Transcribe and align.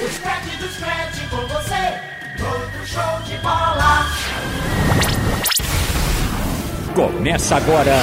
Os 0.00 0.18
craques 0.18 0.58
do 0.58 0.68
scratch 0.68 1.28
com 1.28 1.46
você, 1.48 2.00
todo 2.38 2.86
show 2.86 3.22
de 3.26 3.36
bola. 3.42 4.06
Começa 6.94 7.56
agora, 7.56 7.96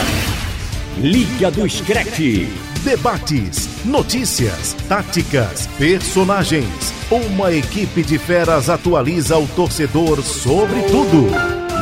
Liga 0.98 1.50
do 1.50 1.68
Scratch. 1.68 2.48
Debates, 2.84 3.86
notícias, 3.86 4.76
táticas, 4.88 5.68
personagens. 5.78 6.94
Uma 7.10 7.52
equipe 7.52 8.04
de 8.04 8.18
feras 8.18 8.70
atualiza 8.70 9.38
o 9.38 9.48
torcedor 9.48 10.22
sobre 10.22 10.82
tudo. 10.84 11.28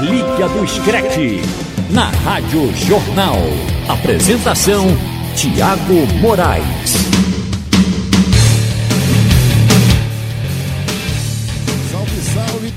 Liga 0.01 0.47
do 0.49 0.67
Scratch, 0.67 1.17
na 1.89 2.09
Rádio 2.09 2.73
Jornal. 2.75 3.37
Apresentação, 3.89 4.87
Tiago 5.35 6.07
Moraes. 6.21 7.16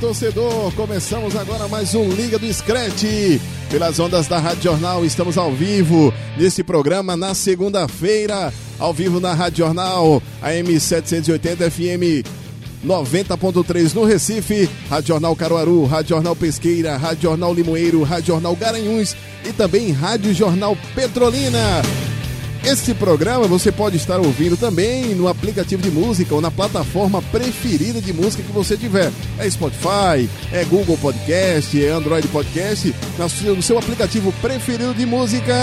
Torcedor! 0.00 0.72
Começamos 0.72 1.36
agora 1.36 1.68
mais 1.68 1.94
um 1.94 2.08
Liga 2.08 2.38
do 2.38 2.52
Scratch. 2.52 3.04
Pelas 3.70 4.00
ondas 4.00 4.26
da 4.26 4.38
Rádio 4.38 4.62
Jornal, 4.62 5.04
estamos 5.04 5.36
ao 5.36 5.52
vivo 5.52 6.12
nesse 6.38 6.64
programa 6.64 7.16
na 7.16 7.34
segunda-feira, 7.34 8.52
ao 8.78 8.94
vivo 8.94 9.20
na 9.20 9.34
Rádio 9.34 9.66
Jornal, 9.66 10.22
AM 10.40 10.80
780 10.80 11.70
FM 11.70 12.26
90.3 12.84 13.94
no 13.94 14.04
Recife, 14.04 14.68
Rádio 14.88 15.08
Jornal 15.08 15.36
Caruaru, 15.36 15.84
Rádio 15.84 16.16
Jornal 16.16 16.34
Pesqueira, 16.34 16.96
Rádio 16.96 17.24
Jornal 17.24 17.52
Limoeiro, 17.52 18.02
Rádio 18.02 18.28
Jornal 18.28 18.56
Garanhuns 18.56 19.14
e 19.44 19.52
também 19.52 19.92
Rádio 19.92 20.32
Jornal 20.32 20.76
Petrolina. 20.94 21.82
Esse 22.64 22.92
programa 22.94 23.46
você 23.46 23.72
pode 23.72 23.96
estar 23.96 24.20
ouvindo 24.20 24.56
também 24.56 25.14
no 25.14 25.28
aplicativo 25.28 25.82
de 25.82 25.90
música 25.90 26.34
ou 26.34 26.40
na 26.40 26.50
plataforma 26.50 27.22
preferida 27.22 28.00
de 28.00 28.12
música 28.12 28.42
que 28.42 28.52
você 28.52 28.76
tiver. 28.76 29.10
É 29.38 29.48
Spotify, 29.48 30.28
é 30.52 30.64
Google 30.64 30.98
Podcast, 30.98 31.82
é 31.82 31.88
Android 31.90 32.28
Podcast. 32.28 32.94
No 33.56 33.62
seu 33.62 33.78
aplicativo 33.78 34.32
preferido 34.42 34.94
de 34.94 35.06
música 35.06 35.54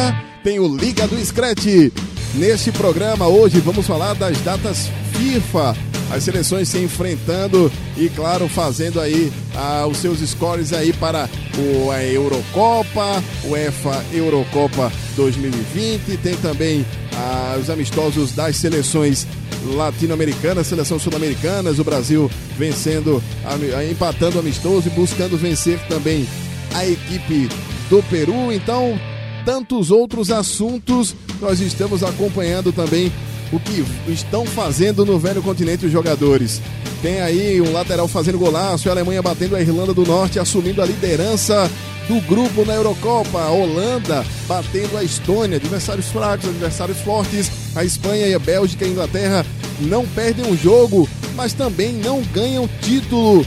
tem 0.43 0.59
o 0.59 0.67
Liga 0.75 1.07
do 1.07 1.23
Scratch. 1.23 1.91
Neste 2.33 2.71
programa 2.71 3.27
hoje 3.27 3.59
vamos 3.59 3.85
falar 3.85 4.13
das 4.15 4.37
datas 4.41 4.89
FIFA 5.13 5.75
as 6.11 6.23
seleções 6.23 6.69
se 6.69 6.79
enfrentando 6.79 7.71
e, 7.97 8.09
claro, 8.09 8.47
fazendo 8.47 8.99
aí 8.99 9.31
ah, 9.55 9.85
os 9.87 9.97
seus 9.97 10.19
scores 10.19 10.73
aí 10.73 10.93
para 10.93 11.29
o, 11.57 11.91
a 11.91 12.03
Eurocopa, 12.03 13.23
UEFA 13.45 14.05
Eurocopa 14.13 14.91
2020. 15.15 16.17
Tem 16.17 16.35
também 16.37 16.85
ah, 17.13 17.57
os 17.59 17.69
amistosos 17.69 18.31
das 18.31 18.55
seleções 18.55 19.27
latino-americanas, 19.75 20.67
seleção 20.67 20.97
sul-americanas, 20.97 21.79
o 21.79 21.83
Brasil 21.83 22.31
vencendo, 22.57 23.21
ah, 23.45 23.83
empatando 23.83 24.39
amistoso 24.39 24.87
e 24.87 24.91
buscando 24.91 25.37
vencer 25.37 25.79
também 25.87 26.27
a 26.73 26.85
equipe 26.85 27.49
do 27.89 28.01
Peru. 28.03 28.51
Então, 28.51 28.99
tantos 29.45 29.91
outros 29.91 30.31
assuntos 30.31 31.15
nós 31.39 31.59
estamos 31.59 32.03
acompanhando 32.03 32.71
também 32.71 33.11
o 33.51 33.59
que 33.59 33.85
estão 34.07 34.45
fazendo 34.45 35.05
no 35.05 35.17
velho 35.17 35.41
continente 35.41 35.85
os 35.85 35.91
jogadores. 35.91 36.61
Tem 37.01 37.21
aí 37.21 37.61
um 37.61 37.71
lateral 37.71 38.07
fazendo 38.07 38.37
golaço, 38.37 38.89
a 38.89 38.91
Alemanha 38.91 39.21
batendo 39.21 39.55
a 39.55 39.61
Irlanda 39.61 39.93
do 39.93 40.05
Norte, 40.05 40.39
assumindo 40.39 40.81
a 40.81 40.85
liderança 40.85 41.69
do 42.07 42.19
grupo 42.21 42.65
na 42.65 42.73
Eurocopa. 42.73 43.39
A 43.39 43.51
Holanda 43.51 44.25
batendo 44.47 44.97
a 44.97 45.03
Estônia, 45.03 45.57
adversários 45.57 46.07
fracos, 46.07 46.49
adversários 46.49 46.97
fortes. 46.99 47.51
A 47.75 47.83
Espanha 47.83 48.27
e 48.27 48.33
a 48.33 48.39
Bélgica 48.39 48.83
e 48.83 48.87
a 48.87 48.91
Inglaterra 48.91 49.45
não 49.79 50.05
perdem 50.07 50.45
um 50.45 50.57
jogo, 50.57 51.07
mas 51.35 51.53
também 51.53 51.93
não 51.93 52.21
ganham 52.33 52.67
título. 52.81 53.45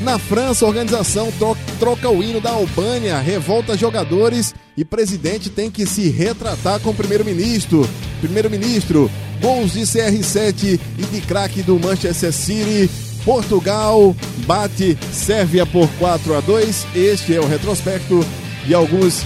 Na 0.00 0.18
França, 0.18 0.64
a 0.64 0.68
organização 0.68 1.32
troca 1.78 2.08
o 2.10 2.22
hino 2.22 2.40
da 2.40 2.50
Albânia, 2.50 3.18
revolta 3.18 3.76
jogadores 3.76 4.54
e 4.76 4.84
presidente 4.84 5.48
tem 5.48 5.70
que 5.70 5.86
se 5.86 6.08
retratar 6.08 6.80
com 6.80 6.90
o 6.90 6.94
primeiro-ministro. 6.94 7.88
Primeiro-ministro, 8.22 9.10
gols 9.40 9.72
de 9.72 9.80
CR7 9.80 10.78
e 10.96 11.02
de 11.02 11.20
craque 11.20 11.60
do 11.60 11.76
Manchester 11.78 12.32
City. 12.32 12.88
Portugal 13.24 14.14
bate 14.46 14.96
Sérvia 15.12 15.66
por 15.66 15.88
4 15.98 16.36
a 16.36 16.40
2. 16.40 16.86
Este 16.94 17.34
é 17.34 17.40
o 17.40 17.46
retrospecto 17.46 18.24
de 18.64 18.74
alguns 18.74 19.24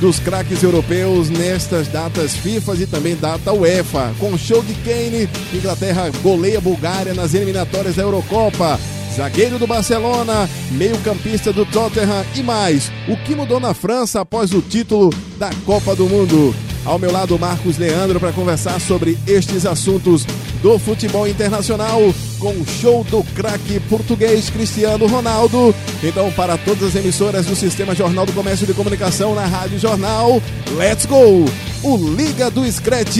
dos 0.00 0.18
craques 0.18 0.62
europeus 0.62 1.28
nestas 1.28 1.88
datas 1.88 2.34
FIFA 2.34 2.74
e 2.76 2.86
também 2.86 3.14
data 3.16 3.52
UEFA. 3.52 4.14
Com 4.18 4.36
show 4.38 4.62
de 4.62 4.72
Kane, 4.76 5.28
Inglaterra 5.52 6.10
goleia 6.22 6.60
Bulgária 6.60 7.12
nas 7.12 7.34
eliminatórias 7.34 7.96
da 7.96 8.02
Eurocopa 8.02 8.78
zagueiro 9.14 9.58
do 9.58 9.66
Barcelona, 9.66 10.48
meio-campista 10.72 11.50
do 11.52 11.64
Tottenham 11.64 12.24
e 12.34 12.42
mais. 12.42 12.90
O 13.08 13.16
que 13.16 13.34
mudou 13.34 13.58
na 13.58 13.72
França 13.72 14.20
após 14.20 14.52
o 14.52 14.60
título 14.60 15.10
da 15.38 15.50
Copa 15.64 15.96
do 15.96 16.06
Mundo? 16.06 16.54
Ao 16.86 17.00
meu 17.00 17.10
lado, 17.10 17.36
Marcos 17.36 17.76
Leandro, 17.78 18.20
para 18.20 18.32
conversar 18.32 18.80
sobre 18.80 19.18
estes 19.26 19.66
assuntos 19.66 20.24
do 20.62 20.78
futebol 20.78 21.26
internacional 21.26 22.00
com 22.38 22.50
o 22.50 22.64
show 22.80 23.02
do 23.02 23.24
craque 23.34 23.80
português 23.80 24.48
Cristiano 24.48 25.06
Ronaldo. 25.08 25.74
Então, 26.00 26.30
para 26.30 26.56
todas 26.56 26.84
as 26.84 26.94
emissoras 26.94 27.44
do 27.44 27.56
Sistema 27.56 27.92
Jornal 27.92 28.24
do 28.24 28.32
Comércio 28.32 28.66
de 28.66 28.72
Comunicação 28.72 29.34
na 29.34 29.44
Rádio 29.46 29.80
Jornal, 29.80 30.40
let's 30.76 31.06
go! 31.06 31.44
O 31.82 31.96
Liga 32.14 32.50
do 32.50 32.64
Scratch 32.70 33.18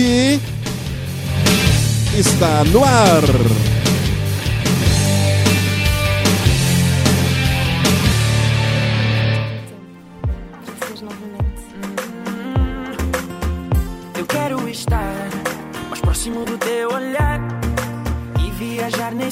está 2.16 2.64
no 2.72 2.84
ar. 2.84 3.75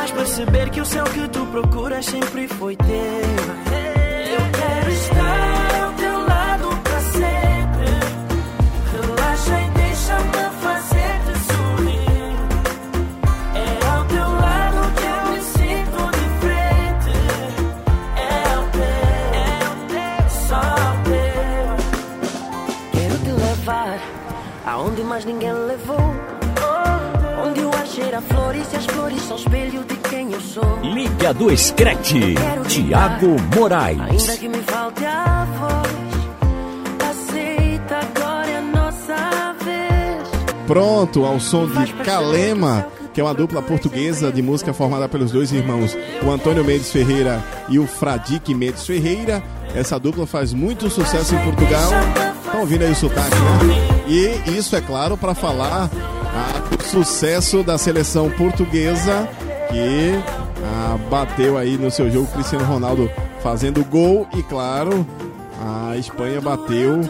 vais 0.00 0.12
perceber 0.12 0.70
que 0.70 0.80
o 0.80 0.84
céu 0.84 1.04
que 1.04 1.28
tu 1.28 1.44
procuras 1.46 2.06
sempre 2.06 2.48
foi 2.48 2.76
teu. 2.76 3.79
Do 31.32 31.56
Scratch, 31.56 32.14
Tiago 32.68 33.36
Moraes. 33.54 34.00
Ainda 34.00 34.36
que 34.36 34.48
me 34.48 34.58
falte 34.62 35.04
a 35.04 35.46
voz, 35.58 37.08
aceita 37.08 37.98
agora 37.98 38.58
a 38.58 38.60
nossa 38.60 39.54
vez. 39.64 40.28
Pronto, 40.66 41.24
ao 41.24 41.38
som 41.38 41.66
de 41.68 41.92
Calema, 42.04 42.84
que 43.14 43.20
é 43.20 43.24
uma 43.24 43.32
dupla 43.32 43.62
portuguesa 43.62 44.32
de 44.32 44.42
música 44.42 44.72
formada 44.72 45.08
pelos 45.08 45.30
dois 45.30 45.52
irmãos, 45.52 45.96
o 46.22 46.30
Antônio 46.30 46.64
Mendes 46.64 46.90
Ferreira 46.90 47.42
e 47.68 47.78
o 47.78 47.86
Fradique 47.86 48.52
Mendes 48.52 48.84
Ferreira. 48.84 49.40
Essa 49.72 50.00
dupla 50.00 50.26
faz 50.26 50.52
muito 50.52 50.90
sucesso 50.90 51.36
em 51.36 51.44
Portugal. 51.44 51.90
Estão 52.44 52.60
ouvindo 52.60 52.82
aí 52.82 52.90
o 52.90 52.96
sotaque, 52.96 53.36
né? 53.36 54.04
E 54.08 54.58
isso, 54.58 54.74
é 54.74 54.80
claro, 54.80 55.16
para 55.16 55.34
falar 55.34 55.88
ah, 55.94 56.76
do 56.76 56.82
sucesso 56.82 57.62
da 57.62 57.78
seleção 57.78 58.28
portuguesa 58.30 59.28
que 59.70 60.39
ah, 60.80 60.96
bateu 61.10 61.58
aí 61.58 61.76
no 61.76 61.90
seu 61.90 62.10
jogo 62.10 62.26
Cristiano 62.28 62.64
Ronaldo 62.64 63.10
fazendo 63.42 63.84
gol 63.84 64.26
e, 64.34 64.42
claro, 64.42 65.06
a 65.60 65.94
Espanha 65.98 66.40
bateu, 66.40 67.02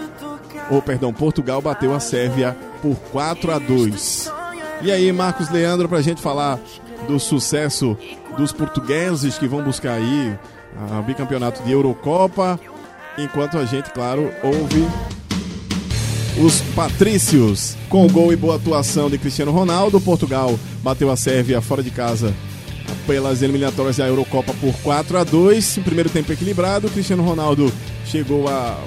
ou 0.69 0.83
perdão, 0.83 1.13
Portugal 1.13 1.63
bateu 1.63 1.95
a 1.95 2.01
Sérvia 2.01 2.57
por 2.83 2.97
4 3.13 3.53
a 3.53 3.59
2. 3.61 4.33
E 4.83 4.91
aí, 4.91 5.13
Marcos 5.13 5.51
Leandro, 5.51 5.89
pra 5.89 6.03
gente 6.03 6.21
falar 6.21 6.59
do 7.07 7.21
sucesso 7.21 7.97
dos 8.37 8.53
portugueses 8.53 9.39
que 9.39 9.47
vão 9.47 9.63
buscar 9.63 9.93
aí 9.93 10.37
o 10.99 11.03
bicampeonato 11.03 11.63
de 11.63 11.71
Eurocopa, 11.71 12.59
enquanto 13.17 13.57
a 13.57 13.65
gente, 13.65 13.91
claro, 13.91 14.33
ouve 14.43 14.85
os 16.45 16.61
patrícios 16.75 17.77
com 17.89 18.09
gol 18.09 18.33
e 18.33 18.37
boa 18.37 18.57
atuação 18.57 19.09
de 19.09 19.17
Cristiano 19.17 19.53
Ronaldo. 19.53 20.01
Portugal 20.01 20.59
bateu 20.83 21.09
a 21.09 21.17
Sérvia 21.17 21.61
fora 21.61 21.85
de 21.85 21.91
casa 21.91 22.35
pelas 23.11 23.43
eliminatórias 23.43 23.97
da 23.97 24.07
Eurocopa 24.07 24.55
por 24.61 24.73
4 24.83 25.19
a 25.19 25.25
2 25.25 25.79
em 25.79 25.83
primeiro 25.83 26.09
tempo 26.09 26.33
equilibrado. 26.33 26.89
Cristiano 26.89 27.25
Ronaldo 27.25 27.73
chegou 28.07 28.47
a 28.47 28.79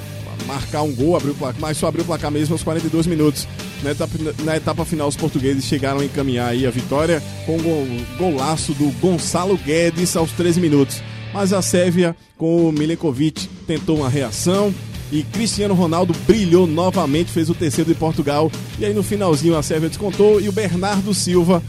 marcar 0.47 0.81
um 0.81 0.95
gol, 0.95 1.17
abriu 1.17 1.33
o 1.33 1.35
placar, 1.35 1.59
mas 1.59 1.77
só 1.77 1.87
abriu 1.87 2.05
o 2.05 2.07
placar 2.07 2.31
mesmo 2.31 2.55
aos 2.55 2.63
42 2.63 3.05
minutos. 3.05 3.45
Na 3.83 3.91
etapa, 3.91 4.13
na 4.45 4.55
etapa 4.55 4.85
final, 4.85 5.09
os 5.09 5.17
portugueses 5.17 5.65
chegaram 5.65 5.99
a 5.99 6.05
encaminhar 6.05 6.53
a 6.53 6.69
vitória 6.69 7.21
com 7.45 7.57
o 7.57 8.05
golaço 8.17 8.71
do 8.75 8.89
Gonçalo 9.01 9.57
Guedes 9.57 10.15
aos 10.15 10.31
13 10.31 10.61
minutos. 10.61 11.03
Mas 11.33 11.51
a 11.51 11.61
Sérvia, 11.61 12.15
com 12.37 12.69
o 12.69 12.71
Milenkovic, 12.71 13.49
tentou 13.67 13.97
uma 13.97 14.07
reação 14.07 14.73
e 15.11 15.23
Cristiano 15.23 15.73
Ronaldo 15.73 16.15
brilhou 16.25 16.65
novamente, 16.65 17.29
fez 17.29 17.49
o 17.49 17.53
terceiro 17.53 17.91
de 17.91 17.99
Portugal. 17.99 18.49
E 18.79 18.85
aí 18.85 18.93
no 18.93 19.03
finalzinho 19.03 19.57
a 19.57 19.61
Sérvia 19.61 19.89
descontou 19.89 20.39
e 20.39 20.47
o 20.47 20.53
Bernardo 20.53 21.13
Silva 21.13 21.61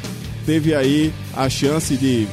teve 0.47 0.73
aí 0.73 1.13
a 1.35 1.49
chance 1.49 1.97
de 1.97 2.29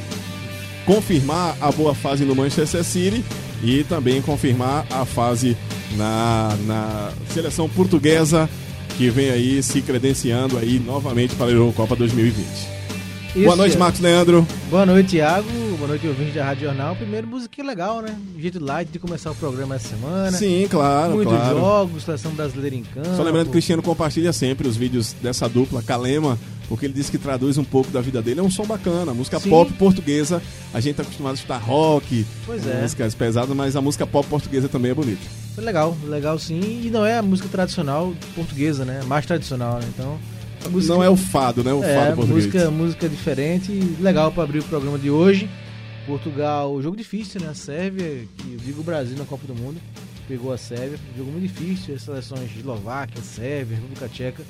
confirmar 0.84 1.56
a 1.60 1.70
boa 1.70 1.94
fase 1.94 2.24
no 2.24 2.34
Manchester 2.34 2.84
City 2.84 3.24
e 3.62 3.84
também 3.84 4.20
confirmar 4.20 4.86
a 4.90 5.04
fase 5.04 5.56
na, 5.96 6.56
na 6.66 7.12
seleção 7.32 7.68
portuguesa 7.68 8.48
que 8.96 9.08
vem 9.10 9.30
aí 9.30 9.62
se 9.62 9.80
credenciando 9.80 10.58
aí 10.58 10.78
novamente 10.78 11.34
para 11.34 11.46
a 11.46 11.50
Eurocopa 11.50 11.96
2020. 11.96 12.44
Isso, 13.34 13.44
Boa 13.44 13.56
noite, 13.56 13.78
Marcos 13.78 14.00
Leandro. 14.00 14.46
Boa 14.70 14.84
noite, 14.84 15.10
Thiago. 15.10 15.61
Boa 15.82 15.88
noite, 15.88 16.06
ouvinte 16.06 16.30
da 16.30 16.44
Rádio 16.44 16.68
Jornal. 16.68 16.94
Primeiro, 16.94 17.26
musiquinha 17.26 17.66
legal, 17.66 18.00
né? 18.02 18.16
Jeito 18.38 18.64
light 18.64 18.88
de 18.92 19.00
começar 19.00 19.32
o 19.32 19.34
programa 19.34 19.74
essa 19.74 19.88
semana. 19.88 20.30
Sim, 20.30 20.68
claro, 20.70 21.14
Muitos 21.14 21.34
claro. 21.34 21.58
jogos, 21.58 22.04
seleção 22.04 22.30
brasileira 22.30 22.76
em 22.76 22.84
campo. 22.84 23.16
Só 23.16 23.22
lembrando 23.24 23.46
que 23.46 23.48
o 23.48 23.52
Cristiano 23.54 23.82
compartilha 23.82 24.32
sempre 24.32 24.68
os 24.68 24.76
vídeos 24.76 25.12
dessa 25.14 25.48
dupla, 25.48 25.82
Calema, 25.82 26.38
porque 26.68 26.86
ele 26.86 26.92
diz 26.92 27.10
que 27.10 27.18
traduz 27.18 27.58
um 27.58 27.64
pouco 27.64 27.90
da 27.90 28.00
vida 28.00 28.22
dele. 28.22 28.38
É 28.38 28.42
um 28.44 28.48
som 28.50 28.64
bacana, 28.64 29.12
música 29.12 29.40
Sim. 29.40 29.50
pop 29.50 29.72
portuguesa. 29.72 30.40
A 30.72 30.78
gente 30.78 30.94
tá 30.94 31.02
acostumado 31.02 31.32
a 31.32 31.34
escutar 31.34 31.58
rock, 31.58 32.24
pois 32.46 32.64
é. 32.64 32.80
músicas 32.80 33.12
pesadas, 33.16 33.56
mas 33.56 33.74
a 33.74 33.80
música 33.80 34.06
pop 34.06 34.28
portuguesa 34.28 34.68
também 34.68 34.92
é 34.92 34.94
bonita. 34.94 35.22
Legal, 35.58 35.96
legal 36.04 36.38
sim. 36.38 36.60
E 36.84 36.90
não 36.90 37.04
é 37.04 37.18
a 37.18 37.22
música 37.22 37.48
tradicional 37.48 38.14
portuguesa, 38.36 38.84
né? 38.84 39.00
Mais 39.08 39.26
tradicional, 39.26 39.80
né? 39.80 39.86
Então 39.92 40.16
Música... 40.70 40.94
Não 40.94 41.02
é 41.02 41.10
o 41.10 41.16
fado, 41.16 41.64
né? 41.64 41.72
O 41.72 41.82
é, 41.82 41.94
fado 41.96 42.16
português. 42.16 42.46
Música, 42.46 42.70
música 42.70 43.08
diferente, 43.08 43.72
legal 44.00 44.30
para 44.30 44.44
abrir 44.44 44.60
o 44.60 44.64
programa 44.64 44.98
de 44.98 45.10
hoje. 45.10 45.50
Portugal, 46.06 46.80
jogo 46.82 46.96
difícil, 46.96 47.40
né? 47.40 47.48
A 47.48 47.54
Sérvia, 47.54 48.26
que 48.36 48.56
digo 48.56 48.80
o 48.80 48.84
Brasil 48.84 49.16
na 49.16 49.24
Copa 49.24 49.46
do 49.46 49.54
Mundo, 49.54 49.80
pegou 50.26 50.52
a 50.52 50.58
Sérvia, 50.58 50.98
jogo 51.16 51.30
muito 51.30 51.46
difícil. 51.46 51.94
As 51.94 52.02
seleções 52.02 52.50
de 52.50 52.58
Eslováquia, 52.58 53.22
Sérvia, 53.22 53.76
República 53.76 54.08
Tcheca, 54.08 54.42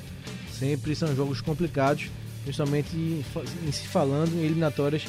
sempre 0.51 0.95
são 0.95 1.15
jogos 1.15 1.41
complicados, 1.41 2.09
principalmente 2.43 2.95
em, 2.95 3.71
se 3.71 3.87
falando 3.87 4.33
em 4.33 4.45
eliminatórias 4.45 5.05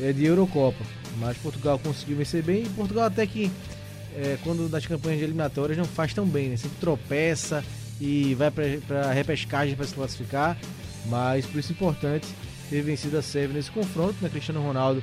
é, 0.00 0.12
de 0.12 0.24
Eurocopa. 0.24 0.84
Mas 1.18 1.36
Portugal 1.38 1.78
conseguiu 1.78 2.16
vencer 2.16 2.42
bem 2.42 2.64
e 2.64 2.68
Portugal 2.70 3.04
até 3.04 3.26
que 3.26 3.50
é, 4.16 4.38
quando 4.42 4.68
nas 4.68 4.86
campanhas 4.86 5.18
de 5.18 5.24
eliminatórias 5.24 5.76
não 5.76 5.84
faz 5.84 6.14
tão 6.14 6.26
bem, 6.26 6.48
né? 6.48 6.56
Sempre 6.56 6.78
tropeça 6.78 7.64
e 8.00 8.34
vai 8.34 8.50
para 8.50 9.08
a 9.08 9.12
repescagem 9.12 9.76
para 9.76 9.86
se 9.86 9.94
classificar. 9.94 10.56
Mas 11.06 11.44
por 11.46 11.58
isso 11.58 11.72
é 11.72 11.74
importante 11.74 12.26
ter 12.70 12.80
vencido 12.80 13.18
a 13.18 13.22
Sérvia 13.22 13.56
nesse 13.56 13.70
confronto. 13.70 14.16
Né? 14.20 14.28
Cristiano 14.28 14.62
Ronaldo 14.62 15.02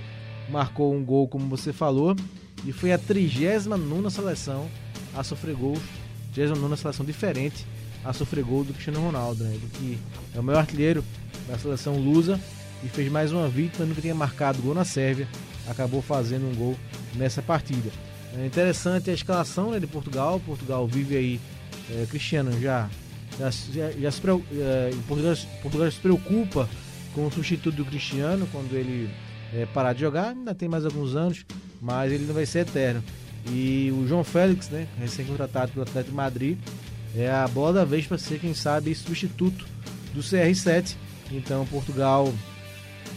marcou 0.52 0.94
um 0.94 1.04
gol, 1.04 1.28
como 1.28 1.48
você 1.48 1.72
falou, 1.72 2.16
e 2.66 2.72
foi 2.72 2.92
a 2.92 2.98
39 2.98 4.10
seleção 4.10 4.68
a 5.16 5.24
sofrer 5.24 5.56
gols. 5.56 5.80
39 6.34 6.78
seleção 6.78 7.06
diferente 7.06 7.66
a 8.04 8.14
sofrer 8.14 8.44
gol 8.44 8.64
do 8.64 8.74
Cristiano 8.74 9.02
Ronaldo, 9.02 9.44
né? 9.44 9.58
que 9.74 9.98
é 10.34 10.40
o 10.40 10.44
maior 10.44 10.60
artilheiro 10.60 11.04
da 11.48 11.58
seleção 11.58 11.98
lusa 11.98 12.40
e 12.84 12.88
fez 12.88 13.12
mais 13.12 13.32
uma 13.32 13.48
vítima, 13.50 13.86
nunca 13.86 14.02
tinha 14.02 14.16
marcado 14.16 14.62
gol 14.62 14.74
na 14.74 14.86
Sérvia, 14.86 15.28
acabou 15.68 16.02
fazendo 16.02 16.50
um 16.50 16.56
gol 16.56 16.76
nessa 17.16 17.42
partida. 17.42 17.90
É 18.38 18.46
interessante 18.46 19.10
a 19.10 19.14
escalação 19.14 19.72
né, 19.72 19.80
de 19.80 19.88
Portugal. 19.88 20.40
Portugal 20.46 20.88
vive 20.88 21.18
aí 21.18 21.40
é, 21.90 22.06
Cristiano 22.06 22.52
já, 22.62 22.88
já, 23.38 23.50
já, 23.50 23.92
já 23.92 24.12
se, 24.12 24.22
é, 24.28 24.92
Portugal, 25.08 25.36
Portugal 25.62 25.92
se 25.92 26.00
preocupa 26.00 26.70
com 27.14 27.26
o 27.26 27.32
substituto 27.32 27.76
do 27.76 27.86
Cristiano 27.86 28.48
quando 28.52 28.74
ele 28.76 29.10
é, 29.54 29.66
parar 29.66 29.94
de 29.94 30.02
jogar, 30.02 30.30
ainda 30.30 30.54
tem 30.54 30.70
mais 30.70 30.86
alguns 30.86 31.16
anos, 31.16 31.46
mas 31.82 32.12
ele 32.12 32.26
não 32.26 32.34
vai 32.34 32.46
ser 32.46 32.60
eterno. 32.60 33.04
E 33.48 33.92
o 33.98 34.08
João 34.08 34.24
Félix, 34.24 34.70
né, 34.70 34.88
recém-contratado 35.00 35.72
pelo 35.72 35.84
Atlético 35.84 36.16
Madrid, 36.16 36.58
é 37.16 37.30
a 37.30 37.48
bola 37.48 37.74
da 37.74 37.86
vez 37.86 38.06
para 38.06 38.18
ser, 38.18 38.40
quem 38.40 38.54
sabe, 38.54 38.94
substituto 38.94 39.66
do 40.14 40.22
CR7. 40.22 40.96
Então, 41.32 41.66
Portugal 41.66 42.32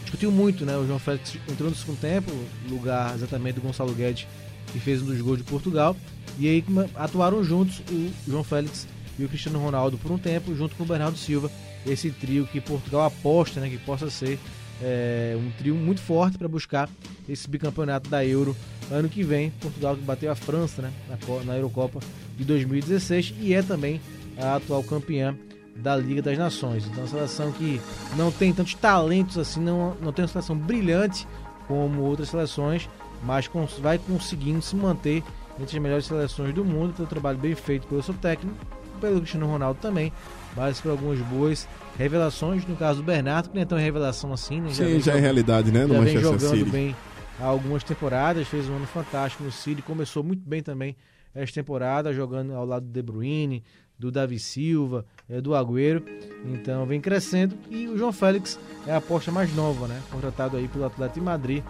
discutiu 0.03 0.31
muito, 0.31 0.65
né? 0.65 0.77
O 0.77 0.87
João 0.87 0.99
Félix 0.99 1.37
entrou 1.51 1.71
no 1.71 1.77
segundo 1.77 1.99
tempo, 1.99 2.31
lugar 2.69 3.15
exatamente 3.15 3.57
do 3.57 3.63
Gonçalo 3.63 3.93
Guedes, 3.95 4.27
que 4.73 4.79
fez 4.79 5.03
um 5.03 5.07
dos 5.07 5.21
gols 5.21 5.39
de 5.39 5.45
Portugal. 5.45 5.97
E 6.39 6.49
aí 6.49 6.65
atuaram 6.95 7.43
juntos 7.45 7.83
o 7.91 8.11
João 8.27 8.45
Félix 8.45 8.87
e 9.19 9.25
o 9.25 9.29
Cristiano 9.29 9.59
Ronaldo 9.59 9.99
por 9.99 10.11
um 10.11 10.19
tempo, 10.19 10.55
junto 10.55 10.75
com 10.77 10.85
o 10.85 10.87
Bernardo 10.87 11.19
Silva, 11.19 11.51
esse 11.87 12.11
trio 12.11 12.47
que 12.47 12.61
Portugal 12.61 13.05
aposta 13.05 13.61
né, 13.61 13.69
que 13.69 13.79
possa 13.79 14.09
ser 14.09 14.39
é, 14.81 15.37
um 15.37 15.51
trio 15.59 15.75
muito 15.75 16.01
forte 16.01 16.39
para 16.39 16.49
buscar 16.49 16.89
esse 17.29 17.49
bicampeonato 17.49 18.09
da 18.09 18.25
Euro 18.25 18.57
ano 18.91 19.09
que 19.09 19.23
vem. 19.23 19.51
Portugal 19.61 19.97
que 19.97 20.03
bateu 20.03 20.31
a 20.31 20.35
França 20.35 20.83
né, 20.83 20.93
na, 21.09 21.45
na 21.45 21.57
Eurocopa 21.57 22.01
de 22.37 22.45
2016 22.45 23.35
e 23.41 23.55
é 23.55 23.63
também 23.63 24.01
a 24.39 24.57
atual 24.57 24.83
campeã 24.83 25.37
da 25.77 25.97
Liga 25.97 26.23
das 26.23 26.39
Nações. 26.39 26.87
Então, 26.87 27.01
uma 27.01 27.09
seleção 27.09 27.53
que 27.53 27.81
não 28.17 28.31
tem 28.31 28.53
tantos 28.53 28.75
talentos 28.75 29.39
assim, 29.39 29.61
não, 29.61 29.95
não 30.01 30.13
tem 30.13 30.25
uma 30.25 30.29
seleção 30.29 30.57
brilhante 30.57 31.27
como 31.67 32.03
outras 32.03 32.29
seleções, 32.29 32.89
mas 33.23 33.49
vai 33.81 33.99
conseguindo 33.99 34.61
se 34.61 34.77
manter 34.77 35.23
entre 35.61 35.77
as 35.77 35.83
melhores 35.83 36.07
seleções 36.07 36.55
do 36.55 36.65
mundo, 36.65 36.95
pelo 36.95 37.09
trabalho 37.09 37.39
bem 37.39 37.55
feito 37.55 37.87
pelo 37.87 38.03
seu 38.03 38.15
técnico, 38.15 38.57
pelo 39.01 39.19
Cristiano 39.19 39.47
Ronaldo 39.47 39.81
também, 39.81 40.13
mas 40.57 40.81
por 40.81 40.91
algumas 40.91 41.19
boas 41.21 41.69
revelações, 41.99 42.67
no 42.67 42.77
caso 42.77 43.01
do 43.01 43.05
Bernardo, 43.05 43.51
que 43.51 43.55
não 43.55 43.63
é 43.63 43.65
tão 43.65 43.79
revelação 43.79 44.33
assim, 44.33 44.61
né? 44.61 44.69
Já 44.71 44.85
Sim, 44.87 45.01
já 45.01 45.15
é 45.15 45.21
realidade, 45.21 45.71
né? 45.71 45.87
No 45.87 45.95
já 45.95 46.01
vem 46.01 46.19
jogando 46.19 46.59
City. 46.59 46.71
bem 46.71 46.97
há 47.41 47.45
algumas 47.45 47.83
temporadas, 47.83 48.47
fez 48.49 48.69
um 48.69 48.77
ano 48.77 48.87
fantástico 48.87 49.43
no 49.43 49.51
City, 49.51 49.83
começou 49.83 50.23
muito 50.23 50.43
bem 50.49 50.63
também 50.63 50.97
esta 51.35 51.61
temporada, 51.61 52.13
jogando 52.13 52.55
ao 52.55 52.65
lado 52.67 52.87
do 52.87 52.93
De 52.93 53.03
Bruyne, 53.03 53.63
do 53.99 54.11
Davi 54.11 54.39
Silva, 54.39 55.07
é, 55.29 55.41
do 55.41 55.55
Agüero, 55.55 56.05
então 56.45 56.85
vem 56.85 57.01
crescendo 57.01 57.57
e 57.71 57.89
o 57.89 57.97
João 57.97 58.13
Félix 58.13 58.59
é 58.87 58.93
a 58.93 58.97
aposta 58.97 59.31
mais 59.31 59.55
nova, 59.55 59.87
né? 59.87 60.01
Contratado 60.11 60.57
aí 60.57 60.69
pelo 60.69 60.85
Atlético 60.85 61.21
de 61.21 61.25
Madrid, 61.25 61.65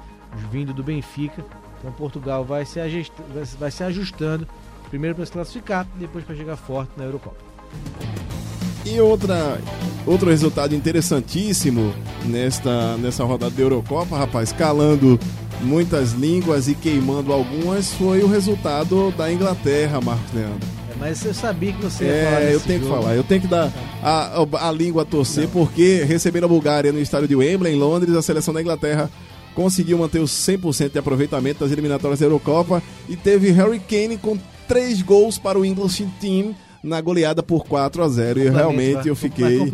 vindo 0.51 0.73
do 0.73 0.83
Benfica, 0.83 1.45
então 1.79 1.93
Portugal 1.93 2.45
vai 2.45 2.65
se, 2.65 2.81
vai 3.59 3.71
se 3.71 3.85
ajustando, 3.85 4.49
primeiro 4.89 5.15
para 5.15 5.27
se 5.27 5.33
classificar, 5.33 5.87
depois 5.97 6.25
para 6.25 6.35
chegar 6.35 6.57
forte 6.57 6.93
na 6.97 7.05
Eurocopa. 7.05 7.37
E 8.85 9.01
outra, 9.01 9.61
outro 10.07 10.29
resultado 10.29 10.75
interessantíssimo 10.75 11.95
nesta, 12.27 12.97
nessa 12.97 13.25
rodada 13.25 13.55
da 13.55 13.63
Eurocopa, 13.63 14.17
rapaz, 14.17 14.53
calando 14.53 15.19
muitas 15.61 16.13
línguas 16.13 16.67
e 16.67 16.75
queimando 16.75 17.33
algumas, 17.33 17.93
foi 17.93 18.23
o 18.23 18.27
resultado 18.27 19.13
da 19.13 19.33
Inglaterra, 19.33 20.01
Marcos 20.01 20.33
Leandro. 20.35 20.69
É, 20.91 20.95
mas 20.99 21.25
eu 21.25 21.33
sabia 21.33 21.73
que 21.73 21.83
você 21.83 22.05
ia 22.05 22.11
é, 22.11 22.25
falar 22.25 22.43
eu 22.43 22.61
tenho 22.61 22.81
jogo. 22.81 22.95
que 22.95 23.01
falar, 23.01 23.15
eu 23.15 23.25
tenho 23.25 23.41
que 23.41 23.47
dar 23.47 23.73
a, 24.03 24.43
a, 24.43 24.69
a 24.69 24.73
língua 24.73 25.03
a 25.03 25.05
torcer, 25.05 25.45
Não. 25.45 25.51
porque 25.51 26.03
recebendo 26.03 26.45
a 26.45 26.49
Bulgária 26.49 26.91
no 26.91 26.99
estádio 26.99 27.29
de 27.29 27.37
Wembley, 27.37 27.75
em 27.75 27.79
Londres, 27.79 28.17
a 28.17 28.23
seleção 28.23 28.53
da 28.53 28.61
Inglaterra 28.61 29.09
conseguiu 29.55 29.99
manter 29.99 30.19
os 30.19 30.33
100% 30.33 30.91
de 30.91 30.99
aproveitamento 30.99 31.61
das 31.61 31.71
eliminatórias 31.71 32.19
da 32.19 32.27
Eurocopa 32.27 32.83
e 33.09 33.15
teve 33.17 33.51
Harry 33.53 33.79
Kane 33.79 34.17
com 34.17 34.37
três 34.67 35.03
gols 35.03 35.39
para 35.39 35.59
o 35.59 35.65
English 35.65 36.05
Team 36.21 36.55
na 36.83 37.01
goleada 37.01 37.43
por 37.43 37.65
4 37.65 38.03
a 38.03 38.09
0 38.09 38.41
e 38.41 38.49
realmente 38.49 38.95
vai. 38.95 39.09
eu 39.09 39.15
fiquei 39.15 39.73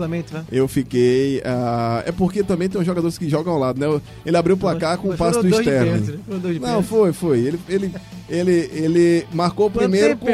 eu 0.53 0.69
fiquei 0.69 1.39
uh, 1.39 2.03
é 2.05 2.13
porque 2.13 2.43
também 2.43 2.69
tem 2.69 2.81
uns 2.81 2.87
jogadores 2.87 3.17
que 3.17 3.29
jogam 3.29 3.55
ao 3.55 3.59
lado 3.59 3.81
né 3.81 4.01
ele 4.27 4.37
abriu 4.37 4.57
o 4.57 4.59
placar 4.59 4.99
com 4.99 5.09
o 5.09 5.17
passe 5.17 5.41
do 5.41 5.49
Sterling 5.49 6.01
né? 6.01 6.59
não 6.61 6.83
foi 6.83 7.13
foi 7.13 7.39
ele 7.41 7.59
ele 7.69 7.93
ele, 8.29 8.71
ele 8.73 9.27
marcou 9.33 9.67
o 9.67 9.71
primeiro 9.71 10.17
com... 10.19 10.27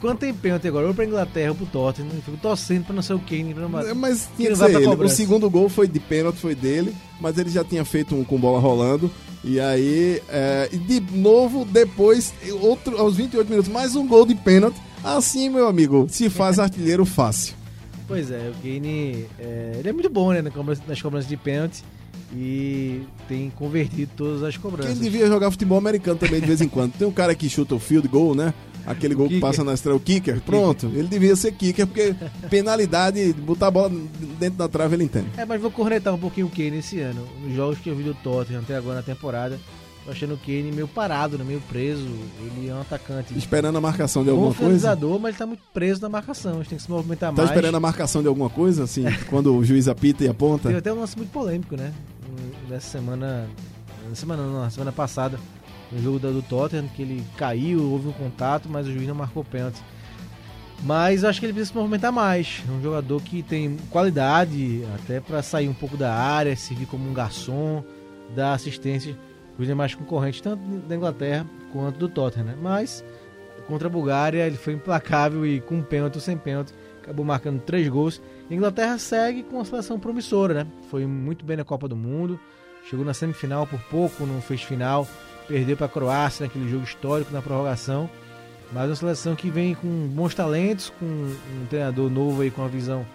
Quanto 0.00 0.20
tem 0.20 0.34
pênalti 0.34 0.68
agora? 0.68 0.86
Ou 0.86 0.94
pra 0.94 1.06
Inglaterra 1.06 1.50
ou 1.50 1.56
pro 1.56 1.66
Tottenham. 1.66 2.10
Fico 2.24 2.36
torcendo 2.36 2.84
pra 2.84 2.94
não 2.94 3.02
ser 3.02 3.14
o 3.14 3.18
Kane. 3.18 3.54
Pra 3.54 3.82
é, 3.82 3.94
mas 3.94 4.28
tinha 4.36 4.50
que 4.50 4.56
ser 4.56 4.76
ele. 4.76 4.86
O 4.86 5.08
segundo 5.08 5.48
gol 5.48 5.68
foi 5.68 5.88
de 5.88 5.98
pênalti, 5.98 6.36
foi 6.36 6.54
dele. 6.54 6.94
Mas 7.18 7.38
ele 7.38 7.48
já 7.48 7.64
tinha 7.64 7.84
feito 7.84 8.14
um 8.14 8.22
com 8.22 8.38
bola 8.38 8.60
rolando. 8.60 9.10
E 9.42 9.58
aí, 9.58 10.20
é, 10.28 10.68
de 10.70 11.00
novo, 11.16 11.64
depois, 11.64 12.34
outro, 12.60 12.98
aos 12.98 13.16
28 13.16 13.48
minutos, 13.48 13.72
mais 13.72 13.96
um 13.96 14.06
gol 14.06 14.26
de 14.26 14.34
pênalti. 14.34 14.76
Assim, 15.06 15.48
meu 15.48 15.68
amigo, 15.68 16.06
se 16.10 16.28
faz 16.28 16.58
artilheiro 16.58 17.04
fácil. 17.04 17.54
Pois 18.08 18.30
é, 18.30 18.50
o 18.50 18.62
Kane 18.62 19.26
é, 19.38 19.76
ele 19.78 19.88
é 19.88 19.92
muito 19.92 20.08
bom 20.10 20.32
né, 20.32 20.42
nas 20.86 21.02
cobranças 21.02 21.28
de 21.28 21.36
pênalti. 21.36 21.82
e 22.34 23.02
tem 23.28 23.50
convertido 23.50 24.10
todas 24.16 24.42
as 24.42 24.54
Quem 24.54 24.62
cobranças. 24.62 24.98
devia 24.98 25.26
jogar 25.26 25.50
futebol 25.50 25.78
americano 25.78 26.18
também 26.18 26.40
de 26.40 26.46
vez 26.46 26.60
em 26.60 26.68
quando. 26.68 26.92
Tem 26.92 27.06
um 27.06 27.12
cara 27.12 27.34
que 27.34 27.48
chuta 27.48 27.74
o 27.74 27.78
field 27.78 28.06
goal, 28.08 28.34
né? 28.34 28.52
Aquele 28.86 29.16
gol 29.16 29.26
que 29.26 29.34
kicker. 29.34 29.48
passa 29.48 29.64
na 29.64 29.74
estrela, 29.74 29.96
o 29.96 30.00
kicker. 30.00 30.40
Pronto, 30.42 30.86
ele 30.94 31.08
devia 31.08 31.34
ser 31.34 31.50
kicker, 31.52 31.86
porque 31.88 32.14
penalidade, 32.48 33.32
botar 33.32 33.66
a 33.66 33.70
bola 33.72 33.90
dentro 34.38 34.58
da 34.58 34.68
trave, 34.68 34.94
ele 34.94 35.02
entende. 35.04 35.26
É, 35.36 35.44
mas 35.44 35.60
vou 35.60 35.70
cornetar 35.72 36.14
um 36.14 36.18
pouquinho 36.18 36.46
o 36.46 36.50
Kane 36.50 36.78
esse 36.78 37.00
ano. 37.00 37.26
Nos 37.44 37.54
jogos 37.56 37.78
que 37.80 37.88
eu 37.90 37.96
vi 37.96 38.04
do 38.04 38.14
Tottenham 38.14 38.60
até 38.60 38.76
agora 38.76 38.96
na 38.96 39.02
temporada, 39.02 39.58
tô 40.06 40.12
achando 40.12 40.34
o 40.34 40.38
Kane 40.38 40.70
meio 40.72 40.86
parado, 40.88 41.36
né? 41.36 41.44
meio 41.44 41.60
preso. 41.62 42.06
Ele 42.40 42.68
é 42.68 42.74
um 42.74 42.80
atacante 42.80 43.36
Esperando 43.36 43.76
a 43.76 43.80
marcação 43.80 44.22
de 44.24 44.30
alguma 44.30 44.54
coisa. 44.54 44.96
mas 45.20 45.30
ele 45.30 45.38
tá 45.38 45.46
muito 45.46 45.62
preso 45.74 46.00
na 46.00 46.08
marcação. 46.08 46.52
A 46.52 46.56
gente 46.58 46.68
tem 46.68 46.78
que 46.78 46.84
se 46.84 46.90
movimentar 46.90 47.30
Tá 47.32 47.36
mais. 47.42 47.50
esperando 47.50 47.74
a 47.74 47.80
marcação 47.80 48.22
de 48.22 48.28
alguma 48.28 48.48
coisa, 48.48 48.84
assim, 48.84 49.04
quando 49.28 49.54
o 49.54 49.64
juiz 49.64 49.88
apita 49.88 50.24
e 50.24 50.28
aponta? 50.28 50.68
Teve 50.68 50.78
até 50.78 50.92
um 50.92 51.00
lance 51.00 51.16
muito 51.16 51.30
polêmico, 51.32 51.76
né? 51.76 51.92
Nessa 52.68 52.88
semana. 52.88 53.48
Na 54.08 54.14
semana 54.14 54.42
não, 54.44 54.60
na 54.60 54.70
semana 54.70 54.92
passada, 54.92 55.38
no 55.90 56.00
jogo 56.00 56.20
do 56.20 56.40
Tottenham, 56.42 56.86
que 56.94 57.02
ele 57.02 57.24
caiu, 57.36 57.82
houve 57.90 58.06
um 58.08 58.12
contato, 58.12 58.68
mas 58.70 58.86
o 58.86 58.92
juiz 58.92 59.08
não 59.08 59.16
marcou 59.16 59.44
pênalti. 59.44 59.80
Mas 60.84 61.22
eu 61.22 61.28
acho 61.30 61.40
que 61.40 61.46
ele 61.46 61.52
precisa 61.52 61.72
se 61.72 61.76
movimentar 61.76 62.12
mais. 62.12 62.62
É 62.68 62.70
um 62.70 62.80
jogador 62.82 63.20
que 63.22 63.42
tem 63.42 63.76
qualidade 63.90 64.84
até 64.94 65.20
para 65.20 65.42
sair 65.42 65.68
um 65.68 65.74
pouco 65.74 65.96
da 65.96 66.14
área, 66.14 66.54
servir 66.54 66.86
como 66.86 67.08
um 67.08 67.14
garçom, 67.14 67.82
dar 68.34 68.52
assistência 68.52 69.16
os 69.58 69.66
demais 69.66 69.94
concorrentes, 69.94 70.40
tanto 70.40 70.62
da 70.86 70.94
Inglaterra 70.94 71.46
quanto 71.72 71.98
do 71.98 72.08
Tottenham, 72.08 72.46
né? 72.46 72.56
Mas 72.60 73.04
contra 73.66 73.88
a 73.88 73.90
Bulgária 73.90 74.46
ele 74.46 74.56
foi 74.56 74.74
implacável 74.74 75.44
e 75.46 75.60
com 75.60 75.82
pênalti 75.82 76.16
ou 76.16 76.20
sem 76.20 76.36
pênalti 76.36 76.72
acabou 77.02 77.24
marcando 77.24 77.60
três 77.60 77.88
gols. 77.88 78.20
A 78.50 78.54
Inglaterra 78.54 78.98
segue 78.98 79.42
com 79.44 79.56
uma 79.56 79.64
seleção 79.64 79.98
promissora, 79.98 80.64
né? 80.64 80.66
Foi 80.90 81.06
muito 81.06 81.44
bem 81.44 81.56
na 81.56 81.64
Copa 81.64 81.88
do 81.88 81.96
Mundo, 81.96 82.38
chegou 82.88 83.04
na 83.04 83.14
semifinal 83.14 83.66
por 83.66 83.80
pouco, 83.84 84.26
não 84.26 84.40
fez 84.40 84.62
final, 84.62 85.06
perdeu 85.46 85.76
para 85.76 85.86
a 85.86 85.88
Croácia 85.88 86.46
naquele 86.46 86.68
jogo 86.68 86.84
histórico 86.84 87.32
na 87.32 87.40
prorrogação. 87.40 88.10
Mas 88.72 88.88
uma 88.88 88.96
seleção 88.96 89.36
que 89.36 89.48
vem 89.48 89.74
com 89.76 90.08
bons 90.08 90.34
talentos, 90.34 90.92
com 90.98 91.06
um 91.06 91.66
treinador 91.70 92.10
novo 92.10 92.42
aí 92.42 92.50
com 92.50 92.62
uma 92.62 92.68
visão 92.68 93.06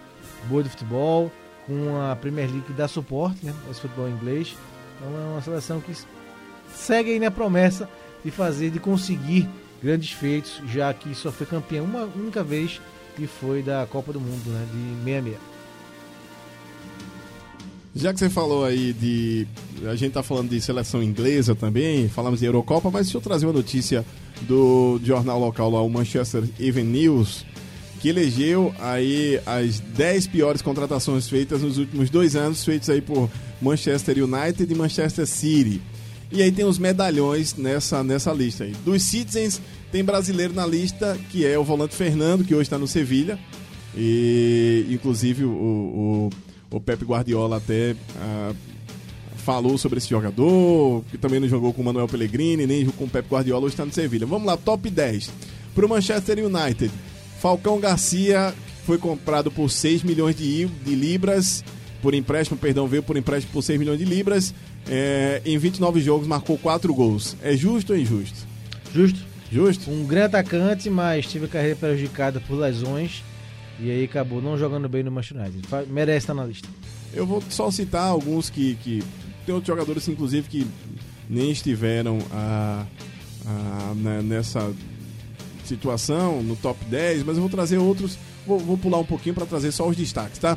boa 0.48 0.62
do 0.62 0.70
futebol, 0.70 1.30
com 1.66 2.00
a 2.00 2.16
Premier 2.16 2.48
League 2.48 2.66
que 2.66 2.72
dá 2.72 2.88
suporte, 2.88 3.44
né? 3.44 3.54
Esse 3.70 3.80
futebol 3.80 4.08
inglês. 4.08 4.56
Então 4.96 5.14
é 5.14 5.32
uma 5.32 5.42
seleção 5.42 5.80
que 5.80 5.92
segue 6.74 7.10
aí 7.10 7.18
na 7.20 7.30
promessa 7.30 7.88
de 8.24 8.30
fazer, 8.30 8.70
de 8.70 8.78
conseguir 8.78 9.48
grandes 9.82 10.12
feitos, 10.12 10.60
já 10.72 10.92
que 10.94 11.14
só 11.14 11.32
foi 11.32 11.46
campeão 11.46 11.84
uma 11.84 12.04
única 12.04 12.42
vez 12.42 12.80
e 13.18 13.26
foi 13.26 13.62
da 13.62 13.86
Copa 13.90 14.12
do 14.12 14.20
Mundo, 14.20 14.50
né? 14.50 14.66
De 14.72 15.04
66. 15.04 15.52
Já 17.94 18.12
que 18.12 18.18
você 18.18 18.30
falou 18.30 18.64
aí 18.64 18.92
de. 18.94 19.46
A 19.86 19.94
gente 19.94 20.12
tá 20.12 20.22
falando 20.22 20.48
de 20.48 20.60
seleção 20.60 21.02
inglesa 21.02 21.54
também, 21.54 22.08
falamos 22.08 22.40
de 22.40 22.46
Eurocopa, 22.46 22.90
mas 22.90 23.06
deixa 23.06 23.18
eu 23.18 23.20
trazer 23.20 23.44
uma 23.44 23.52
notícia 23.52 24.04
do 24.42 24.98
jornal 25.04 25.38
local 25.38 25.70
lá, 25.70 25.82
o 25.82 25.90
Manchester 25.90 26.44
Evening 26.58 26.90
News, 26.90 27.44
que 28.00 28.08
elegeu 28.08 28.74
aí 28.80 29.38
as 29.44 29.78
10 29.78 30.26
piores 30.28 30.62
contratações 30.62 31.28
feitas 31.28 31.60
nos 31.60 31.76
últimos 31.76 32.08
dois 32.08 32.34
anos, 32.34 32.64
feitos 32.64 32.88
aí 32.88 33.02
por 33.02 33.28
Manchester 33.60 34.24
United 34.24 34.72
e 34.72 34.74
Manchester 34.74 35.26
City. 35.26 35.82
E 36.32 36.42
aí 36.42 36.50
tem 36.50 36.64
os 36.64 36.78
medalhões 36.78 37.54
nessa, 37.54 38.02
nessa 38.02 38.32
lista 38.32 38.64
aí. 38.64 38.72
Dos 38.84 39.02
Citizens, 39.02 39.60
tem 39.90 40.02
brasileiro 40.02 40.54
na 40.54 40.66
lista, 40.66 41.18
que 41.30 41.44
é 41.44 41.58
o 41.58 41.64
volante 41.64 41.94
Fernando, 41.94 42.42
que 42.42 42.54
hoje 42.54 42.62
está 42.62 42.78
no 42.78 42.88
Sevilha. 42.88 43.38
E 43.94 44.86
inclusive 44.88 45.44
o, 45.44 45.50
o, 45.50 46.30
o 46.70 46.80
Pepe 46.80 47.04
Guardiola 47.04 47.58
até 47.58 47.94
ah, 48.18 48.54
falou 49.36 49.76
sobre 49.76 49.98
esse 49.98 50.08
jogador, 50.08 51.04
que 51.10 51.18
também 51.18 51.38
não 51.38 51.48
jogou 51.48 51.74
com 51.74 51.82
o 51.82 51.84
Manuel 51.84 52.08
Pellegrini, 52.08 52.66
nem 52.66 52.86
com 52.86 53.04
o 53.04 53.10
Pepe 53.10 53.28
Guardiola, 53.28 53.66
hoje 53.66 53.74
está 53.74 53.84
no 53.84 53.92
Sevilha. 53.92 54.26
Vamos 54.26 54.46
lá, 54.46 54.56
top 54.56 54.88
10. 54.88 55.30
Para 55.74 55.84
o 55.84 55.88
Manchester 55.88 56.38
United, 56.38 56.90
Falcão 57.40 57.78
Garcia 57.78 58.54
foi 58.86 58.96
comprado 58.96 59.50
por 59.50 59.70
6 59.70 60.02
milhões 60.02 60.34
de, 60.34 60.66
de 60.66 60.94
libras, 60.94 61.62
por 62.02 62.12
empréstimo, 62.14 62.58
perdão, 62.58 62.86
veio 62.86 63.02
por 63.02 63.16
empréstimo 63.16 63.52
por 63.52 63.62
6 63.62 63.78
milhões 63.78 63.98
de 63.98 64.04
libras. 64.04 64.52
É, 64.88 65.40
em 65.46 65.56
29 65.56 66.00
jogos 66.00 66.26
marcou 66.26 66.58
4 66.58 66.92
gols. 66.92 67.36
É 67.40 67.56
justo 67.56 67.92
ou 67.92 67.98
injusto? 67.98 68.46
Justo. 68.92 69.20
Justo? 69.50 69.90
Um 69.90 70.04
grande 70.04 70.36
atacante, 70.36 70.90
mas 70.90 71.26
teve 71.26 71.44
a 71.44 71.48
carreira 71.48 71.76
prejudicada 71.76 72.40
por 72.40 72.58
lesões 72.58 73.22
e 73.78 73.90
aí 73.90 74.04
acabou 74.04 74.40
não 74.40 74.56
jogando 74.56 74.88
bem 74.88 75.02
no 75.02 75.10
Manchester 75.10 75.42
United. 75.42 75.68
Merece 75.88 76.18
estar 76.18 76.34
na 76.34 76.44
lista. 76.44 76.68
Eu 77.12 77.26
vou 77.26 77.42
só 77.50 77.70
citar 77.70 78.06
alguns 78.06 78.48
que, 78.48 78.76
que 78.76 79.02
tem 79.44 79.54
outros 79.54 79.68
jogadores, 79.68 80.08
inclusive, 80.08 80.48
que 80.48 80.66
nem 81.28 81.50
estiveram 81.50 82.18
ah, 82.32 82.86
ah, 83.46 83.92
né, 83.96 84.22
nessa 84.22 84.72
situação, 85.64 86.42
no 86.42 86.56
top 86.56 86.84
10, 86.86 87.22
mas 87.24 87.36
eu 87.36 87.42
vou 87.42 87.50
trazer 87.50 87.78
outros. 87.78 88.18
Vou, 88.46 88.58
vou 88.58 88.78
pular 88.78 88.98
um 88.98 89.04
pouquinho 89.04 89.34
para 89.34 89.46
trazer 89.46 89.70
só 89.70 89.88
os 89.88 89.96
destaques, 89.96 90.38
tá? 90.38 90.56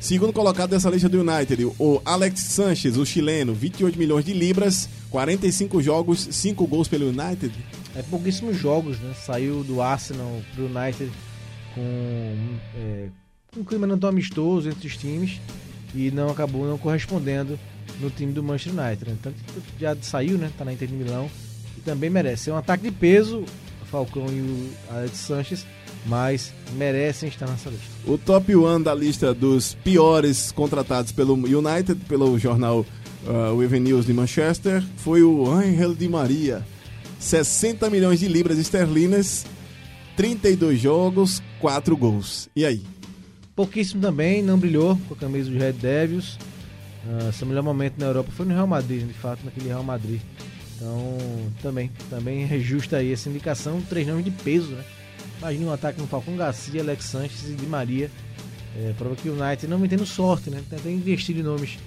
Segundo 0.00 0.32
colocado 0.32 0.70
dessa 0.70 0.88
lista 0.90 1.08
do 1.08 1.20
United, 1.20 1.64
o 1.78 2.00
Alex 2.04 2.40
Sanchez, 2.40 2.96
o 2.96 3.04
chileno, 3.04 3.54
28 3.54 3.98
milhões 3.98 4.24
de 4.24 4.32
libras, 4.32 4.88
45 5.10 5.82
jogos, 5.82 6.28
5 6.30 6.66
gols 6.66 6.88
pelo 6.88 7.08
United. 7.08 7.52
É 7.96 8.02
pouquíssimos 8.02 8.56
jogos, 8.56 8.98
né? 9.00 9.14
Saiu 9.14 9.64
do 9.64 9.82
Arsenal 9.82 10.40
pro 10.54 10.66
United 10.66 11.10
com 11.74 12.58
é, 12.76 13.08
um 13.56 13.64
clima 13.64 13.86
não 13.86 13.98
tão 13.98 14.10
amistoso 14.10 14.68
entre 14.68 14.86
os 14.86 14.96
times 14.96 15.40
e 15.94 16.10
não 16.10 16.28
acabou 16.30 16.66
não 16.66 16.78
correspondendo 16.78 17.58
no 18.00 18.10
time 18.10 18.32
do 18.32 18.42
Manchester 18.42 18.84
United. 18.84 19.10
Né? 19.10 19.32
Que 19.76 19.80
já 19.80 19.96
saiu, 20.00 20.38
né? 20.38 20.50
Tá 20.56 20.64
na 20.64 20.72
Inter 20.72 20.88
de 20.88 20.94
Milão 20.94 21.30
e 21.76 21.80
também 21.80 22.10
merece. 22.10 22.50
É 22.50 22.52
um 22.52 22.56
ataque 22.56 22.84
de 22.84 22.90
peso, 22.90 23.44
Falcão 23.90 24.26
e 24.28 24.40
o 24.40 24.70
Alex 24.90 25.16
Sanchez, 25.16 25.66
mas 26.06 26.52
merecem 26.72 27.28
estar 27.28 27.46
nessa 27.46 27.70
lista. 27.70 27.86
O 28.06 28.16
top 28.16 28.54
1 28.54 28.82
da 28.82 28.94
lista 28.94 29.34
dos 29.34 29.74
piores 29.74 30.52
contratados 30.52 31.12
pelo 31.12 31.34
United, 31.34 31.94
pelo 32.06 32.38
jornal 32.38 32.84
uh, 33.26 33.54
o 33.54 33.62
Even 33.62 33.80
News 33.80 34.06
de 34.06 34.12
Manchester, 34.12 34.82
foi 34.96 35.22
o 35.22 35.50
Angel 35.50 35.94
Di 35.94 36.08
Maria. 36.08 36.64
60 37.18 37.90
milhões 37.90 38.20
de 38.20 38.28
libras 38.28 38.58
esterlinas, 38.58 39.44
32 40.16 40.80
jogos, 40.80 41.42
4 41.60 41.96
gols. 41.96 42.48
E 42.54 42.64
aí? 42.64 42.82
Pouquíssimo 43.56 44.00
também, 44.00 44.42
não 44.42 44.58
brilhou 44.58 44.96
com 45.08 45.14
a 45.14 45.16
camisa 45.16 45.50
dos 45.50 45.60
Red 45.60 45.72
Devils. 45.72 46.38
Ah, 47.08 47.32
seu 47.32 47.46
melhor 47.46 47.62
momento 47.62 47.94
na 47.98 48.06
Europa 48.06 48.30
foi 48.30 48.46
no 48.46 48.54
Real 48.54 48.66
Madrid, 48.66 49.06
de 49.06 49.14
fato, 49.14 49.44
naquele 49.44 49.68
Real 49.68 49.82
Madrid. 49.82 50.20
Então, 50.76 51.18
também, 51.60 51.90
também 52.08 52.44
é 52.44 52.58
justa 52.58 52.98
aí 52.98 53.12
essa 53.12 53.28
indicação. 53.28 53.80
Três 53.88 54.06
nomes 54.06 54.24
de 54.24 54.30
peso, 54.30 54.68
né? 54.68 54.84
Imagina 55.38 55.66
um 55.66 55.72
ataque 55.72 56.00
no 56.00 56.06
Falcão 56.06 56.36
Garcia, 56.36 56.82
Alex 56.82 57.04
Sanches 57.04 57.48
e 57.48 57.54
Di 57.54 57.66
Maria. 57.66 58.10
É, 58.76 58.92
prova 58.96 59.16
que 59.16 59.28
o 59.28 59.32
United 59.32 59.66
não 59.66 59.78
vem 59.78 59.88
tendo 59.88 60.04
sorte, 60.04 60.50
né? 60.50 60.62
Tenta 60.68 60.88
investir 60.90 61.36
em 61.36 61.42
nomes 61.42 61.78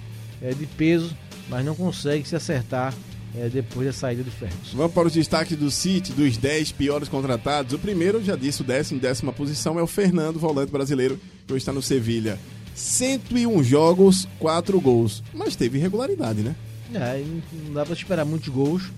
é, 0.42 0.52
de 0.52 0.66
peso, 0.66 1.16
mas 1.48 1.64
não 1.64 1.74
consegue 1.74 2.26
se 2.26 2.34
acertar 2.34 2.94
é, 3.34 3.48
depois 3.48 3.86
da 3.86 3.92
saída 3.92 4.22
do 4.22 4.30
Ferguson. 4.30 4.76
Vamos 4.76 4.92
para 4.92 5.06
os 5.06 5.12
destaques 5.12 5.56
do 5.56 5.70
City, 5.70 6.12
dos 6.12 6.36
10 6.36 6.72
piores 6.72 7.08
contratados. 7.08 7.72
O 7.72 7.78
primeiro, 7.78 8.22
já 8.22 8.36
disse, 8.36 8.62
o 8.62 8.64
décimo, 8.64 9.00
décima 9.00 9.32
posição 9.32 9.78
é 9.78 9.82
o 9.82 9.86
Fernando, 9.86 10.38
volante 10.38 10.72
brasileiro, 10.72 11.18
que 11.46 11.52
hoje 11.52 11.62
está 11.62 11.72
no 11.72 11.82
Sevilha. 11.82 12.38
101 12.74 13.62
jogos, 13.62 14.26
4 14.38 14.80
gols. 14.80 15.22
Mas 15.32 15.56
teve 15.56 15.78
irregularidade, 15.78 16.40
né? 16.40 16.54
É, 16.94 17.24
não 17.66 17.74
dá 17.74 17.84
pra 17.84 17.94
esperar 17.94 18.24
muitos 18.24 18.48
gols 18.48 18.90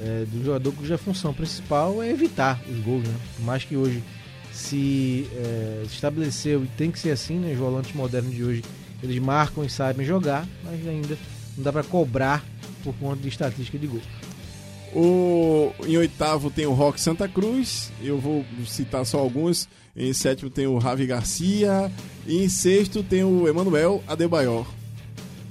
é, 0.00 0.24
do 0.26 0.44
jogador 0.44 0.72
cuja 0.72 0.98
função 0.98 1.32
principal 1.32 2.02
é 2.02 2.10
evitar 2.10 2.60
os 2.70 2.78
gols, 2.84 3.04
né? 3.04 3.14
Mais 3.40 3.64
que 3.64 3.76
hoje 3.76 4.02
se 4.52 5.26
é, 5.34 5.82
estabeleceu 5.86 6.64
e 6.64 6.66
tem 6.68 6.90
que 6.90 6.98
ser 6.98 7.10
assim, 7.10 7.38
né? 7.38 7.52
Os 7.52 7.58
volantes 7.58 7.94
modernos 7.94 8.34
de 8.34 8.44
hoje 8.44 8.62
eles 9.02 9.18
marcam 9.18 9.64
e 9.64 9.70
sabem 9.70 10.06
jogar, 10.06 10.46
mas 10.64 10.86
ainda 10.86 11.18
não 11.56 11.64
dá 11.64 11.72
pra 11.72 11.82
cobrar 11.82 12.44
por 12.84 12.94
conta 12.94 13.20
de 13.22 13.28
estatística 13.28 13.78
de 13.78 13.86
gols. 13.86 14.04
O, 14.94 15.72
em 15.86 15.96
oitavo 15.96 16.50
tem 16.50 16.66
o 16.66 16.72
Rock 16.72 17.00
Santa 17.00 17.26
Cruz, 17.26 17.90
eu 18.02 18.18
vou 18.18 18.44
citar 18.66 19.06
só 19.06 19.18
alguns. 19.18 19.68
Em 19.96 20.12
sétimo 20.12 20.50
tem 20.50 20.66
o 20.66 20.78
Ravi 20.78 21.06
Garcia. 21.06 21.90
E 22.26 22.44
em 22.44 22.48
sexto 22.48 23.02
tem 23.02 23.24
o 23.24 23.48
Emanuel 23.48 24.02
Adebayor. 24.06 24.66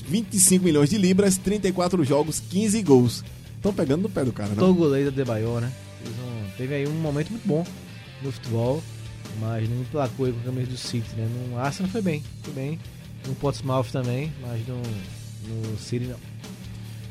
25 0.07 0.63
milhões 0.63 0.89
de 0.89 0.97
libras, 0.97 1.37
34 1.37 2.03
jogos, 2.03 2.39
15 2.39 2.81
gols. 2.83 3.23
Estão 3.61 3.71
pegando 3.73 4.01
no 4.01 4.09
pé 4.09 4.25
do 4.25 4.33
cara, 4.33 4.49
não? 4.49 4.55
Todo 4.55 4.73
goleiro 4.73 5.11
da 5.11 5.15
Debayor, 5.17 5.61
né? 5.61 5.71
Um- 6.03 6.49
teve 6.57 6.73
aí 6.73 6.87
um 6.87 6.93
momento 6.93 7.29
muito 7.29 7.47
bom 7.47 7.63
no 8.23 8.31
futebol, 8.31 8.81
mas 9.39 9.69
não 9.69 9.81
emplacou 9.81 10.25
aí 10.25 10.33
com 10.33 10.39
a 10.39 10.43
camisa 10.43 10.71
do 10.71 10.77
City, 10.77 11.07
né? 11.15 11.27
No 11.49 11.59
Arsenal 11.59 11.91
foi 11.91 12.01
bem, 12.01 12.23
foi 12.41 12.53
bem. 12.53 12.79
No 13.27 13.35
Portsmouth 13.35 13.91
também, 13.91 14.33
mas 14.41 14.65
no, 14.67 14.77
no 14.77 15.77
City 15.77 16.05
não. 16.05 16.17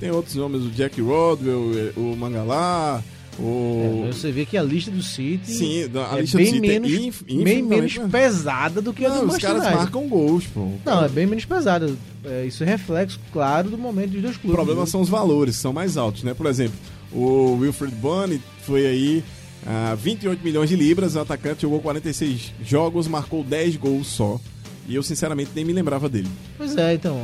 Tem 0.00 0.10
outros 0.10 0.34
nomes, 0.34 0.62
o 0.62 0.70
Jack 0.70 1.00
Rodwell, 1.00 1.92
o 1.96 2.16
Mangalá, 2.16 3.00
O... 3.40 4.04
É, 4.06 4.12
você 4.12 4.30
vê 4.30 4.44
que 4.44 4.56
a 4.56 4.62
lista 4.62 4.90
do 4.90 5.02
City 5.02 5.50
Sim, 5.50 5.84
a 5.94 6.18
é 6.18 6.20
lista 6.20 6.36
bem 6.36 6.46
do 6.46 6.52
City 6.52 6.60
menos, 6.60 7.22
é 7.26 7.42
bem 7.42 7.62
menos 7.62 7.98
pesada 8.10 8.82
do 8.82 8.92
que 8.92 9.04
a 9.06 9.08
do 9.08 9.14
Não, 9.14 9.26
os 9.28 9.38
caras 9.38 9.62
marcam 9.62 10.06
gols, 10.08 10.44
pô. 10.46 10.68
Não, 10.84 11.04
é 11.04 11.08
bem 11.08 11.26
menos 11.26 11.46
pesada. 11.46 11.90
É, 12.22 12.44
isso 12.44 12.62
é 12.62 12.66
reflexo, 12.66 13.18
claro, 13.32 13.70
do 13.70 13.78
momento 13.78 14.10
dos 14.10 14.22
dois 14.22 14.36
O 14.36 14.40
clubes. 14.40 14.54
problema 14.56 14.86
são 14.86 15.00
os 15.00 15.08
valores, 15.08 15.56
são 15.56 15.72
mais 15.72 15.96
altos, 15.96 16.22
né? 16.22 16.34
Por 16.34 16.46
exemplo, 16.46 16.78
o 17.12 17.54
Wilfred 17.54 17.94
Bunny 17.94 18.42
foi 18.62 18.86
aí 18.86 19.24
a 19.66 19.94
28 19.94 20.44
milhões 20.44 20.68
de 20.68 20.76
libras, 20.76 21.16
o 21.16 21.20
atacante 21.20 21.62
jogou 21.62 21.80
46 21.80 22.52
jogos, 22.62 23.08
marcou 23.08 23.42
10 23.42 23.76
gols 23.76 24.06
só. 24.06 24.38
E 24.86 24.94
eu, 24.94 25.02
sinceramente, 25.02 25.52
nem 25.54 25.64
me 25.64 25.72
lembrava 25.72 26.08
dele. 26.08 26.28
Pois 26.58 26.76
é, 26.76 26.94
então, 26.94 27.16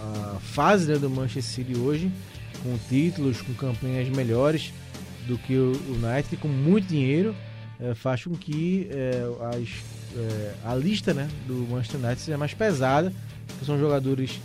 a, 0.00 0.36
a 0.36 0.40
fase 0.40 0.90
né, 0.90 0.98
do 0.98 1.10
Manchester 1.10 1.42
City 1.42 1.78
hoje, 1.78 2.10
com 2.62 2.76
títulos, 2.88 3.40
com 3.42 3.52
campanhas 3.54 4.08
melhores 4.08 4.72
do 5.30 5.38
que 5.38 5.54
o 5.54 5.72
United, 5.88 6.36
com 6.36 6.48
muito 6.48 6.88
dinheiro, 6.88 7.34
é, 7.78 7.94
faz 7.94 8.24
com 8.24 8.34
que 8.34 8.88
é, 8.90 9.22
as, 9.54 9.68
é, 10.16 10.54
a 10.64 10.74
lista 10.74 11.14
né, 11.14 11.28
do 11.46 11.54
Manchester 11.70 12.00
United 12.00 12.20
seja 12.20 12.36
mais 12.36 12.52
pesada, 12.52 13.12
porque 13.46 13.64
são 13.64 13.78
jogadores 13.78 14.40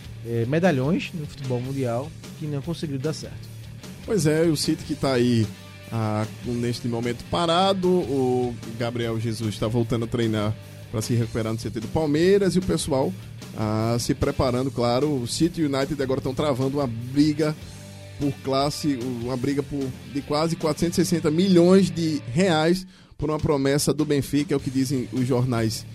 medalhões 0.47 1.11
no 1.13 1.27
futebol 1.27 1.61
mundial 1.61 2.09
que 2.39 2.47
não 2.47 2.59
conseguiram 2.59 2.99
dar 2.99 3.13
certo. 3.13 3.47
Pois 4.03 4.25
é, 4.25 4.41
o 4.41 4.57
City 4.57 4.83
que 4.83 4.95
tá 4.95 5.13
aí 5.13 5.45
ah, 5.91 6.25
neste 6.43 6.87
momento 6.87 7.23
parado, 7.29 7.87
o 7.87 8.55
Gabriel 8.79 9.19
Jesus 9.19 9.53
está 9.53 9.67
voltando 9.67 10.05
a 10.05 10.07
treinar 10.07 10.55
para 10.91 11.01
se 11.01 11.13
recuperar 11.13 11.53
no 11.53 11.59
CT 11.59 11.81
do 11.81 11.87
Palmeiras 11.89 12.55
e 12.55 12.59
o 12.59 12.61
pessoal 12.63 13.13
ah, 13.55 13.95
se 13.99 14.15
preparando, 14.15 14.71
claro. 14.71 15.21
O 15.21 15.27
City 15.27 15.61
e 15.61 15.65
o 15.65 15.73
United 15.73 16.01
agora 16.01 16.19
estão 16.19 16.33
travando 16.33 16.79
uma 16.79 16.87
briga 16.87 17.55
por 18.19 18.31
classe, 18.43 18.97
uma 19.23 19.35
briga 19.35 19.61
por, 19.61 19.85
de 20.13 20.21
quase 20.21 20.55
460 20.55 21.29
milhões 21.31 21.91
de 21.91 22.21
reais 22.33 22.85
por 23.17 23.29
uma 23.29 23.39
promessa 23.39 23.93
do 23.93 24.05
Benfica, 24.05 24.53
é 24.53 24.57
o 24.57 24.59
que 24.59 24.69
dizem 24.69 25.07
os 25.11 25.25
jornais, 25.25 25.85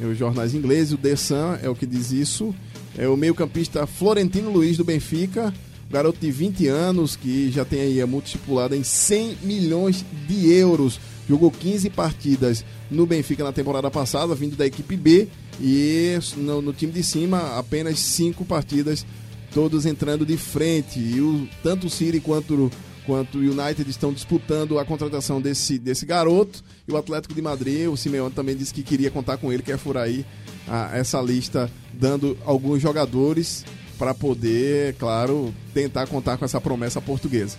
os 0.00 0.18
jornais 0.18 0.54
ingleses. 0.54 0.92
O 0.92 0.98
The 0.98 1.16
Sun 1.16 1.58
é 1.62 1.68
o 1.68 1.74
que 1.74 1.86
diz 1.86 2.10
isso. 2.10 2.54
É 2.96 3.08
o 3.08 3.16
meio-campista 3.16 3.86
Florentino 3.86 4.50
Luiz 4.50 4.76
do 4.76 4.84
Benfica, 4.84 5.52
garoto 5.90 6.18
de 6.20 6.30
20 6.30 6.68
anos 6.68 7.16
que 7.16 7.50
já 7.50 7.64
tem 7.64 7.80
aí 7.80 8.00
a 8.00 8.06
multa 8.06 8.28
estipulada 8.28 8.76
em 8.76 8.84
100 8.84 9.38
milhões 9.42 10.04
de 10.28 10.52
euros. 10.52 11.00
Jogou 11.28 11.50
15 11.50 11.90
partidas 11.90 12.64
no 12.90 13.06
Benfica 13.06 13.42
na 13.42 13.52
temporada 13.52 13.90
passada, 13.90 14.34
vindo 14.34 14.56
da 14.56 14.66
equipe 14.66 14.96
B, 14.96 15.28
e 15.60 16.18
no, 16.36 16.60
no 16.60 16.72
time 16.72 16.92
de 16.92 17.02
cima 17.02 17.58
apenas 17.58 17.98
5 17.98 18.44
partidas, 18.44 19.06
todos 19.54 19.86
entrando 19.86 20.26
de 20.26 20.36
frente. 20.36 20.98
E 20.98 21.20
o, 21.20 21.48
tanto 21.62 21.86
o 21.86 21.90
City 21.90 22.20
quanto, 22.20 22.70
quanto 23.06 23.38
o 23.38 23.40
United 23.40 23.88
estão 23.88 24.12
disputando 24.12 24.78
a 24.78 24.84
contratação 24.84 25.40
desse, 25.40 25.78
desse 25.78 26.04
garoto. 26.04 26.62
E 26.86 26.92
o 26.92 26.96
Atlético 26.96 27.32
de 27.32 27.40
Madrid, 27.40 27.88
o 27.88 27.96
Simeone 27.96 28.34
também 28.34 28.56
disse 28.56 28.74
que 28.74 28.82
queria 28.82 29.10
contar 29.10 29.36
com 29.36 29.52
ele, 29.52 29.62
quer 29.62 29.78
furar 29.78 30.02
aí 30.04 30.26
ah, 30.68 30.90
essa 30.92 31.20
lista, 31.22 31.70
dando 31.92 32.36
alguns 32.44 32.82
jogadores 32.82 33.64
para 33.96 34.12
poder, 34.12 34.94
claro, 34.94 35.54
tentar 35.72 36.06
contar 36.08 36.36
com 36.36 36.44
essa 36.44 36.60
promessa 36.60 37.00
portuguesa. 37.00 37.56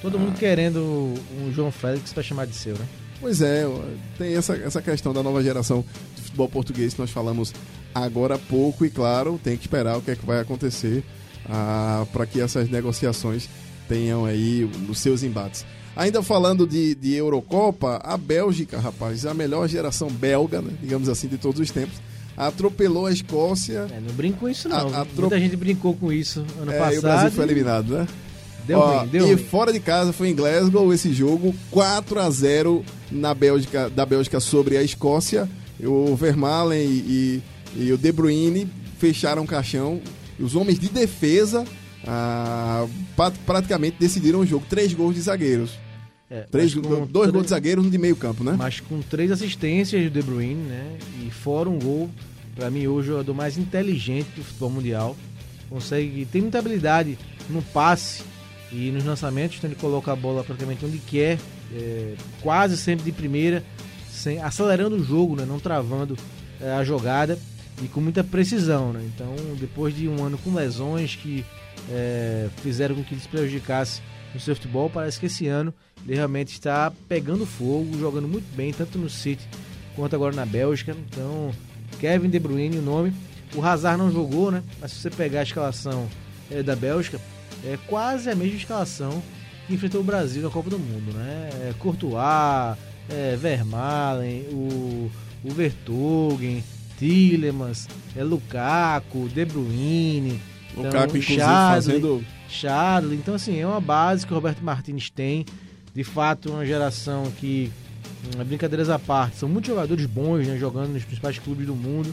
Todo 0.00 0.16
Ah. 0.16 0.20
mundo 0.20 0.38
querendo 0.38 0.80
um 0.80 1.52
João 1.52 1.70
Félix 1.70 2.12
para 2.12 2.22
chamar 2.22 2.46
de 2.46 2.54
seu, 2.54 2.72
né? 2.74 2.86
Pois 3.20 3.40
é, 3.40 3.64
tem 4.18 4.34
essa, 4.34 4.54
essa 4.56 4.82
questão 4.82 5.12
da 5.12 5.22
nova 5.22 5.42
geração 5.42 5.84
de 6.16 6.22
futebol 6.22 6.48
português 6.48 6.94
que 6.94 7.00
nós 7.00 7.10
falamos 7.10 7.52
agora 7.94 8.34
há 8.34 8.38
pouco 8.38 8.84
e, 8.84 8.90
claro, 8.90 9.40
tem 9.42 9.56
que 9.56 9.62
esperar 9.64 9.96
o 9.96 10.02
que 10.02 10.10
é 10.10 10.16
que 10.16 10.26
vai 10.26 10.40
acontecer 10.40 11.02
para 12.12 12.26
que 12.26 12.40
essas 12.40 12.68
negociações 12.68 13.48
tenham 13.88 14.24
aí 14.24 14.68
os 14.88 14.98
seus 14.98 15.22
embates. 15.22 15.64
Ainda 15.96 16.22
falando 16.22 16.66
de, 16.66 16.94
de 16.94 17.14
Eurocopa, 17.14 18.00
a 18.02 18.16
Bélgica, 18.16 18.80
rapaz, 18.80 19.24
a 19.26 19.32
melhor 19.34 19.68
geração 19.68 20.08
belga, 20.08 20.60
né, 20.60 20.72
digamos 20.82 21.08
assim, 21.08 21.28
de 21.28 21.38
todos 21.38 21.60
os 21.60 21.70
tempos, 21.70 21.94
atropelou 22.36 23.06
a 23.06 23.12
Escócia. 23.12 23.86
É, 23.96 24.00
não 24.00 24.12
brinco 24.14 24.38
com 24.40 24.48
isso, 24.48 24.68
não. 24.68 24.76
A- 24.76 24.84
viu? 24.84 24.96
a 24.96 25.04
tro- 25.04 25.20
Muita 25.20 25.38
gente 25.38 25.54
brincou 25.56 25.94
com 25.94 26.12
isso 26.12 26.44
ano 26.60 26.72
É, 26.72 26.78
passado. 26.78 26.94
e 26.94 26.98
o 26.98 27.02
Brasil 27.02 27.30
foi 27.30 27.44
eliminado, 27.44 27.88
né? 27.94 28.08
Deu 28.66 28.78
Ó, 28.78 29.00
bem, 29.00 29.08
deu 29.08 29.30
e 29.30 29.36
bem. 29.36 29.44
fora 29.44 29.72
de 29.72 29.78
casa 29.78 30.12
foi 30.12 30.30
em 30.30 30.34
Glasgow 30.34 30.92
esse 30.92 31.12
jogo, 31.12 31.54
4 31.70 32.18
a 32.18 32.28
0 32.30 32.82
na 33.12 33.34
Bélgica, 33.34 33.88
da 33.90 34.04
Bélgica 34.06 34.40
sobre 34.40 34.76
a 34.78 34.82
Escócia. 34.82 35.48
O 35.80 36.16
Vermaelen 36.16 36.80
e, 36.88 37.42
e, 37.76 37.84
e 37.84 37.92
o 37.92 37.98
De 37.98 38.10
Bruyne 38.10 38.66
fecharam 38.98 39.42
o 39.42 39.46
caixão. 39.46 40.00
Os 40.38 40.54
homens 40.56 40.78
de 40.78 40.88
defesa 40.88 41.64
ah, 42.06 42.86
praticamente 43.46 43.96
decidiram 43.98 44.40
o 44.40 44.46
jogo. 44.46 44.64
Três 44.68 44.92
gols 44.92 45.14
de 45.14 45.20
zagueiros. 45.20 45.72
É, 46.30 46.40
Três, 46.50 46.72
dois 46.74 46.86
três- 47.12 47.30
gols 47.30 47.44
de 47.44 47.50
zagueiros, 47.50 47.84
um 47.86 47.90
de 47.90 47.98
meio 47.98 48.16
campo, 48.16 48.42
né? 48.42 48.54
Mas 48.58 48.80
com 48.80 49.00
três 49.02 49.30
assistências 49.30 50.02
do 50.04 50.10
De 50.10 50.22
Bruyne, 50.22 50.54
né? 50.54 50.96
E 51.24 51.30
fora 51.30 51.68
um 51.68 51.78
gol, 51.78 52.10
pra 52.56 52.70
mim 52.70 52.86
hoje 52.86 53.08
o 53.10 53.12
jogador 53.12 53.34
mais 53.34 53.56
inteligente 53.58 54.28
do 54.36 54.42
futebol 54.42 54.70
mundial. 54.70 55.16
Consegue, 55.68 56.24
tem 56.26 56.42
muita 56.42 56.58
habilidade 56.58 57.18
no 57.48 57.62
passe 57.62 58.22
e 58.72 58.90
nos 58.90 59.04
lançamentos, 59.04 59.58
então 59.58 59.68
ele 59.70 59.78
coloca 59.78 60.12
a 60.12 60.16
bola 60.16 60.42
praticamente 60.42 60.84
onde 60.84 60.98
quer, 60.98 61.38
é, 61.72 62.14
quase 62.40 62.76
sempre 62.76 63.04
de 63.04 63.12
primeira, 63.12 63.62
sem, 64.10 64.40
acelerando 64.42 64.96
o 64.96 65.04
jogo, 65.04 65.36
né? 65.36 65.44
Não 65.46 65.60
travando 65.60 66.16
é, 66.60 66.72
a 66.72 66.82
jogada 66.84 67.38
e 67.82 67.88
com 67.88 68.00
muita 68.00 68.22
precisão, 68.22 68.92
né? 68.92 69.02
Então, 69.14 69.34
depois 69.58 69.94
de 69.94 70.08
um 70.08 70.24
ano 70.24 70.38
com 70.38 70.54
lesões 70.54 71.16
que 71.16 71.44
é, 71.90 72.48
fizeram 72.62 72.94
com 72.94 73.02
que 73.02 73.14
ele 73.14 73.20
se 73.20 73.28
prejudicasse 73.28 74.00
no 74.32 74.40
seu 74.40 74.54
futebol, 74.54 74.88
parece 74.88 75.18
que 75.18 75.26
esse 75.26 75.46
ano 75.46 75.72
ele 76.06 76.14
realmente 76.16 76.52
está 76.52 76.92
pegando 77.08 77.46
fogo, 77.46 77.98
jogando 77.98 78.28
muito 78.28 78.54
bem, 78.54 78.72
tanto 78.72 78.98
no 78.98 79.08
City 79.08 79.46
quanto 79.96 80.14
agora 80.14 80.34
na 80.34 80.46
Bélgica. 80.46 80.96
Então, 81.08 81.52
Kevin 82.00 82.28
De 82.28 82.38
Bruyne, 82.38 82.78
o 82.78 82.82
nome. 82.82 83.12
O 83.54 83.62
Hazard 83.62 83.98
não 83.98 84.10
jogou, 84.10 84.50
né? 84.50 84.62
Mas 84.80 84.92
se 84.92 84.98
você 84.98 85.10
pegar 85.10 85.40
a 85.40 85.44
escalação 85.44 86.08
é, 86.50 86.62
da 86.62 86.74
Bélgica, 86.74 87.20
é 87.64 87.78
quase 87.86 88.28
a 88.28 88.34
mesma 88.34 88.56
escalação 88.56 89.22
que 89.66 89.74
enfrentou 89.74 90.00
o 90.00 90.04
Brasil 90.04 90.42
na 90.42 90.50
Copa 90.50 90.70
do 90.70 90.78
Mundo, 90.78 91.12
né? 91.12 91.50
É 91.68 91.74
Courtois, 91.78 92.76
é, 93.08 93.36
Vermaelen, 93.36 94.42
o, 94.50 95.10
o 95.44 95.50
Vertonghen, 95.50 96.64
Tillemans, 96.98 97.88
é 98.16 98.22
Lukaku, 98.22 99.28
De 99.28 99.44
Bruyne, 99.44 100.40
então, 100.72 100.84
Lukaku, 100.84 101.16
inclusive, 101.16 101.38
Chadli, 101.40 101.74
fazendo. 101.74 103.14
Então, 103.14 103.34
assim, 103.34 103.58
é 103.58 103.66
uma 103.66 103.80
base 103.80 104.26
que 104.26 104.32
o 104.32 104.34
Roberto 104.34 104.62
Martins 104.62 105.10
tem. 105.10 105.44
De 105.94 106.02
fato, 106.02 106.50
uma 106.50 106.66
geração 106.66 107.30
que, 107.38 107.70
hum, 108.36 108.44
brincadeiras 108.44 108.90
à 108.90 108.98
parte, 108.98 109.36
são 109.36 109.48
muitos 109.48 109.68
jogadores 109.68 110.06
bons, 110.06 110.46
né, 110.46 110.58
jogando 110.58 110.92
nos 110.92 111.04
principais 111.04 111.38
clubes 111.38 111.66
do 111.66 111.74
mundo 111.74 112.12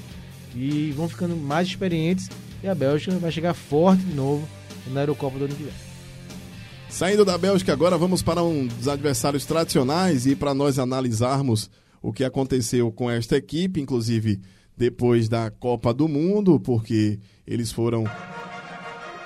e 0.55 0.91
vão 0.95 1.09
ficando 1.09 1.35
mais 1.35 1.67
experientes. 1.67 2.29
E 2.63 2.67
a 2.67 2.75
Bélgica 2.75 3.17
vai 3.17 3.31
chegar 3.31 3.55
forte 3.55 4.03
de 4.03 4.13
novo 4.13 4.47
na 4.87 5.01
Eurocopa 5.01 5.39
do 5.39 5.45
ano 5.45 5.55
que 5.55 5.63
vem. 5.63 5.73
Saindo 6.89 7.25
da 7.25 7.37
Bélgica, 7.37 7.71
agora 7.71 7.97
vamos 7.97 8.21
para 8.21 8.43
um 8.43 8.67
dos 8.67 8.87
adversários 8.87 9.45
tradicionais 9.45 10.27
e 10.27 10.35
para 10.35 10.53
nós 10.53 10.77
analisarmos 10.77 11.71
o 12.01 12.11
que 12.11 12.23
aconteceu 12.23 12.91
com 12.91 13.09
esta 13.09 13.37
equipe, 13.37 13.79
inclusive 13.79 14.41
depois 14.81 15.29
da 15.29 15.51
Copa 15.51 15.93
do 15.93 16.07
Mundo, 16.07 16.59
porque 16.59 17.19
eles 17.45 17.71
foram 17.71 18.03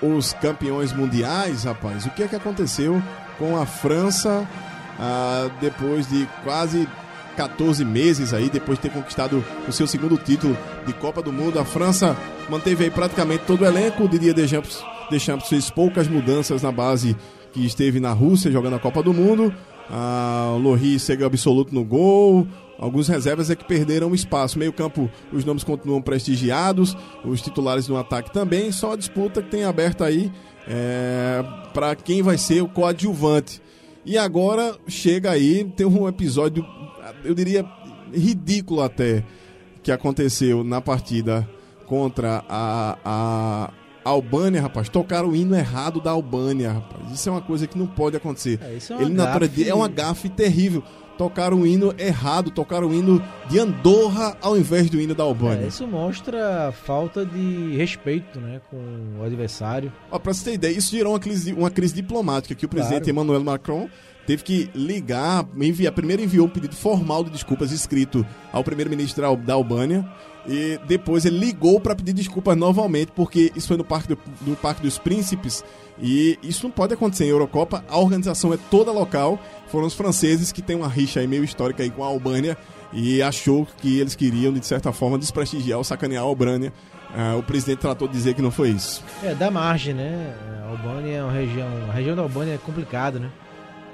os 0.01 0.33
campeões 0.33 0.91
mundiais, 0.91 1.63
rapaz. 1.63 2.05
O 2.05 2.09
que 2.09 2.23
é 2.23 2.27
que 2.27 2.35
aconteceu 2.35 3.01
com 3.39 3.55
a 3.55 3.65
França 3.65 4.45
ah, 4.99 5.49
depois 5.61 6.09
de 6.09 6.27
quase 6.43 6.85
14 7.37 7.85
meses 7.85 8.33
aí, 8.33 8.49
depois 8.49 8.77
de 8.77 8.89
ter 8.89 8.91
conquistado 8.91 9.41
o 9.65 9.71
seu 9.71 9.87
segundo 9.87 10.17
título 10.17 10.57
de 10.85 10.91
Copa 10.91 11.21
do 11.21 11.31
Mundo? 11.31 11.57
A 11.57 11.63
França 11.63 12.17
manteve 12.49 12.83
aí 12.83 12.91
praticamente 12.91 13.45
todo 13.45 13.61
o 13.61 13.65
elenco. 13.65 14.09
Didier 14.09 14.33
Deschamps, 14.33 14.83
Deschamps 15.09 15.47
fez 15.47 15.69
poucas 15.69 16.09
mudanças 16.09 16.63
na 16.63 16.71
base 16.71 17.15
que 17.53 17.65
esteve 17.65 18.01
na 18.01 18.11
Rússia 18.11 18.51
jogando 18.51 18.75
a 18.75 18.79
Copa 18.79 19.01
do 19.01 19.13
Mundo. 19.13 19.53
Ah, 19.89 20.53
Lohri 20.59 20.99
segue 20.99 21.23
absoluto 21.23 21.73
no 21.73 21.85
gol. 21.85 22.45
Alguns 22.77 23.07
reservas 23.07 23.49
é 23.49 23.55
que 23.55 23.63
perderam 23.65 24.13
espaço. 24.13 24.59
Meio 24.59 24.73
campo, 24.73 25.09
os 25.31 25.45
nomes 25.45 25.63
continuam 25.63 26.01
prestigiados. 26.01 26.95
Os 27.23 27.41
titulares 27.41 27.87
no 27.87 27.97
ataque 27.97 28.31
também. 28.33 28.71
Só 28.71 28.93
a 28.93 28.95
disputa 28.97 29.41
que 29.41 29.49
tem 29.49 29.63
aberta 29.63 30.05
aí 30.05 30.31
é, 30.67 31.43
para 31.73 31.95
quem 31.95 32.21
vai 32.21 32.37
ser 32.37 32.61
o 32.61 32.67
coadjuvante. 32.67 33.61
E 34.05 34.17
agora 34.17 34.75
chega 34.87 35.31
aí, 35.31 35.63
tem 35.75 35.85
um 35.85 36.07
episódio, 36.07 36.65
eu 37.23 37.33
diria, 37.33 37.65
ridículo 38.13 38.81
até, 38.81 39.23
que 39.81 39.91
aconteceu 39.91 40.63
na 40.63 40.79
partida 40.79 41.47
contra 41.87 42.43
a, 42.47 42.97
a 43.03 43.71
Albânia, 44.03 44.61
rapaz. 44.61 44.89
Tocaram 44.89 45.29
o 45.29 45.35
hino 45.35 45.55
errado 45.55 45.99
da 45.99 46.11
Albânia, 46.11 46.73
rapaz. 46.73 47.11
Isso 47.13 47.27
é 47.29 47.31
uma 47.31 47.41
coisa 47.41 47.65
que 47.65 47.77
não 47.77 47.87
pode 47.87 48.15
acontecer. 48.15 48.59
É, 48.61 48.75
isso 48.75 48.93
é 48.93 48.95
uma 48.95 49.01
Eliminatória 49.05 49.47
gafe- 49.47 49.63
de- 49.63 49.69
é 49.69 49.73
uma 49.73 49.87
gafe 49.87 50.29
terrível. 50.29 50.83
Tocaram 51.17 51.61
o 51.61 51.67
hino 51.67 51.93
errado, 51.97 52.51
tocaram 52.51 52.87
o 52.87 52.93
hino 52.93 53.21
de 53.49 53.59
Andorra 53.59 54.37
ao 54.41 54.57
invés 54.57 54.89
do 54.89 54.99
hino 54.99 55.15
da 55.15 55.23
Albânia. 55.23 55.65
É, 55.65 55.67
isso 55.67 55.87
mostra 55.87 56.73
falta 56.83 57.25
de 57.25 57.75
respeito 57.75 58.39
né, 58.39 58.61
com 58.69 58.77
o 59.19 59.23
adversário. 59.23 59.91
Ó, 60.11 60.19
pra 60.19 60.33
você 60.33 60.45
ter 60.45 60.53
ideia, 60.53 60.77
isso 60.77 60.91
gerou 60.91 61.13
uma 61.13 61.19
crise, 61.19 61.53
uma 61.53 61.69
crise 61.69 61.93
diplomática 61.93 62.55
que 62.55 62.65
o 62.65 62.69
presidente 62.69 63.05
Claro. 63.05 63.09
Emmanuel 63.09 63.43
Macron 63.43 63.89
teve 64.25 64.43
que 64.43 64.69
ligar, 64.73 65.47
enviar, 65.55 65.93
primeiro 65.93 66.21
enviou 66.21 66.47
um 66.47 66.49
pedido 66.49 66.75
formal 66.75 67.23
de 67.23 67.29
desculpas 67.29 67.71
escrito 67.71 68.25
ao 68.51 68.63
primeiro-ministro 68.63 69.37
da 69.37 69.53
Albânia 69.53 70.05
e 70.47 70.79
depois 70.87 71.25
ele 71.25 71.37
ligou 71.37 71.79
para 71.79 71.95
pedir 71.95 72.13
desculpas 72.13 72.55
novamente 72.57 73.11
porque 73.11 73.51
isso 73.55 73.67
foi 73.67 73.77
no 73.77 73.83
Parque, 73.83 74.09
do, 74.09 74.19
no 74.41 74.55
Parque 74.55 74.81
dos 74.81 74.97
Príncipes 74.97 75.63
e 76.01 76.37
isso 76.43 76.63
não 76.63 76.71
pode 76.71 76.93
acontecer 76.93 77.25
em 77.25 77.29
Eurocopa, 77.29 77.83
a 77.87 77.97
organização 77.97 78.53
é 78.53 78.57
toda 78.69 78.91
local, 78.91 79.39
foram 79.75 79.87
os 79.87 79.93
franceses 79.93 80.53
que 80.53 80.61
têm 80.61 80.73
uma 80.73 80.87
rixa 80.87 81.19
aí 81.19 81.27
meio 81.27 81.43
histórica 81.43 81.83
aí 81.83 81.91
com 81.91 82.01
a 82.01 82.07
Albânia 82.07 82.57
e 82.93 83.21
achou 83.21 83.67
que 83.81 83.99
eles 83.99 84.15
queriam, 84.15 84.53
de 84.53 84.65
certa 84.65 84.93
forma, 84.93 85.19
desprestigiar 85.19 85.77
ou 85.77 85.83
sacanear 85.83 86.23
a 86.23 86.25
Albânia. 86.25 86.71
Ah, 87.13 87.35
o 87.35 87.43
presidente 87.43 87.79
tratou 87.79 88.07
de 88.07 88.13
dizer 88.13 88.35
que 88.35 88.41
não 88.41 88.51
foi 88.51 88.69
isso. 88.69 89.03
É, 89.21 89.35
dá 89.35 89.51
margem, 89.51 89.93
né? 89.93 90.33
A 90.63 90.69
Albânia 90.69 91.17
é 91.17 91.21
uma 91.21 91.31
região. 91.33 91.67
A 91.89 91.91
região 91.91 92.15
da 92.15 92.21
Albânia 92.21 92.53
é 92.53 92.57
complicada, 92.57 93.19
né? 93.19 93.29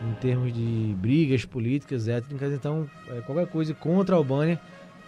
Em 0.08 0.14
termos 0.22 0.54
de 0.54 0.96
brigas 1.00 1.46
políticas, 1.46 2.08
étnicas, 2.08 2.54
então 2.54 2.88
é, 3.10 3.22
qualquer 3.22 3.48
coisa 3.48 3.74
contra 3.74 4.16
a 4.16 4.20
Albânia 4.20 4.62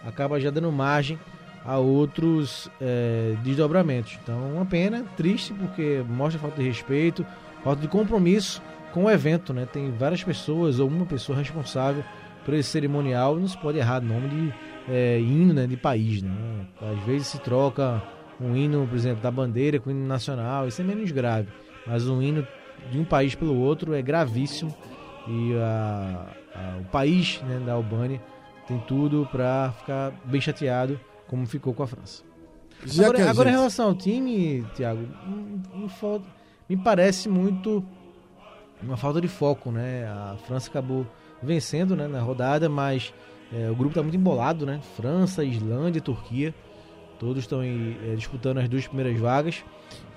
acaba 0.04 0.40
já 0.40 0.50
dando 0.50 0.72
margem 0.72 1.20
a 1.64 1.78
outros 1.78 2.68
é, 2.80 3.36
desdobramentos. 3.44 4.18
Então, 4.20 4.40
uma 4.56 4.66
pena, 4.66 5.04
triste, 5.16 5.54
porque 5.54 6.02
mostra 6.08 6.40
falta 6.40 6.60
de 6.60 6.66
respeito, 6.66 7.24
falta 7.62 7.80
de 7.80 7.86
compromisso 7.86 8.60
com 8.94 9.04
o 9.04 9.10
evento, 9.10 9.52
né? 9.52 9.66
Tem 9.70 9.90
várias 9.90 10.22
pessoas 10.22 10.78
ou 10.78 10.88
uma 10.88 11.04
pessoa 11.04 11.36
responsável 11.36 12.04
por 12.44 12.54
esse 12.54 12.68
cerimonial, 12.70 13.36
não 13.36 13.48
se 13.48 13.58
pode 13.58 13.76
errar 13.78 14.00
nome 14.00 14.28
de 14.28 14.54
é, 14.88 15.18
hino 15.18 15.52
né, 15.52 15.66
de 15.66 15.76
país, 15.76 16.22
né? 16.22 16.30
Às 16.80 17.02
vezes 17.04 17.26
se 17.26 17.38
troca 17.40 18.00
um 18.40 18.54
hino, 18.56 18.86
por 18.86 18.94
exemplo, 18.96 19.20
da 19.22 19.30
bandeira 19.30 19.80
com 19.80 19.90
o 19.90 19.92
hino 19.92 20.06
nacional, 20.06 20.68
isso 20.68 20.80
é 20.80 20.84
menos 20.84 21.10
grave. 21.10 21.48
Mas 21.86 22.06
um 22.08 22.22
hino 22.22 22.46
de 22.92 22.98
um 23.00 23.04
país 23.04 23.34
pelo 23.34 23.56
outro 23.58 23.94
é 23.94 24.00
gravíssimo 24.02 24.72
e 25.26 25.54
a- 25.56 26.26
a- 26.54 26.78
o 26.80 26.84
país 26.84 27.40
né, 27.48 27.60
da 27.66 27.72
Albânia 27.72 28.20
tem 28.68 28.78
tudo 28.86 29.28
para 29.32 29.72
ficar 29.78 30.12
bem 30.24 30.40
chateado, 30.40 31.00
como 31.26 31.46
ficou 31.46 31.74
com 31.74 31.82
a 31.82 31.86
França. 31.86 32.22
Já 32.84 33.04
agora, 33.08 33.30
agora 33.30 33.48
em 33.48 33.52
gente- 33.52 33.58
relação 33.60 33.86
ao 33.88 33.94
time, 33.94 34.64
Thiago, 34.74 35.00
me, 35.26 35.82
me 35.82 35.88
fal- 35.88 36.22
me 36.68 36.76
parece 36.76 37.28
muito 37.28 37.82
uma 38.86 38.96
falta 38.96 39.20
de 39.20 39.28
foco, 39.28 39.70
né? 39.70 40.06
A 40.06 40.36
França 40.46 40.68
acabou 40.70 41.06
vencendo 41.42 41.94
né, 41.96 42.06
na 42.06 42.20
rodada, 42.20 42.68
mas 42.68 43.12
é, 43.52 43.70
o 43.70 43.74
grupo 43.74 43.90
está 43.90 44.02
muito 44.02 44.16
embolado, 44.16 44.64
né? 44.64 44.80
França, 44.96 45.44
Islândia, 45.44 46.00
Turquia, 46.00 46.54
todos 47.18 47.42
estão 47.42 47.62
é, 47.62 48.14
disputando 48.16 48.58
as 48.58 48.68
duas 48.68 48.86
primeiras 48.86 49.18
vagas 49.18 49.64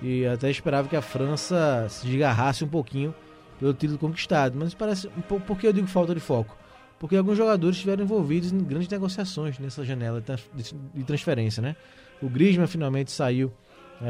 e 0.02 0.26
até 0.26 0.50
esperava 0.50 0.88
que 0.88 0.96
a 0.96 1.02
França 1.02 1.86
se 1.88 2.06
desgarrasse 2.06 2.64
um 2.64 2.68
pouquinho 2.68 3.14
pelo 3.58 3.74
título 3.74 3.98
conquistado, 3.98 4.56
mas 4.58 4.72
parece. 4.74 5.08
Por 5.28 5.58
que 5.58 5.66
eu 5.66 5.72
digo 5.72 5.86
falta 5.86 6.14
de 6.14 6.20
foco? 6.20 6.56
Porque 6.98 7.16
alguns 7.16 7.36
jogadores 7.36 7.76
estiveram 7.76 8.02
envolvidos 8.02 8.52
em 8.52 8.58
grandes 8.58 8.88
negociações 8.88 9.58
nessa 9.58 9.84
janela 9.84 10.20
de 10.20 10.26
trans- 10.26 10.50
de 10.94 11.04
transferência, 11.04 11.60
né? 11.62 11.76
O 12.20 12.28
Griezmann 12.28 12.66
finalmente 12.66 13.10
saiu 13.12 13.52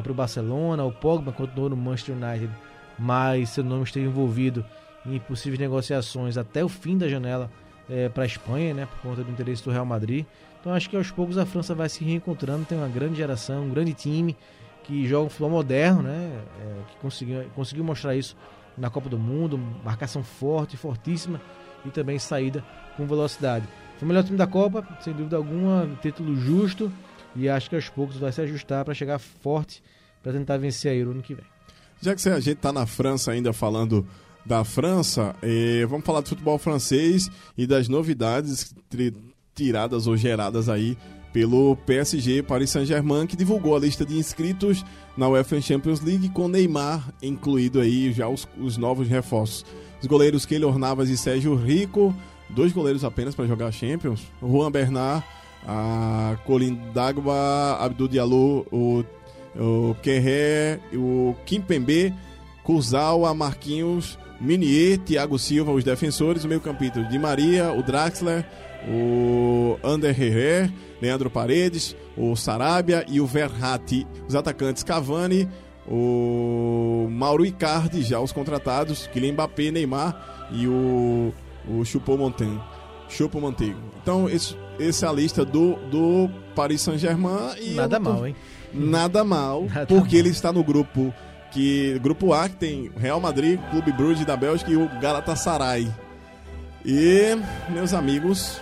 para 0.03 0.13
o 0.13 0.15
Barcelona, 0.15 0.85
o 0.85 0.93
Pogba 0.93 1.33
continuou 1.33 1.69
no 1.71 1.77
Manchester 1.77 2.15
United, 2.15 2.51
mas 2.99 3.51
seu 3.51 3.63
nome 3.63 3.85
esteve 3.85 4.07
envolvido 4.07 4.65
em 5.07 5.19
possíveis 5.21 5.59
negociações 5.59 6.37
até 6.37 6.65
o 6.65 6.69
fim 6.69 6.99
da 6.99 7.09
janela 7.09 7.51
para 8.13 8.25
a 8.25 8.27
Espanha, 8.27 8.75
né? 8.75 8.87
Por 8.87 9.01
conta 9.01 9.25
do 9.25 9.31
interesse 9.31 9.65
do 9.65 9.71
Real 9.71 9.87
Madrid. 9.87 10.27
Então 10.61 10.75
acho 10.75 10.91
que 10.91 10.97
aos 10.97 11.11
poucos 11.11 11.39
a 11.39 11.47
França 11.47 11.75
vai 11.75 11.89
se 11.89 12.05
reencontrando, 12.05 12.65
tem 12.65 12.77
uma 12.77 12.89
grande 12.89 13.17
geração, 13.17 13.65
um 13.65 13.71
grande 13.71 13.95
time 13.95 14.37
que 14.85 15.07
joga 15.07 15.27
um 15.27 15.29
futebol 15.29 15.51
moderno, 15.51 16.03
né? 16.03 16.43
É, 16.61 16.91
que 16.91 16.97
conseguiu, 16.99 17.45
conseguiu 17.55 17.85
mostrar 17.85 18.15
isso 18.17 18.37
na 18.77 18.91
Copa 18.91 19.09
do 19.09 19.19
Mundo, 19.19 19.59
marcação 19.85 20.23
forte, 20.23 20.77
fortíssima 20.77 21.41
e 21.85 21.91
também 21.91 22.19
saída 22.19 22.65
com 22.97 23.07
velocidade. 23.07 23.67
Foi 23.99 24.07
o 24.07 24.09
melhor 24.09 24.25
time 24.25 24.37
da 24.37 24.47
Copa, 24.47 24.87
sem 25.01 25.13
dúvida 25.13 25.37
alguma, 25.37 25.89
título 26.03 26.37
justo 26.37 26.93
e 27.35 27.49
acho 27.49 27.71
que 27.71 27.77
aos 27.77 27.89
poucos 27.89 28.17
vai 28.17 28.33
se 28.33 28.41
ajustar 28.41 28.85
para 28.85 28.95
chegar 28.95 29.19
forte 29.19 29.83
para 30.23 30.33
tentar 30.33 30.57
vencer 30.57 30.93
a 30.93 30.95
Euro 30.95 31.13
ano 31.13 31.23
que 31.23 31.35
vem. 31.35 31.58
Já 32.01 32.15
que 32.15 32.29
a 32.29 32.41
gente 32.41 32.57
tá 32.57 32.73
na 32.73 32.87
França 32.87 33.33
ainda 33.33 33.53
falando 33.53 34.07
da 34.47 34.65
França, 34.65 35.35
eh, 35.43 35.85
vamos 35.89 36.07
falar 36.07 36.21
do 36.21 36.29
futebol 36.29 36.59
francês 36.59 37.29
e 37.57 37.67
das 37.67 37.89
novidades 37.89 38.75
tiradas 39.55 40.07
ou 40.07 40.17
geradas 40.17 40.69
aí 40.69 40.97
pelo 41.33 41.77
PSG 41.77 42.43
Paris 42.43 42.71
Saint-Germain, 42.71 43.27
que 43.27 43.37
divulgou 43.37 43.77
a 43.77 43.79
lista 43.79 44.05
de 44.05 44.17
inscritos 44.17 44.85
na 45.17 45.29
UEFA 45.29 45.61
Champions 45.61 46.01
League, 46.01 46.29
com 46.31 46.49
Neymar 46.49 47.13
incluído 47.23 47.81
aí 47.81 48.13
já 48.13 48.29
os, 48.29 48.49
os 48.59 48.77
novos 48.77 49.09
reforços. 49.09 49.65
Os 50.01 50.07
goleiros 50.07 50.47
Keylor 50.47 50.79
Navas 50.79 51.11
e 51.11 51.17
Sérgio 51.17 51.55
Rico, 51.55 52.15
dois 52.49 52.73
goleiros 52.73 53.05
apenas 53.05 53.35
para 53.35 53.47
jogar 53.47 53.73
Champions, 53.73 54.23
Juan 54.41 54.71
Bernard, 54.71 55.25
a 55.67 56.39
Colin 56.47 56.79
Dagba, 56.95 57.77
Abdul 57.81 58.09
Diallo, 58.09 58.67
o, 58.71 59.05
o 59.59 59.95
Kerré, 60.03 60.79
o 60.95 61.35
Kimpembe, 61.45 62.15
Kurzawa, 62.63 63.35
Marquinhos, 63.35 64.19
Minier, 64.41 64.99
Thiago 64.99 65.39
Silva, 65.39 65.73
os 65.73 65.83
defensores, 65.83 66.45
o 66.45 66.49
meio 66.49 66.61
campito 66.61 67.05
Di 67.05 67.19
Maria, 67.19 67.73
o 67.73 67.83
Draxler, 67.83 68.47
o 68.89 69.77
Ander 69.83 70.11
Herrera, 70.11 70.73
Leandro 71.03 71.29
Paredes, 71.29 71.97
o 72.17 72.37
Sarabia 72.37 73.05
e 73.09 73.21
o 73.21 73.27
Verratti. 73.27 74.07
Os 74.29 74.35
atacantes 74.35 74.83
Cavani, 74.83 75.49
o 75.87 77.09
Mauro 77.11 77.45
Icardi, 77.45 78.03
já 78.03 78.21
os 78.21 78.33
contratados, 78.33 79.09
Kylian 79.09 79.33
Mbappé, 79.33 79.71
Neymar 79.71 80.49
e 80.53 80.67
o, 80.69 81.33
o 81.69 81.85
Choupo-Moting. 83.09 83.67
Choupo-Montego. 83.73 83.79
Então, 84.03 84.29
esse, 84.29 84.57
essa 84.79 85.07
é 85.07 85.09
a 85.09 85.13
lista 85.13 85.45
do, 85.45 85.75
do 85.91 86.29
Paris 86.55 86.81
Saint-Germain. 86.83 87.55
e 87.61 87.71
Nada 87.75 87.97
tô- 87.97 88.03
mal, 88.03 88.27
hein? 88.27 88.37
Nada 88.73 89.25
mal, 89.25 89.65
Nada 89.65 89.87
porque 89.87 90.17
mal. 90.17 90.21
ele 90.21 90.29
está 90.29 90.53
no 90.53 90.63
grupo 90.63 91.13
que 91.51 91.99
grupo 92.03 92.35
A 92.35 92.49
que 92.49 92.57
tem 92.57 92.91
Real 92.99 93.19
Madrid, 93.19 93.59
Clube 93.71 93.91
Brugge 93.93 94.25
da 94.25 94.37
Bélgica 94.37 94.71
e 94.71 94.77
o 94.77 94.87
Galatasaray. 95.01 95.91
E 96.85 97.37
meus 97.71 97.93
amigos, 97.95 98.61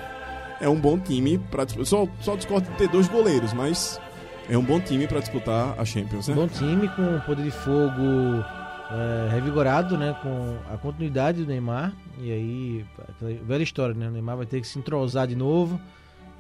é 0.61 0.69
um 0.69 0.77
bom 0.81 0.99
time 0.99 1.39
para 1.51 1.67
só 1.85 2.07
só 2.21 2.37
discordo 2.37 2.71
de 2.71 2.77
ter 2.77 2.89
dois 2.89 3.09
goleiros, 3.09 3.53
mas 3.53 4.01
é 4.49 4.57
um 4.57 4.63
bom 4.63 4.79
time 4.81 5.07
para 5.09 5.19
disputar 5.21 5.75
a 5.79 5.85
Champions, 5.85 6.29
né? 6.29 6.35
Bom 6.35 6.47
time 6.49 6.89
com 6.91 7.19
poder 7.27 7.43
de 7.43 7.51
fogo 7.51 8.45
é, 8.91 9.29
revigorado, 9.31 9.97
né? 9.97 10.17
Com 10.23 10.57
a 10.73 10.77
continuidade 10.77 11.43
do 11.43 11.49
Neymar. 11.49 11.93
E 12.19 12.31
aí, 12.31 12.87
aquela 13.09 13.33
velha 13.45 13.63
história, 13.63 13.95
né? 13.95 14.09
O 14.09 14.11
Neymar 14.11 14.37
vai 14.37 14.47
ter 14.47 14.61
que 14.61 14.67
se 14.67 14.79
entrosar 14.79 15.27
de 15.27 15.37
novo. 15.37 15.81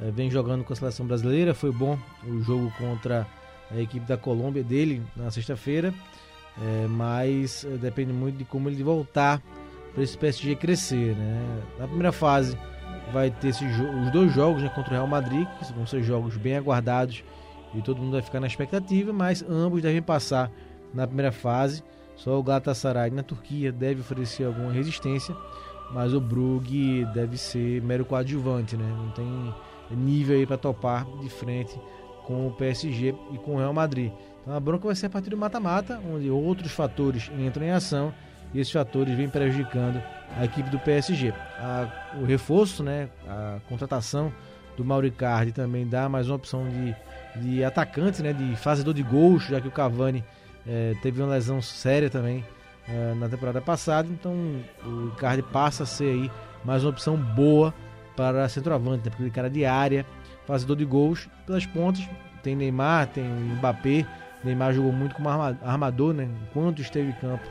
É, 0.00 0.10
vem 0.10 0.30
jogando 0.30 0.64
com 0.64 0.72
a 0.72 0.76
seleção 0.76 1.06
brasileira. 1.06 1.54
Foi 1.54 1.72
bom 1.72 1.98
o 2.24 2.40
jogo 2.42 2.72
contra 2.78 3.26
a 3.70 3.80
equipe 3.80 4.06
da 4.06 4.16
Colômbia 4.16 4.62
dele 4.62 5.02
na 5.16 5.30
sexta-feira. 5.30 5.92
É, 6.62 6.86
mas 6.88 7.64
é, 7.64 7.76
depende 7.76 8.12
muito 8.12 8.36
de 8.38 8.44
como 8.44 8.68
ele 8.68 8.82
voltar 8.82 9.42
para 9.92 10.02
esse 10.02 10.16
PSG 10.16 10.56
crescer, 10.56 11.16
né? 11.16 11.62
Na 11.78 11.86
primeira 11.86 12.12
fase 12.12 12.56
vai 13.12 13.30
ter 13.30 13.50
os 13.50 14.10
dois 14.12 14.32
jogos 14.32 14.62
né, 14.62 14.68
contra 14.68 14.90
o 14.90 14.94
Real 14.94 15.06
Madrid, 15.06 15.46
que 15.58 15.72
vão 15.72 15.86
ser 15.86 16.02
jogos 16.02 16.36
bem 16.36 16.56
aguardados 16.56 17.22
e 17.74 17.82
todo 17.82 18.00
mundo 18.00 18.12
vai 18.12 18.22
ficar 18.22 18.40
na 18.40 18.46
expectativa, 18.46 19.12
mas 19.12 19.44
ambos 19.48 19.82
devem 19.82 20.02
passar 20.02 20.50
na 20.92 21.06
primeira 21.06 21.32
fase. 21.32 21.82
Só 22.16 22.38
o 22.38 22.42
Galatasaray 22.42 23.10
na 23.10 23.22
Turquia 23.22 23.70
deve 23.70 24.00
oferecer 24.00 24.44
alguma 24.44 24.72
resistência, 24.72 25.36
mas 25.92 26.12
o 26.14 26.20
Brugge 26.20 27.04
deve 27.14 27.36
ser 27.36 27.82
mero 27.82 28.04
coadjuvante, 28.04 28.76
né? 28.76 28.84
Não 28.96 29.10
tem 29.10 29.54
nível 29.90 30.36
aí 30.36 30.46
para 30.46 30.56
topar 30.56 31.04
de 31.20 31.28
frente 31.28 31.78
com 32.24 32.48
o 32.48 32.50
PSG 32.52 33.14
e 33.32 33.38
com 33.38 33.54
o 33.54 33.58
Real 33.58 33.72
Madrid. 33.72 34.10
Então 34.42 34.54
a 34.54 34.60
bronca 34.60 34.86
vai 34.86 34.96
ser 34.96 35.06
a 35.06 35.10
partir 35.10 35.30
do 35.30 35.36
mata-mata, 35.36 36.00
onde 36.12 36.28
outros 36.30 36.72
fatores 36.72 37.30
entram 37.38 37.64
em 37.66 37.70
ação 37.70 38.12
e 38.54 38.58
esses 38.60 38.72
fatores 38.72 39.16
vêm 39.16 39.28
prejudicando 39.28 40.02
a 40.36 40.44
equipe 40.44 40.68
do 40.70 40.78
PSG. 40.78 41.32
A- 41.58 41.88
o 42.20 42.24
reforço, 42.24 42.82
né, 42.82 43.08
a 43.28 43.58
contratação 43.68 44.32
do 44.76 44.84
Mauricardi 44.84 45.52
também 45.52 45.86
dá 45.86 46.08
mais 46.08 46.28
uma 46.28 46.36
opção 46.36 46.66
de, 46.68 46.94
de 47.40 47.62
atacante, 47.64 48.22
né, 48.22 48.32
de 48.32 48.56
fazedor 48.56 48.92
de 48.94 49.02
gols, 49.02 49.44
já 49.44 49.60
que 49.60 49.68
o 49.68 49.72
Cavani 49.72 50.24
eh, 50.68 50.94
teve 51.02 51.22
uma 51.22 51.32
lesão 51.32 51.60
séria 51.62 52.10
também 52.10 52.44
eh, 52.88 53.14
na 53.16 53.28
temporada 53.28 53.60
passada, 53.60 54.08
então 54.10 54.32
o 54.84 55.08
Icardi 55.14 55.42
passa 55.42 55.82
a 55.84 55.86
ser 55.86 56.04
aí 56.12 56.30
mais 56.64 56.84
uma 56.84 56.90
opção 56.90 57.16
boa 57.16 57.72
para 58.16 58.48
centroavante, 58.48 59.04
né, 59.04 59.10
porque 59.10 59.22
ele 59.22 59.30
é 59.30 59.32
cara 59.32 59.50
de 59.50 59.64
área, 59.64 60.06
fazedor 60.46 60.76
de 60.76 60.84
gols 60.84 61.28
pelas 61.46 61.66
pontas, 61.66 62.08
tem 62.42 62.56
Neymar, 62.56 63.08
tem 63.08 63.24
Mbappé, 63.24 64.06
Neymar 64.42 64.72
jogou 64.72 64.92
muito 64.92 65.14
como 65.14 65.28
arma- 65.28 65.58
armador, 65.62 66.14
né, 66.14 66.28
enquanto 66.48 66.80
esteve 66.80 67.10
em 67.10 67.12
campo 67.12 67.44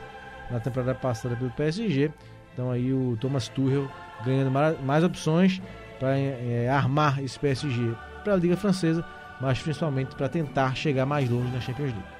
na 0.50 0.60
temporada 0.60 0.94
passada 0.94 1.36
pelo 1.36 1.50
PSG, 1.50 2.10
Então 2.52 2.70
aí 2.70 2.92
o 2.92 3.16
Thomas 3.20 3.48
Tuchel 3.48 3.88
ganhando 4.24 4.50
mais, 4.50 5.04
opções 5.04 5.60
para 6.00 6.16
é, 6.18 6.68
armar 6.70 7.22
esse 7.22 7.38
PSG 7.38 7.92
para 8.24 8.32
a 8.32 8.36
Liga 8.36 8.56
Francesa, 8.56 9.04
mas 9.40 9.60
principalmente 9.62 10.14
para 10.14 10.28
tentar 10.28 10.74
chegar 10.74 11.04
mais 11.04 11.28
longe 11.28 11.52
na 11.52 11.60
Champions 11.60 11.92
League. 11.92 12.15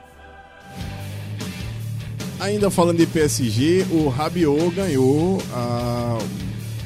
Ainda 2.39 2.71
falando 2.71 2.99
de 2.99 3.07
PSG, 3.07 3.87
o 3.91 4.09
Rabiot 4.09 4.75
ganhou 4.75 5.43
a, 5.53 6.19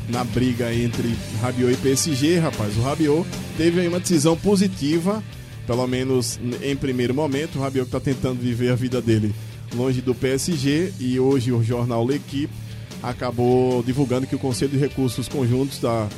na 0.09 0.23
briga 0.23 0.73
entre 0.73 1.17
Rabiot 1.41 1.73
e 1.73 1.77
PSG, 1.77 2.39
rapaz. 2.39 2.77
O 2.77 2.83
Rabiot 2.83 3.29
teve 3.57 3.81
aí 3.81 3.89
uma 3.89 3.99
decisão 3.99 4.37
positiva, 4.37 5.23
pelo 5.67 5.87
menos 5.87 6.39
em 6.63 6.77
primeiro 6.77 7.13
momento. 7.13 7.59
O 7.59 7.63
Rabiot 7.63 7.87
está 7.87 7.99
tentando 7.99 8.41
viver 8.41 8.71
a 8.71 8.77
vida 8.77 9.03
dele 9.03 9.35
longe 9.75 10.01
do 10.01 10.15
PSG 10.15 10.93
e 10.99 11.21
hoje 11.21 11.53
o 11.53 11.63
jornal 11.63 12.07
L'Equipe 12.07 12.53
acabou 13.03 13.83
divulgando 13.83 14.27
que 14.27 14.35
o 14.35 14.39
Conselho 14.39 14.73
de 14.73 14.79
Recursos 14.79 15.29
Conjuntos 15.29 15.79
da, 15.79 16.09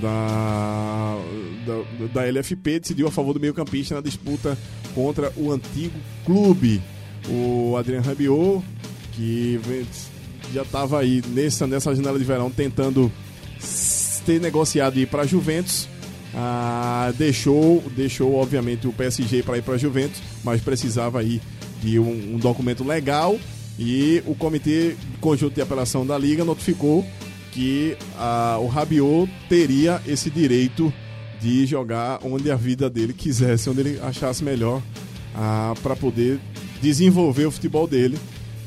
da, 0.00 1.18
da, 1.66 2.06
da 2.12 2.26
LFP 2.26 2.80
decidiu 2.80 3.08
a 3.08 3.10
favor 3.10 3.32
do 3.32 3.40
meio-campista 3.40 3.94
na 3.94 4.00
disputa 4.00 4.56
contra 4.94 5.32
o 5.36 5.50
antigo 5.50 5.98
clube. 6.24 6.80
O 7.30 7.76
Adriano 7.76 8.06
Rabiot, 8.06 8.64
que 9.12 9.60
já 10.52 10.62
estava 10.62 11.00
aí 11.00 11.22
nessa, 11.28 11.66
nessa 11.66 11.94
janela 11.94 12.18
de 12.18 12.24
verão 12.24 12.50
tentando 12.50 13.10
ter 14.24 14.40
negociado 14.40 14.98
ir 14.98 15.06
para 15.06 15.22
a 15.22 15.26
Juventus. 15.26 15.88
Ah, 16.34 17.12
deixou, 17.16 17.82
deixou 17.96 18.34
obviamente 18.34 18.86
o 18.86 18.92
PSG 18.92 19.42
para 19.42 19.58
ir 19.58 19.62
para 19.62 19.74
a 19.74 19.78
Juventus, 19.78 20.20
mas 20.44 20.60
precisava 20.60 21.20
aí 21.20 21.40
de 21.82 21.98
um, 21.98 22.34
um 22.34 22.38
documento 22.38 22.84
legal 22.84 23.38
e 23.78 24.22
o 24.26 24.34
Comitê 24.34 24.96
Conjunto 25.20 25.54
de 25.54 25.62
Apelação 25.62 26.04
da 26.04 26.18
Liga 26.18 26.44
notificou 26.44 27.06
que 27.52 27.96
ah, 28.18 28.58
o 28.60 28.66
Rabiot 28.66 29.30
teria 29.48 30.02
esse 30.06 30.28
direito 30.28 30.92
de 31.40 31.64
jogar 31.64 32.18
onde 32.22 32.50
a 32.50 32.56
vida 32.56 32.90
dele 32.90 33.12
quisesse, 33.12 33.70
onde 33.70 33.80
ele 33.80 34.00
achasse 34.00 34.44
melhor 34.44 34.82
ah, 35.34 35.74
para 35.82 35.96
poder 35.96 36.38
desenvolver 36.80 37.46
o 37.46 37.50
futebol 37.50 37.86
dele, 37.86 38.18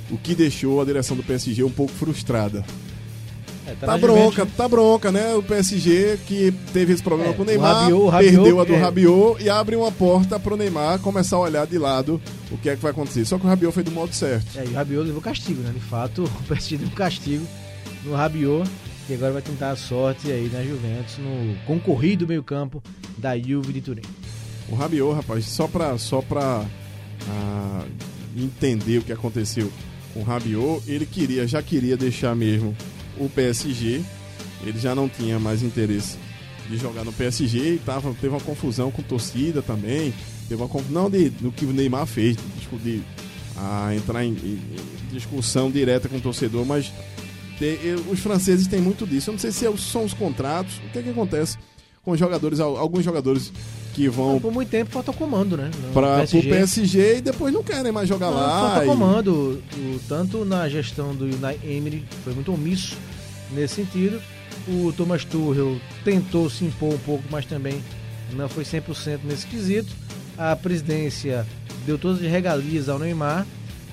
o 0.10 0.18
que 0.18 0.36
deixou 0.36 0.82
a 0.82 0.86
direção 0.86 1.16
do 1.16 1.24
PSG 1.24 1.64
um 1.64 1.72
pouco 1.72 1.94
frustrada. 1.94 2.66
É, 3.66 3.76
tá, 3.76 3.88
tá 3.88 3.98
bronca, 3.98 4.46
tá 4.46 4.68
bronca, 4.68 5.12
né? 5.12 5.36
O 5.36 5.44
PSG 5.44 6.20
que 6.26 6.52
teve 6.74 6.94
esse 6.94 7.04
problema 7.04 7.32
é, 7.32 7.36
com 7.36 7.44
o 7.44 7.46
Neymar, 7.46 7.76
o 7.76 7.78
Rabiot, 7.80 7.94
o 7.94 8.10
Rabiot, 8.10 8.36
perdeu 8.36 8.60
a 8.60 8.64
do 8.64 8.74
é... 8.74 8.78
Rabiot 8.78 9.44
e 9.44 9.50
abre 9.50 9.76
uma 9.76 9.92
porta 9.92 10.40
pro 10.40 10.58
Neymar 10.58 11.00
começar 11.00 11.36
a 11.36 11.40
olhar 11.40 11.68
de 11.68 11.78
lado 11.78 12.20
o 12.52 12.58
que 12.58 12.70
é 12.70 12.76
que 12.76 12.82
vai 12.82 12.92
acontecer. 12.92 13.24
Só 13.24 13.38
que 13.38 13.46
o 13.46 13.50
Rabiot 13.50 13.74
foi 13.74 13.84
do 13.84 13.92
modo 13.92 14.14
certo. 14.14 14.58
É, 14.58 14.66
e 14.66 14.70
o 14.70 14.74
Rabiot 14.74 15.06
levou 15.06 15.22
castigo, 15.22 15.62
né? 15.62 15.72
De 15.72 15.80
fato, 15.80 16.24
o 16.42 16.44
PSG 16.48 16.78
deu 16.78 16.90
castigo 16.90 17.46
no 18.04 18.16
Rabiot, 18.16 18.70
que 19.06 19.14
agora 19.14 19.34
vai 19.34 19.42
tentar 19.42 19.72
a 19.72 19.76
sorte 19.76 20.32
aí 20.32 20.50
na 20.52 20.64
Juventus, 20.64 21.18
no 21.20 21.56
concorrido 21.66 22.28
meio-campo 22.28 22.82
da 23.18 23.38
Juve 23.38 23.74
de 23.74 23.82
Turim. 23.82 24.02
O 24.70 24.76
Rabiot, 24.76 25.14
rapaz, 25.14 25.46
só 25.46 25.68
pra, 25.68 25.98
só 25.98 26.22
pra 26.22 26.66
ah, 27.30 27.86
entender 28.36 29.00
o 29.00 29.02
que 29.02 29.12
aconteceu 29.12 29.72
com 30.14 30.22
o 30.22 30.24
Rabiot, 30.24 30.84
ele 30.88 31.06
queria, 31.06 31.48
já 31.48 31.62
queria 31.62 31.96
deixar 31.96 32.36
mesmo 32.36 32.76
o 33.18 33.30
PSG. 33.30 34.02
Ele 34.64 34.80
já 34.80 34.94
não 34.94 35.10
tinha 35.10 35.40
mais 35.40 35.64
interesse 35.64 36.18
de 36.70 36.78
jogar 36.78 37.04
no 37.04 37.12
PSG 37.12 37.76
e 37.76 37.80
tava, 37.80 38.14
teve 38.14 38.30
uma 38.30 38.40
confusão 38.40 38.92
com 38.92 39.02
torcida 39.02 39.62
também. 39.62 40.14
Teve 40.48 40.62
uma 40.62 40.70
confusão 40.70 41.10
de, 41.10 41.30
do 41.30 41.52
que 41.52 41.66
o 41.66 41.74
Neymar 41.74 42.06
fez, 42.06 42.36
de, 42.36 42.78
de 42.78 43.04
a 43.58 43.94
entrar 43.96 44.24
em, 44.24 44.32
em, 44.32 44.60
discussão 45.12 45.70
direta 45.70 46.08
com 46.08 46.18
o 46.18 46.22
torcedor, 46.22 46.66
mas 46.66 46.92
te, 47.58 47.78
os 48.10 48.20
franceses 48.20 48.68
têm 48.68 48.82
muito 48.82 49.06
disso. 49.06 49.30
Eu 49.30 49.34
não 49.34 49.40
sei 49.40 49.52
se 49.52 49.66
é 49.66 49.78
são 49.78 50.04
os 50.04 50.14
contratos, 50.14 50.78
o 50.78 50.90
que 50.92 51.00
é 51.00 51.02
que 51.04 51.10
acontece 51.10 51.58
com 52.04 52.12
os 52.12 52.20
jogadores, 52.20 52.60
alguns 52.60 53.04
jogadores 53.04 53.52
que 53.94 54.08
vão. 54.08 54.40
Por 54.40 54.52
muito 54.52 54.70
tempo 54.70 54.92
falta 54.92 55.12
comando, 55.14 55.58
né? 55.58 55.70
Para 55.94 56.24
o 56.24 56.28
PSG 56.28 57.18
e 57.18 57.22
depois 57.22 57.54
não 57.54 57.64
querem 57.64 57.92
mais 57.92 58.08
jogar 58.08 58.28
não, 58.28 58.38
lá. 58.38 58.60
Falta 58.62 58.84
e... 58.84 58.88
comando, 58.88 59.64
o, 59.76 60.00
tanto 60.08 60.46
na 60.46 60.68
gestão 60.70 61.16
do 61.16 61.26
Unai 61.26 61.60
Emery, 61.64 62.06
foi 62.24 62.34
muito 62.34 62.54
omisso 62.54 62.98
nesse 63.52 63.76
sentido. 63.76 64.22
O 64.68 64.94
Thomas 64.94 65.26
Tuchel 65.26 65.78
tentou 66.04 66.50
se 66.50 66.66
impor 66.66 66.94
um 66.94 66.98
pouco, 67.00 67.24
mas 67.30 67.46
também 67.46 67.82
não 68.34 68.48
foi 68.48 68.64
100% 68.64 69.20
nesse 69.24 69.48
quesito. 69.48 69.94
A 70.38 70.56
presidência 70.56 71.46
deu 71.86 71.98
todas 71.98 72.24
as 72.24 72.30
regalias 72.30 72.90
ao 72.90 73.00
Neymar. 73.00 73.46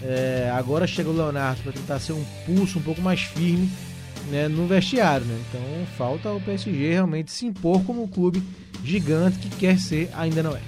É, 0.02 0.52
agora 0.54 0.86
chega 0.86 1.08
o 1.08 1.12
Leonardo 1.12 1.62
para 1.62 1.72
tentar 1.72 1.98
ser 1.98 2.12
um 2.12 2.24
pulso 2.46 2.78
um 2.78 2.82
pouco 2.82 3.00
mais 3.00 3.22
firme 3.22 3.68
né, 4.30 4.48
no 4.48 4.66
vestiário. 4.66 5.26
Né? 5.26 5.38
Então 5.48 5.60
falta 5.96 6.30
o 6.30 6.40
PSG 6.40 6.90
realmente 6.90 7.32
se 7.32 7.46
impor 7.46 7.82
como 7.82 8.02
um 8.02 8.06
clube 8.06 8.42
gigante 8.84 9.38
que 9.38 9.48
quer 9.50 9.78
ser, 9.78 10.10
ainda 10.14 10.42
não 10.42 10.56
é. 10.56 10.60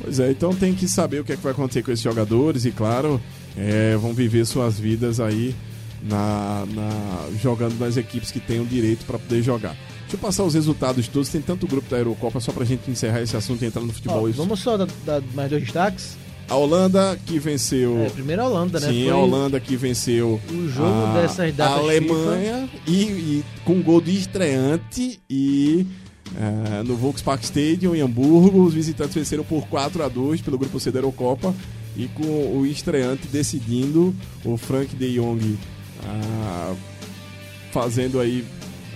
Pois 0.00 0.20
é, 0.20 0.30
então 0.30 0.54
tem 0.54 0.74
que 0.74 0.86
saber 0.86 1.20
o 1.20 1.24
que, 1.24 1.32
é 1.32 1.36
que 1.36 1.42
vai 1.42 1.52
acontecer 1.52 1.82
com 1.82 1.90
esses 1.90 2.02
jogadores 2.02 2.64
e, 2.64 2.70
claro, 2.70 3.20
é, 3.56 3.96
vão 3.96 4.14
viver 4.14 4.46
suas 4.46 4.78
vidas 4.78 5.18
aí 5.18 5.54
na, 6.02 6.64
na, 6.74 7.28
jogando 7.42 7.78
nas 7.78 7.96
equipes 7.96 8.30
que 8.30 8.40
têm 8.40 8.60
o 8.60 8.64
direito 8.64 9.04
para 9.04 9.18
poder 9.18 9.42
jogar. 9.42 9.76
Deixa 10.02 10.16
eu 10.16 10.20
passar 10.20 10.44
os 10.44 10.54
resultados 10.54 11.06
todos. 11.08 11.28
Tem 11.28 11.40
tanto 11.40 11.66
grupo 11.66 11.90
da 11.90 11.98
Eurocopa, 11.98 12.40
só 12.40 12.52
para 12.52 12.62
a 12.62 12.66
gente 12.66 12.90
encerrar 12.90 13.20
esse 13.20 13.36
assunto 13.36 13.62
e 13.62 13.66
entrar 13.66 13.82
no 13.82 13.92
futebol. 13.92 14.26
Ó, 14.26 14.32
vamos 14.32 14.60
só 14.60 14.76
dar, 14.76 14.88
dar, 15.04 15.20
mais 15.34 15.50
dois 15.50 15.64
destaques. 15.64 16.16
A 16.48 16.54
Holanda 16.54 17.18
que 17.26 17.38
venceu. 17.38 17.98
É, 17.98 18.08
primeiro 18.08 18.40
a 18.40 18.46
Holanda, 18.46 18.80
né? 18.80 18.88
Sim, 18.88 19.04
Foi 19.04 19.12
a 19.12 19.16
Holanda 19.16 19.60
que 19.60 19.76
venceu. 19.76 20.40
O 20.50 20.68
jogo 20.68 21.06
a, 21.08 21.20
dessas 21.20 21.54
datas. 21.54 21.76
A 21.76 21.78
Alemanha 21.78 22.70
e, 22.86 23.02
e, 23.02 23.44
com 23.66 23.82
gol 23.82 24.00
de 24.00 24.16
estreante 24.16 25.20
e 25.28 25.86
é, 26.36 26.82
no 26.82 26.96
Volkspark 26.96 27.42
Stadium, 27.42 27.94
em 27.94 28.00
Hamburgo. 28.00 28.64
Os 28.64 28.74
visitantes 28.74 29.14
venceram 29.14 29.44
por 29.44 29.66
4 29.68 30.02
a 30.02 30.08
2 30.08 30.40
pelo 30.40 30.58
grupo 30.58 30.78
C 30.78 30.90
da 30.90 30.98
Eurocopa. 30.98 31.54
E 31.96 32.06
com 32.08 32.58
o 32.58 32.64
estreante 32.66 33.26
decidindo, 33.26 34.14
o 34.44 34.56
Frank 34.56 34.94
de 34.94 35.14
Jong 35.14 35.58
ah, 36.04 36.74
fazendo 37.72 38.20
aí, 38.20 38.44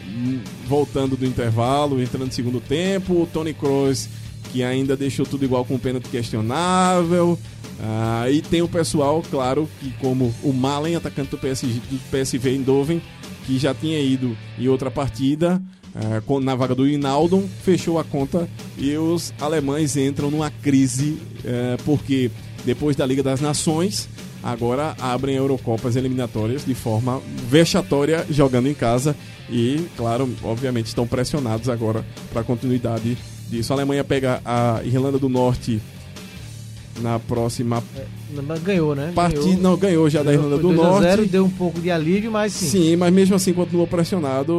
hum, 0.07 0.41
voltando 0.69 1.17
do 1.17 1.27
intervalo, 1.27 2.01
entrando 2.01 2.27
no 2.27 2.33
segundo 2.33 2.61
tempo. 2.61 3.23
O 3.23 3.27
Tony 3.27 3.53
Kroos, 3.53 4.09
que 4.53 4.63
ainda 4.63 4.97
deixou 4.97 5.27
tudo 5.27 5.45
igual 5.45 5.65
com 5.65 5.75
o 5.75 5.79
pênalti 5.79 6.09
questionável. 6.09 7.39
Ah, 7.81 8.31
e 8.31 8.41
tem 8.41 8.63
o 8.63 8.69
pessoal, 8.69 9.23
claro, 9.29 9.69
que 9.81 9.91
como 10.01 10.33
o 10.43 10.53
Malen, 10.53 10.95
atacante 10.95 11.31
do, 11.31 11.39
PSG, 11.39 11.81
do 11.91 11.99
PSV 12.11 12.51
Eindhoven, 12.51 13.03
que 13.45 13.59
já 13.59 13.75
tinha 13.75 13.99
ido 13.99 14.37
em 14.57 14.69
outra 14.69 14.91
partida, 14.91 15.61
é, 15.95 16.41
na 16.41 16.55
vaga 16.55 16.75
do 16.75 16.89
Inaldo, 16.89 17.49
fechou 17.63 17.99
a 17.99 18.05
conta 18.05 18.49
e 18.79 18.97
os 18.97 19.33
alemães 19.41 19.97
entram 19.97 20.31
numa 20.31 20.51
crise 20.51 21.19
é, 21.45 21.77
porque 21.85 22.31
depois 22.65 22.97
da 22.97 23.05
Liga 23.05 23.23
das 23.23 23.41
Nações 23.41 24.09
agora 24.43 24.97
abrem 24.99 25.37
a 25.37 25.39
Eurocopas 25.39 25.95
eliminatórias 25.95 26.65
de 26.65 26.75
forma 26.75 27.21
vexatória 27.49 28.27
jogando 28.31 28.69
em 28.69 28.75
casa 28.75 29.15
e 29.51 29.87
claro, 29.97 30.29
obviamente 30.43 30.87
estão 30.87 31.07
pressionados 31.07 31.69
agora 31.69 32.05
para 32.33 32.41
a 32.41 32.45
continuidade 32.45 33.17
disso. 33.49 33.73
A 33.73 33.77
Alemanha 33.77 34.03
pega 34.03 34.41
a 34.45 34.81
Irlanda 34.83 35.19
do 35.19 35.29
Norte 35.29 35.81
na 37.01 37.19
próxima. 37.19 37.83
É, 37.97 38.07
ganhou, 38.61 38.95
né? 38.95 39.13
Partida, 39.15 39.43
ganhou. 39.43 39.61
Não, 39.61 39.77
ganhou 39.77 40.11
já 40.11 40.23
ganhou, 40.23 40.43
da 40.43 40.47
Irlanda 40.47 40.63
do 40.63 40.73
Norte. 40.73 41.03
0, 41.03 41.27
deu 41.27 41.45
um 41.45 41.51
pouco 41.51 41.81
de 41.81 41.91
alívio, 41.91 42.31
mas 42.31 42.53
sim. 42.53 42.69
Sim, 42.69 42.97
mas 42.97 43.13
mesmo 43.13 43.35
assim 43.35 43.53
continuou 43.53 43.87
pressionado. 43.87 44.53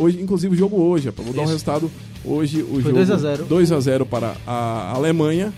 Hoje, 0.00 0.20
inclusive 0.20 0.54
o 0.54 0.58
jogo 0.58 0.80
hoje, 0.80 1.10
para 1.10 1.24
dar 1.24 1.42
um 1.42 1.46
resultado 1.46 1.90
hoje 2.24 2.62
o 2.62 2.66
Foi 2.74 2.82
jogo 2.82 2.94
2 2.96 3.10
a 3.10 3.16
0. 3.16 3.44
2 3.44 3.72
a 3.72 3.80
0 3.80 4.06
para 4.06 4.36
a 4.46 4.92
Alemanha, 4.94 5.52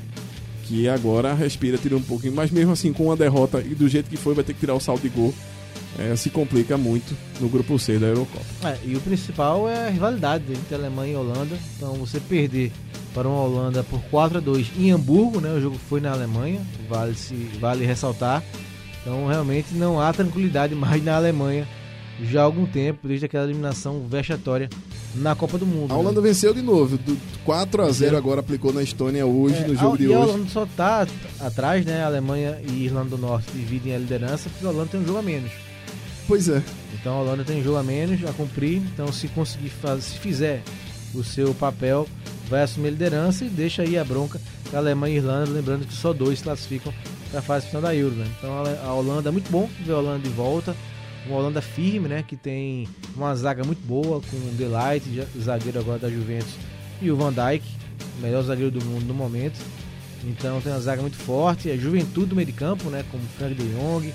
que 0.64 0.88
agora 0.88 1.32
respira, 1.34 1.78
tira 1.78 1.96
um 1.96 2.02
pouquinho, 2.02 2.34
mas 2.34 2.50
mesmo 2.50 2.72
assim 2.72 2.92
com 2.92 3.10
a 3.10 3.16
derrota 3.16 3.60
e 3.60 3.74
do 3.74 3.88
jeito 3.88 4.10
que 4.10 4.16
foi 4.16 4.34
vai 4.34 4.44
ter 4.44 4.52
que 4.52 4.60
tirar 4.60 4.74
o 4.74 4.80
saldo 4.80 5.02
de 5.02 5.08
gol. 5.08 5.34
É, 5.98 6.14
se 6.14 6.30
complica 6.30 6.76
muito 6.76 7.16
no 7.40 7.48
grupo 7.48 7.76
C 7.76 7.98
da 7.98 8.06
Eurocopa. 8.06 8.44
É, 8.62 8.78
e 8.84 8.94
o 8.94 9.00
principal 9.00 9.68
é 9.68 9.88
a 9.88 9.90
rivalidade 9.90 10.44
entre 10.52 10.72
Alemanha 10.72 11.14
e 11.14 11.16
Holanda. 11.16 11.58
Então 11.76 11.94
você 11.94 12.20
perder 12.20 12.70
para 13.18 13.28
uma 13.28 13.42
Holanda 13.42 13.82
por 13.82 14.00
4 14.12 14.38
a 14.38 14.40
2 14.40 14.70
em 14.78 14.92
Hamburgo, 14.92 15.40
né? 15.40 15.50
O 15.50 15.60
jogo 15.60 15.76
foi 15.88 16.00
na 16.00 16.12
Alemanha, 16.12 16.60
vale 16.88 17.16
se 17.16 17.34
vale 17.58 17.84
ressaltar. 17.84 18.44
Então 19.00 19.26
realmente 19.26 19.74
não 19.74 20.00
há 20.00 20.12
tranquilidade 20.12 20.72
mais 20.72 21.02
na 21.02 21.16
Alemanha 21.16 21.66
já 22.22 22.42
há 22.42 22.44
algum 22.44 22.64
tempo, 22.64 23.08
desde 23.08 23.26
aquela 23.26 23.44
eliminação 23.44 24.06
vexatória 24.08 24.68
na 25.16 25.34
Copa 25.34 25.58
do 25.58 25.66
Mundo. 25.66 25.90
A 25.90 25.94
né? 25.94 26.00
Holanda 26.00 26.20
né? 26.20 26.28
venceu 26.28 26.54
de 26.54 26.62
novo, 26.62 26.96
do 26.96 27.16
4 27.44 27.82
a 27.82 27.90
0 27.90 28.16
agora 28.16 28.38
aplicou 28.38 28.72
na 28.72 28.82
Estônia 28.84 29.26
hoje, 29.26 29.56
é, 29.56 29.66
no 29.66 29.74
jogo 29.74 29.98
de 29.98 30.04
e 30.04 30.08
hoje. 30.08 30.16
a 30.16 30.20
Holanda 30.20 30.48
só 30.50 30.62
está 30.62 31.06
atrás, 31.40 31.84
né? 31.84 32.04
A 32.04 32.06
Alemanha 32.06 32.60
e 32.68 32.84
Irlanda 32.84 33.10
do 33.10 33.18
Norte 33.18 33.50
dividem 33.52 33.96
a 33.96 33.98
liderança, 33.98 34.48
porque 34.48 34.64
a 34.64 34.70
Holanda 34.70 34.90
tem 34.92 35.00
um 35.00 35.06
jogo 35.06 35.18
a 35.18 35.22
menos. 35.22 35.50
Pois 36.28 36.48
é. 36.48 36.62
Então 36.94 37.14
a 37.14 37.22
Holanda 37.22 37.42
tem 37.42 37.60
um 37.60 37.64
jogo 37.64 37.78
a 37.78 37.82
menos 37.82 38.24
a 38.24 38.32
cumprir, 38.32 38.76
então 38.76 39.12
se 39.12 39.26
conseguir 39.26 39.70
fazer, 39.70 40.02
se 40.02 40.18
fizer 40.18 40.62
o 41.14 41.24
seu 41.24 41.52
papel, 41.54 42.06
vai 42.48 42.62
assumir 42.62 42.88
a 42.88 42.90
liderança 42.92 43.44
e 43.44 43.48
deixa 43.48 43.82
aí 43.82 43.98
a 43.98 44.04
bronca 44.04 44.40
da 44.72 44.78
Alemanha 44.78 45.14
e 45.14 45.18
Irlanda, 45.18 45.50
lembrando 45.50 45.86
que 45.86 45.94
só 45.94 46.12
dois 46.12 46.42
classificam 46.42 46.92
para 47.30 47.40
a 47.40 47.42
fase 47.42 47.66
final 47.66 47.82
da 47.82 47.94
Euro. 47.94 48.14
Né? 48.14 48.26
Então 48.38 48.50
a 48.84 48.92
Holanda 48.92 49.28
é 49.28 49.32
muito 49.32 49.50
bom 49.50 49.68
ver 49.84 49.92
a 49.92 49.98
Holanda 49.98 50.20
de 50.20 50.30
volta, 50.30 50.74
uma 51.26 51.38
Holanda 51.38 51.60
firme, 51.60 52.08
né? 52.08 52.24
Que 52.26 52.36
tem 52.36 52.88
uma 53.14 53.34
zaga 53.34 53.64
muito 53.64 53.86
boa, 53.86 54.20
com 54.20 54.36
o 54.36 54.54
Delight, 54.56 55.04
zagueiro 55.38 55.78
agora 55.78 55.98
da 55.98 56.08
Juventus, 56.08 56.54
e 57.02 57.10
o 57.10 57.16
Van 57.16 57.32
Dijk, 57.32 57.64
melhor 58.20 58.42
zagueiro 58.42 58.70
do 58.70 58.84
mundo 58.84 59.04
no 59.04 59.14
momento. 59.14 59.58
Então 60.24 60.60
tem 60.60 60.72
uma 60.72 60.80
zaga 60.80 61.02
muito 61.02 61.16
forte, 61.16 61.70
a 61.70 61.76
juventude 61.76 62.26
do 62.26 62.36
meio 62.36 62.46
de 62.46 62.52
campo, 62.52 62.88
né? 62.90 63.04
Como 63.10 63.22
Frank 63.36 63.54
de 63.54 63.68
Jong, 63.74 64.12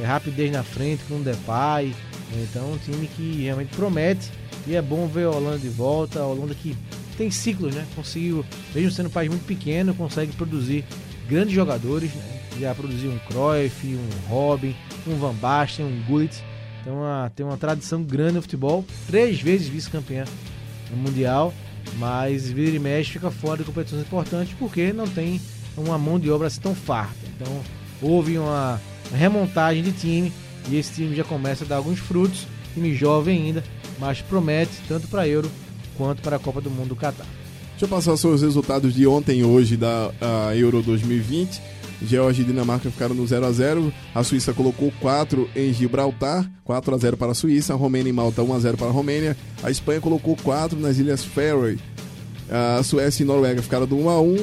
é, 0.00 0.04
rapidez 0.04 0.50
na 0.50 0.62
frente 0.62 1.02
com 1.04 1.16
o 1.16 1.22
Depay. 1.22 1.94
Então 2.34 2.70
é 2.70 2.74
um 2.74 2.78
time 2.78 3.06
que 3.08 3.42
realmente 3.42 3.74
promete 3.76 4.30
e 4.66 4.74
é 4.74 4.80
bom 4.80 5.06
ver 5.06 5.24
a 5.24 5.30
Holanda 5.30 5.58
de 5.58 5.68
volta, 5.68 6.20
a 6.20 6.26
Holanda 6.26 6.54
que 6.54 6.74
tem 7.16 7.30
ciclos, 7.30 7.74
né? 7.74 7.86
Conseguiu, 7.94 8.44
mesmo 8.74 8.90
sendo 8.90 9.06
um 9.06 9.10
país 9.10 9.28
muito 9.28 9.44
pequeno, 9.44 9.94
consegue 9.94 10.32
produzir 10.32 10.84
grandes 11.28 11.54
jogadores, 11.54 12.12
né? 12.14 12.40
Já 12.60 12.74
produziu 12.74 13.10
um 13.10 13.18
Cruyff, 13.20 13.86
um 13.86 14.28
Robin, 14.28 14.74
um 15.06 15.16
Van 15.16 15.34
Basten, 15.34 15.84
um 15.86 16.02
Gullit. 16.06 16.42
Então 16.80 16.94
uma- 16.96 17.30
tem 17.34 17.46
uma 17.46 17.56
tradição 17.56 18.02
grande 18.02 18.34
no 18.34 18.42
futebol, 18.42 18.84
três 19.06 19.40
vezes 19.40 19.68
vice-campeã 19.68 20.24
Mundial, 20.94 21.54
mas 21.98 22.50
vira 22.50 22.76
e 22.76 22.78
mexe 22.78 23.12
fica 23.12 23.30
fora 23.30 23.58
de 23.58 23.64
competições 23.64 24.02
importantes 24.02 24.54
porque 24.58 24.92
não 24.92 25.06
tem 25.06 25.40
uma 25.76 25.96
mão 25.96 26.18
de 26.20 26.30
obra 26.30 26.48
assim 26.48 26.60
tão 26.60 26.74
farta. 26.74 27.14
Então 27.34 27.62
houve 28.02 28.36
uma 28.36 28.78
remontagem 29.14 29.82
de 29.82 29.92
time 29.92 30.32
e 30.68 30.76
esse 30.76 30.92
time 30.92 31.16
já 31.16 31.24
começa 31.24 31.64
a 31.64 31.66
dar 31.66 31.76
alguns 31.76 31.98
frutos, 31.98 32.46
time 32.74 32.94
jovem 32.94 33.42
ainda, 33.42 33.64
mas 33.98 34.20
promete 34.20 34.72
tanto 34.86 35.08
para 35.08 35.26
Euro 35.26 35.50
quanto 35.96 36.22
para 36.22 36.36
a 36.36 36.38
Copa 36.38 36.60
do 36.60 36.70
Mundo 36.70 36.90
do 36.90 36.96
Catar. 36.96 37.26
Deixa 37.70 37.84
eu 37.84 37.88
passar 37.88 38.16
só 38.16 38.28
os 38.28 38.42
resultados 38.42 38.94
de 38.94 39.06
ontem 39.06 39.40
e 39.40 39.44
hoje 39.44 39.76
da 39.76 40.12
Euro 40.54 40.82
2020. 40.82 41.60
Geórgia 42.06 42.42
e 42.42 42.44
Dinamarca 42.44 42.90
ficaram 42.90 43.14
no 43.14 43.26
0 43.26 43.46
a 43.46 43.52
0 43.52 43.92
A 44.14 44.24
Suíça 44.24 44.52
colocou 44.52 44.92
4 45.00 45.48
em 45.54 45.72
Gibraltar, 45.72 46.48
4 46.64 46.94
a 46.94 46.98
0 46.98 47.16
para 47.16 47.32
a 47.32 47.34
Suíça. 47.34 47.72
A 47.72 47.76
Romênia 47.76 48.10
e 48.10 48.12
Malta 48.12 48.42
1 48.42 48.54
a 48.54 48.58
0 48.58 48.76
para 48.76 48.88
a 48.88 48.90
Romênia. 48.90 49.36
A 49.62 49.70
Espanha 49.70 50.00
colocou 50.00 50.36
4 50.36 50.78
nas 50.78 50.98
Ilhas 50.98 51.24
Faroe. 51.24 51.78
A 52.50 52.82
Suécia 52.82 53.22
e 53.22 53.26
Noruega 53.26 53.62
ficaram 53.62 53.86
do 53.86 53.96
1 53.96 54.08
a 54.10 54.20
1 54.20 54.36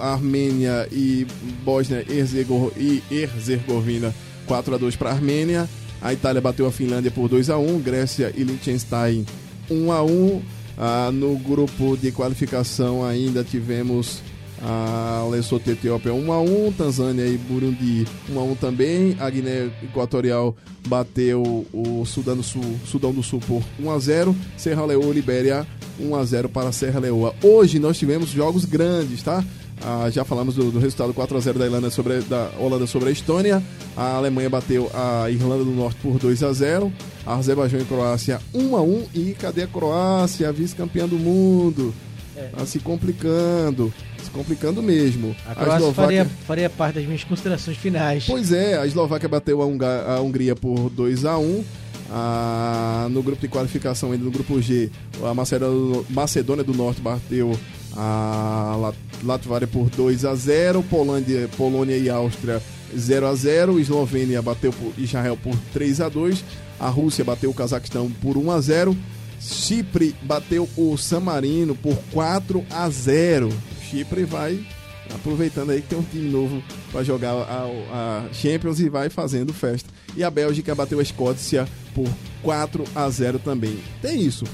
A 0.00 0.12
Armênia 0.12 0.88
e 0.90 1.26
Bósnia 1.64 2.04
e 2.08 3.02
Herzegovina 3.10 4.14
4 4.46 4.74
a 4.74 4.78
2 4.78 4.96
para 4.96 5.10
a 5.10 5.12
Armênia. 5.12 5.68
A 6.00 6.12
Itália 6.12 6.40
bateu 6.40 6.66
a 6.66 6.72
Finlândia 6.72 7.10
por 7.10 7.28
2 7.28 7.50
a 7.50 7.58
1 7.58 7.80
Grécia 7.80 8.32
e 8.36 8.42
Liechtenstein 8.42 9.26
1 9.70 9.92
a 9.92 10.02
1 10.02 10.42
Ah, 10.76 11.10
no 11.12 11.36
grupo 11.38 11.96
de 11.96 12.10
qualificação 12.10 13.04
ainda 13.04 13.44
tivemos 13.44 14.20
a 14.60 15.26
Lesoto 15.30 15.68
e 15.68 15.72
Etiópia 15.72 16.12
1 16.12 16.32
a 16.32 16.40
1 16.40 16.72
Tanzânia 16.72 17.26
e 17.26 17.36
Burundi 17.36 18.06
1 18.30 18.38
a 18.38 18.42
1 18.42 18.54
também. 18.56 19.16
A 19.20 19.30
Guiné 19.30 19.70
Equatorial 19.82 20.56
bateu 20.88 21.66
o 21.72 22.04
Sudão 22.04 22.36
do 22.36 22.42
Sul, 22.42 22.76
Sudão 22.84 23.12
do 23.12 23.22
Sul 23.22 23.40
por 23.46 23.62
1 23.78 23.90
a 23.90 23.98
0 23.98 24.36
Serra 24.56 24.84
Leoa 24.84 25.14
Libéria 25.14 25.66
1 26.00 26.14
a 26.16 26.24
0 26.24 26.48
para 26.48 26.70
a 26.70 26.72
Serra 26.72 26.98
Leoa. 26.98 27.34
Hoje 27.42 27.78
nós 27.78 27.96
tivemos 27.98 28.30
jogos 28.30 28.64
grandes, 28.64 29.22
tá? 29.22 29.44
Ah, 29.82 30.08
já 30.10 30.24
falamos 30.24 30.54
do, 30.54 30.70
do 30.70 30.78
resultado 30.78 31.12
4 31.12 31.36
a 31.36 31.40
0 31.40 31.58
da 31.58 31.66
Irlanda 31.66 31.90
sobre 31.90 32.20
da 32.22 32.50
Holanda 32.58 32.86
sobre 32.86 33.08
a 33.10 33.12
Estônia. 33.12 33.62
A 33.96 34.14
Alemanha 34.16 34.48
bateu 34.48 34.90
a 34.94 35.30
Irlanda 35.30 35.64
do 35.64 35.70
Norte 35.72 35.98
por 36.02 36.18
2 36.18 36.42
a 36.42 36.52
0. 36.52 36.92
A 37.26 37.36
Azerbaijão 37.36 37.80
e 37.80 37.84
Croácia 37.84 38.40
1 38.54 38.76
a 38.76 38.82
1 38.82 39.06
e 39.14 39.36
cadê 39.38 39.62
a 39.62 39.66
Croácia, 39.66 40.50
vice-campeã 40.52 41.06
do 41.06 41.16
mundo? 41.16 41.94
Tá 42.56 42.66
se 42.66 42.78
complicando, 42.80 43.92
se 44.22 44.30
complicando 44.30 44.82
mesmo. 44.82 45.36
A 45.46 45.54
Croácia 45.54 45.92
faria, 45.92 46.24
faria 46.46 46.70
parte 46.70 46.94
das 46.96 47.04
minhas 47.04 47.22
considerações 47.24 47.76
finais. 47.76 48.24
Pois 48.26 48.52
é, 48.52 48.76
a 48.78 48.86
Eslováquia 48.86 49.28
bateu 49.28 49.60
a, 49.62 49.66
Hunga- 49.66 50.04
a 50.06 50.20
Hungria 50.20 50.56
por 50.56 50.88
2 50.90 51.24
a 51.24 51.38
1 51.38 51.64
Ah, 52.10 53.06
no 53.10 53.22
grupo 53.22 53.40
de 53.40 53.48
qualificação, 53.48 54.12
ainda 54.12 54.24
no 54.24 54.30
grupo 54.30 54.60
G, 54.60 54.90
a 55.22 55.32
Macedônia, 55.34 56.04
Macedônia 56.10 56.62
do 56.64 56.74
Norte 56.74 57.00
bateu 57.00 57.58
a 57.96 58.76
Lat- 58.80 58.96
Latvária 59.24 59.66
por 59.66 59.88
2 59.90 60.24
a 60.24 60.34
0 60.34 60.82
Polândia, 60.84 61.48
Polônia 61.56 61.96
e 61.96 62.08
Áustria 62.10 62.60
0 62.96 63.26
a 63.26 63.34
0 63.34 63.78
Eslovênia 63.80 64.40
bateu 64.42 64.72
por 64.72 64.92
Israel 64.98 65.36
por 65.42 65.56
3 65.72 66.00
a 66.00 66.08
2 66.08 66.44
A 66.78 66.88
Rússia 66.88 67.24
bateu 67.24 67.50
o 67.50 67.54
Cazaquistão 67.54 68.10
por 68.22 68.36
1 68.36 68.50
a 68.50 68.60
0 68.60 68.96
Chipre 69.40 70.14
bateu 70.22 70.68
o 70.76 70.96
San 70.96 71.20
Marino 71.20 71.74
por 71.74 71.96
4 72.12 72.64
a 72.70 72.88
0 72.88 73.48
Chipre 73.90 74.24
vai 74.24 74.58
aproveitando 75.14 75.70
aí 75.70 75.82
que 75.82 75.88
tem 75.88 75.98
um 75.98 76.02
time 76.02 76.30
novo 76.30 76.62
para 76.90 77.02
jogar 77.04 77.32
a, 77.32 77.66
a 77.92 78.32
Champions 78.32 78.80
e 78.80 78.88
vai 78.88 79.10
fazendo 79.10 79.52
festa. 79.52 79.88
E 80.16 80.24
a 80.24 80.30
Bélgica 80.30 80.74
bateu 80.74 80.98
a 80.98 81.02
Escócia 81.02 81.68
por 81.94 82.08
4 82.42 82.84
a 82.94 83.08
0 83.10 83.38
também. 83.38 83.78
Tem 84.00 84.20
isso. 84.22 84.44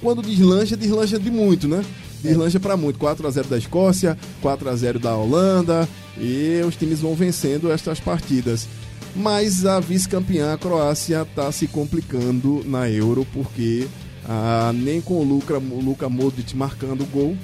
Quando 0.00 0.20
deslancha, 0.20 0.76
deslancha 0.76 1.18
de 1.20 1.30
muito, 1.30 1.68
né? 1.68 1.84
Deslancha 2.22 2.60
para 2.60 2.76
muito. 2.76 2.98
4 2.98 3.26
a 3.26 3.30
0 3.30 3.48
da 3.48 3.58
Escócia, 3.58 4.16
4 4.40 4.68
a 4.68 4.76
0 4.76 4.98
da 4.98 5.16
Holanda 5.16 5.88
e 6.16 6.60
os 6.66 6.76
times 6.76 7.00
vão 7.00 7.14
vencendo 7.14 7.70
estas 7.70 7.98
partidas. 8.00 8.68
Mas 9.14 9.66
a 9.66 9.80
vice-campeã, 9.80 10.54
a 10.54 10.58
Croácia, 10.58 11.22
está 11.22 11.50
se 11.52 11.66
complicando 11.66 12.62
na 12.64 12.88
Euro 12.88 13.26
porque 13.32 13.86
ah, 14.26 14.72
nem 14.74 15.00
com 15.00 15.14
o 15.14 15.24
Luka, 15.24 15.58
o 15.58 15.80
Luka 15.80 16.08
Modric 16.08 16.56
marcando 16.56 17.02
o 17.02 17.06
gol, 17.06 17.36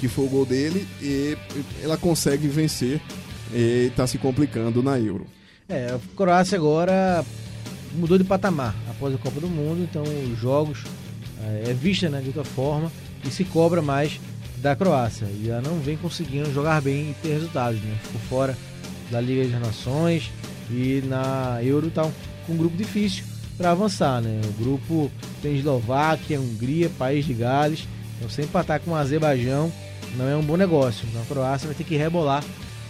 que 0.00 0.08
foi 0.08 0.24
o 0.24 0.28
gol 0.28 0.46
dele, 0.46 0.86
e 1.00 1.36
ela 1.82 1.96
consegue 1.96 2.48
vencer 2.48 3.00
e 3.52 3.88
está 3.88 4.06
se 4.06 4.18
complicando 4.18 4.82
na 4.82 4.98
Euro. 4.98 5.26
É, 5.68 5.94
a 5.94 6.16
Croácia 6.16 6.58
agora 6.58 7.24
mudou 7.94 8.18
de 8.18 8.24
patamar 8.24 8.74
após 8.90 9.14
a 9.14 9.18
Copa 9.18 9.40
do 9.40 9.48
Mundo, 9.48 9.82
então 9.82 10.02
os 10.02 10.38
jogos 10.40 10.84
é, 11.44 11.70
é 11.70 11.74
vista 11.74 12.08
né, 12.08 12.20
de 12.20 12.28
outra 12.28 12.44
forma 12.44 12.90
e 13.24 13.30
se 13.30 13.44
cobra 13.44 13.80
mais 13.82 14.20
da 14.58 14.76
Croácia. 14.76 15.26
E 15.42 15.48
ela 15.50 15.60
não 15.62 15.78
vem 15.80 15.96
conseguindo 15.96 16.52
jogar 16.52 16.80
bem 16.80 17.10
e 17.10 17.14
ter 17.22 17.34
resultados, 17.34 17.80
né? 17.80 17.96
Ficou 18.02 18.20
fora 18.28 18.56
da 19.10 19.20
Liga 19.20 19.48
das 19.48 19.60
Nações 19.60 20.30
e 20.70 21.02
na 21.06 21.58
Euro 21.62 21.90
tá 21.90 22.04
um- 22.04 22.12
com 22.46 22.52
um 22.54 22.56
grupo 22.56 22.76
difícil 22.76 23.24
para 23.56 23.72
avançar, 23.72 24.20
né? 24.20 24.40
O 24.44 24.62
grupo 24.62 25.10
tem 25.42 25.56
Eslováquia, 25.56 26.40
Hungria, 26.40 26.90
País 26.98 27.24
de 27.24 27.34
Gales. 27.34 27.86
Então, 28.16 28.30
sem 28.30 28.44
empatar 28.44 28.80
com 28.80 28.92
o 28.92 28.94
Azerbaijão, 28.94 29.70
não 30.16 30.28
é 30.28 30.36
um 30.36 30.42
bom 30.42 30.56
negócio. 30.56 31.06
Então, 31.08 31.20
a 31.22 31.24
Croácia 31.24 31.66
vai 31.66 31.74
ter 31.74 31.84
que 31.84 31.96
rebolar 31.96 32.42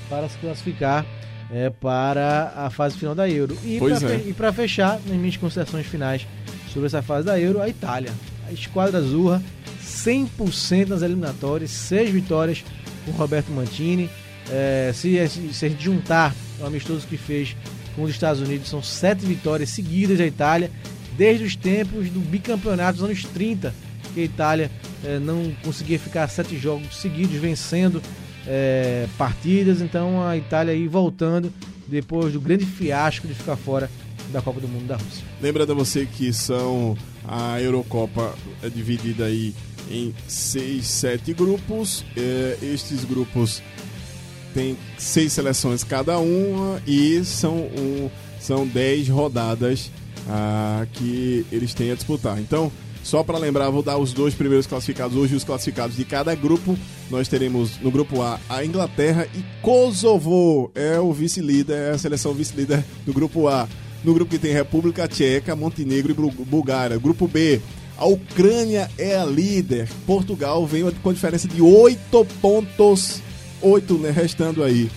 para 0.08 0.28
se 0.28 0.36
classificar 0.38 1.04
é, 1.50 1.68
para 1.68 2.52
a 2.56 2.70
fase 2.70 2.96
final 2.96 3.14
da 3.14 3.28
Euro. 3.28 3.56
E 3.64 3.78
para 3.78 4.12
é. 4.12 4.22
e 4.28 4.32
para 4.32 4.52
fechar, 4.52 4.98
nas 5.06 5.16
minhas 5.16 5.36
considerações 5.36 5.86
finais 5.86 6.26
sobre 6.72 6.86
essa 6.86 7.02
fase 7.02 7.26
da 7.26 7.38
Euro, 7.38 7.60
a 7.60 7.68
Itália. 7.68 8.12
A 8.48 8.52
esquadra 8.52 8.98
azurra, 8.98 9.42
100% 9.82 10.88
nas 10.88 11.02
eliminatórias, 11.02 11.70
6 11.70 12.10
vitórias 12.10 12.64
com 13.04 13.12
Roberto 13.12 13.50
Mantini. 13.50 14.08
É, 14.50 14.92
se, 14.94 15.16
se 15.52 15.76
juntar 15.78 16.34
o 16.60 16.66
amistoso 16.66 17.06
que 17.06 17.16
fez 17.16 17.56
com 17.94 18.02
os 18.02 18.10
Estados 18.10 18.40
Unidos, 18.40 18.68
são 18.68 18.82
7 18.82 19.24
vitórias 19.24 19.70
seguidas 19.70 20.18
da 20.18 20.26
Itália, 20.26 20.70
desde 21.16 21.44
os 21.44 21.56
tempos 21.56 22.08
do 22.10 22.20
bicampeonato 22.20 22.98
dos 22.98 23.04
anos 23.04 23.24
30, 23.24 23.74
que 24.14 24.20
a 24.20 24.24
Itália 24.24 24.70
é, 25.04 25.18
não 25.18 25.52
conseguia 25.62 25.98
ficar 25.98 26.28
7 26.28 26.56
jogos 26.58 26.96
seguidos 26.96 27.36
vencendo 27.36 28.02
é, 28.46 29.06
partidas. 29.18 29.80
Então 29.80 30.26
a 30.26 30.36
Itália 30.36 30.72
aí 30.72 30.88
voltando 30.88 31.52
depois 31.86 32.32
do 32.32 32.40
grande 32.40 32.64
fiasco 32.64 33.26
de 33.26 33.34
ficar 33.34 33.56
fora 33.56 33.90
da 34.32 34.40
Copa 34.40 34.60
do 34.60 34.68
Mundo 34.68 34.86
da 34.86 34.96
Rússia. 34.96 35.24
Lembrando 35.40 35.72
a 35.72 35.74
você 35.74 36.06
que 36.06 36.32
são 36.32 36.96
a 37.26 37.60
Eurocopa 37.60 38.34
é 38.62 38.68
dividida 38.68 39.26
aí 39.26 39.54
em 39.90 40.14
seis, 40.28 40.86
sete 40.86 41.32
grupos. 41.32 42.04
É, 42.16 42.58
estes 42.62 43.04
grupos 43.04 43.62
têm 44.54 44.76
seis 44.98 45.32
seleções 45.32 45.82
cada 45.82 46.18
uma 46.18 46.80
e 46.86 47.24
são, 47.24 47.56
um, 47.56 48.10
são 48.40 48.66
dez 48.66 49.08
rodadas 49.08 49.90
ah, 50.28 50.86
que 50.92 51.46
eles 51.50 51.74
têm 51.74 51.90
a 51.90 51.94
disputar. 51.94 52.38
Então, 52.38 52.70
só 53.02 53.24
para 53.24 53.36
lembrar, 53.38 53.68
vou 53.70 53.82
dar 53.82 53.98
os 53.98 54.12
dois 54.12 54.32
primeiros 54.32 54.66
classificados 54.66 55.16
hoje, 55.16 55.34
os 55.34 55.42
classificados 55.42 55.96
de 55.96 56.04
cada 56.04 56.34
grupo. 56.34 56.78
Nós 57.10 57.26
teremos 57.26 57.78
no 57.80 57.90
grupo 57.90 58.22
A 58.22 58.38
a 58.48 58.64
Inglaterra 58.64 59.26
e 59.34 59.42
Kosovo 59.60 60.70
é 60.74 61.00
o 61.00 61.12
vice-líder, 61.12 61.74
é 61.74 61.90
a 61.90 61.98
seleção 61.98 62.32
vice-líder 62.32 62.84
do 63.04 63.12
grupo 63.12 63.48
A. 63.48 63.68
No 64.04 64.14
grupo 64.14 64.30
que 64.30 64.38
tem 64.38 64.52
República 64.52 65.06
Tcheca, 65.08 65.54
Montenegro 65.56 66.12
e 66.12 66.14
Bul- 66.14 66.44
Bulgária. 66.46 66.98
Grupo 66.98 67.26
B, 67.28 67.60
a 67.96 68.07
Ucrânia 68.07 68.90
é 68.98 69.16
a 69.16 69.24
líder. 69.24 69.88
Portugal 70.07 70.66
vem 70.66 70.90
com 71.02 71.12
diferença 71.12 71.46
de 71.48 71.62
8 71.62 72.26
pontos. 72.40 73.20
8, 73.61 73.94
né? 73.94 74.11
Restando 74.11 74.62
aí. 74.62 74.90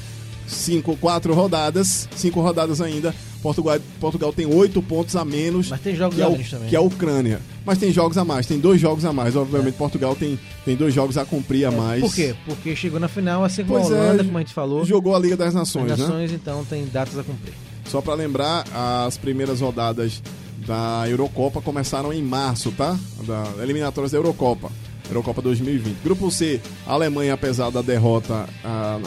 5, 0.48 0.98
4 0.98 1.34
rodadas. 1.34 2.08
5 2.16 2.42
rodadas 2.42 2.82
ainda. 2.82 3.14
Portugal, 3.42 3.80
Portugal 4.00 4.34
tem 4.34 4.48
8 4.48 4.82
pontos 4.82 5.16
a 5.16 5.24
menos. 5.24 5.70
Mas 5.70 5.80
tem 5.82 5.96
jogos 5.96 6.16
que 6.16 6.22
é, 6.22 6.26
a 6.26 6.30
também. 6.30 6.70
que 6.70 6.76
é 6.76 6.80
a 6.80 6.82
Ucrânia. 6.82 7.40
Mas 7.64 7.78
tem 7.78 7.92
jogos 7.92 8.18
a 8.18 8.26
mais, 8.26 8.48
tem 8.48 8.60
dois 8.60 8.82
jogos 8.82 9.06
a 9.06 9.14
mais. 9.14 9.36
Obviamente, 9.36 9.76
Portugal 9.76 10.16
tem, 10.16 10.40
tem 10.64 10.76
dois 10.76 10.94
jogos 10.94 11.16
a 11.16 11.26
cumprir 11.26 11.66
a 11.66 11.72
mais. 11.72 12.02
É, 12.02 12.08
Por 12.08 12.16
quê? 12.16 12.36
Porque 12.46 12.76
chegou 12.76 13.00
na 13.00 13.08
final, 13.08 13.44
assim 13.44 13.64
como 13.64 13.80
Pois 13.80 13.92
a 13.92 13.96
é, 13.96 14.00
Holanda, 14.02 14.24
como 14.24 14.38
a 14.38 14.42
gente 14.42 14.54
falou, 14.54 14.84
Jogou 14.84 15.16
a 15.16 15.20
Liga 15.20 15.38
das 15.38 15.54
Nações, 15.54 15.92
as 15.92 16.00
né? 16.00 16.06
nações 16.06 16.32
então 16.32 16.66
tem 16.66 16.86
datas 16.88 17.20
a 17.20 17.24
cumprir. 17.24 17.54
Só 17.86 18.02
para 18.02 18.16
lembrar, 18.16 18.66
as 19.06 19.16
primeiras 19.16 19.62
rodadas 19.62 20.24
da 20.66 21.04
Eurocopa 21.08 21.62
começaram 21.62 22.12
em 22.14 22.22
março, 22.22 22.72
tá? 22.72 22.98
Da 23.26 23.64
eliminatórias 23.64 24.12
da 24.12 24.18
Eurocopa. 24.18 24.72
Eurocopa 25.08 25.40
2020. 25.42 25.98
Grupo 26.04 26.32
C, 26.32 26.60
a 26.88 26.94
Alemanha, 26.94 27.34
apesar 27.36 27.70
da 27.70 27.82
derrota 27.82 28.48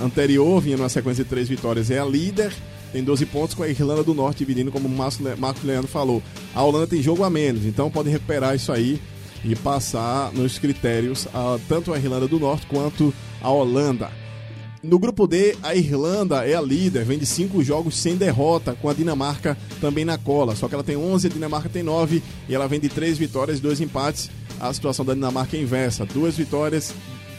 anterior, 0.03 0.61
vinha 0.61 0.77
numa 0.77 0.89
sequência 0.89 1.25
de 1.25 1.31
três 1.31 1.49
vitórias, 1.49 1.91
é 1.91 1.99
a 1.99 2.05
líder, 2.05 2.53
tem 2.93 3.03
12 3.03 3.27
pontos, 3.27 3.55
com 3.55 3.63
a 3.65 3.69
Irlanda 3.69 4.05
do 4.05 4.15
Norte 4.15 4.39
dividindo, 4.39 4.71
como 4.71 4.87
o 4.87 4.91
Marcos 4.91 5.19
Le- 5.19 5.35
Marcos 5.37 5.65
Leandro 5.65 5.89
falou. 5.89 6.23
A 6.55 6.63
Holanda 6.63 6.87
tem 6.87 7.03
jogo 7.03 7.25
a 7.25 7.31
menos, 7.31 7.65
então 7.65 7.91
pode 7.91 8.09
recuperar 8.11 8.55
isso 8.55 8.71
aí 8.71 9.01
e 9.45 9.55
passar 9.57 10.33
nos 10.33 10.59
critérios 10.59 11.27
ah, 11.35 11.59
tanto 11.69 11.93
a 11.93 11.99
Irlanda 11.99 12.29
do 12.29 12.39
Norte 12.39 12.67
quanto 12.67 13.13
a 13.43 13.51
Holanda. 13.51 14.11
No 14.89 14.99
grupo 14.99 15.27
D, 15.27 15.55
a 15.63 15.75
Irlanda 15.75 16.49
é 16.49 16.55
a 16.55 16.63
líder, 16.63 17.05
vem 17.05 17.19
de 17.19 17.27
cinco 17.27 17.63
jogos 17.63 17.95
sem 17.95 18.17
derrota, 18.17 18.75
com 18.81 18.89
a 18.89 18.95
Dinamarca 18.95 19.55
também 19.83 20.03
na 20.03 20.17
cola. 20.17 20.57
Só 20.57 20.67
que 20.67 20.73
ela 20.73 20.83
tem 20.83 20.97
11, 20.97 21.27
a 21.27 21.31
Dinamarca 21.31 21.69
tem 21.69 21.83
9 21.83 22.23
e 22.49 22.55
ela 22.55 22.67
vem 22.67 22.81
de 22.81 22.89
três 22.89 23.19
vitórias 23.19 23.59
e 23.59 23.61
dois 23.61 23.83
empates. 23.83 24.31
A 24.59 24.73
situação 24.73 25.05
da 25.05 25.13
Dinamarca 25.13 25.59
é 25.59 25.61
inversa: 25.61 26.07
duas 26.07 26.39
vitórias, 26.39 26.95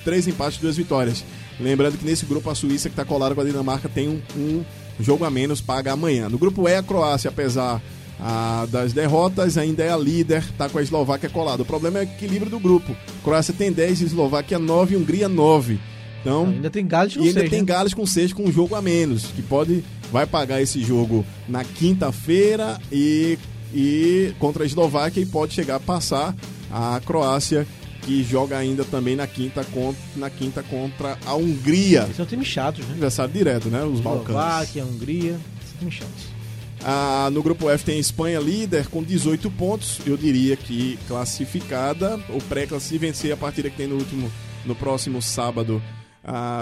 três 0.06 0.28
empates, 0.28 0.60
duas 0.60 0.78
vitórias. 0.78 1.26
Lembrando 1.60 1.98
que 1.98 2.06
nesse 2.06 2.24
grupo 2.24 2.52
a 2.52 2.56
Suíça, 2.56 2.88
que 2.88 2.94
está 2.94 3.04
colada 3.04 3.34
com 3.34 3.42
a 3.42 3.46
Dinamarca, 3.46 3.90
tem 3.90 4.08
um, 4.08 4.22
um 4.38 4.64
jogo 5.00 5.26
a 5.26 5.32
menos, 5.32 5.60
paga 5.60 5.92
amanhã. 5.92 6.30
No 6.30 6.38
grupo 6.38 6.70
E, 6.70 6.76
a 6.76 6.84
Croácia, 6.84 7.30
apesar 7.30 7.82
ah, 8.20 8.68
das 8.70 8.94
derrotas, 8.94 9.58
ainda 9.58 9.84
é 9.84 9.90
a 9.90 9.98
líder, 9.98 10.44
está 10.44 10.70
com 10.70 10.78
a 10.78 10.84
Eslováquia 10.84 11.32
colada. 11.32 11.64
O 11.64 11.66
problema 11.66 11.98
é 11.98 12.02
o 12.02 12.04
equilíbrio 12.04 12.52
do 12.52 12.60
grupo. 12.60 12.96
Croácia 13.24 13.56
tem 13.58 13.72
10, 13.72 14.02
Eslováquia 14.04 14.60
9 14.60 14.94
e 14.94 14.98
Hungria 14.98 15.28
9. 15.28 15.80
Então, 16.22 16.46
Ainda 16.48 16.70
tem 16.70 16.86
Gales 16.86 17.16
com 17.16 17.24
e 17.24 17.28
ainda 17.28 17.40
seis, 17.40 17.50
tem 17.50 17.60
né? 17.60 17.66
Gales 17.66 17.94
com 17.94 18.06
6 18.06 18.34
com 18.34 18.44
um 18.44 18.52
jogo 18.52 18.76
a 18.76 18.82
menos, 18.82 19.28
que 19.28 19.42
pode 19.42 19.84
vai 20.12 20.26
pagar 20.26 20.62
esse 20.62 20.84
jogo 20.84 21.26
na 21.48 21.64
quinta-feira 21.64 22.80
e, 22.92 23.38
e 23.74 24.34
contra 24.40 24.64
a 24.64 24.66
Eslováquia 24.66 25.22
e 25.22 25.26
pode 25.26 25.54
chegar 25.54 25.76
a 25.76 25.80
passar 25.80 26.36
a 26.72 27.00
Croácia 27.06 27.66
que 28.02 28.24
joga 28.24 28.58
ainda 28.58 28.84
também 28.84 29.16
na 29.16 29.28
quinta 29.28 29.64
contra, 29.66 30.02
na 30.16 30.30
quinta 30.30 30.64
contra 30.64 31.18
a 31.26 31.36
Hungria. 31.36 32.10
São 32.16 32.26
times 32.26 32.48
chatos, 32.48 32.86
né? 32.86 32.94
Adversário 32.94 33.34
direto, 33.34 33.70
né? 33.70 33.84
Os 33.84 34.00
Balcãs. 34.00 34.30
Eslováquia, 34.30 34.86
Hungria, 34.86 35.40
são 35.70 35.80
times 35.80 35.94
chatos. 35.94 36.40
Ah, 36.84 37.30
no 37.32 37.44
grupo 37.44 37.70
F 37.70 37.84
tem 37.84 37.98
a 37.98 38.00
Espanha 38.00 38.40
líder 38.40 38.88
com 38.88 39.04
18 39.04 39.52
pontos. 39.52 40.00
Eu 40.06 40.16
diria 40.16 40.56
que 40.56 40.98
classificada. 41.08 42.18
O 42.30 42.42
pré 42.44 42.68
se 42.80 42.98
vencer 42.98 43.34
a 43.34 43.38
partida 43.38 43.70
que 43.70 43.76
tem 43.76 43.88
no 43.88 43.96
último, 43.96 44.32
no 44.66 44.74
próximo 44.74 45.22
sábado, 45.22 45.82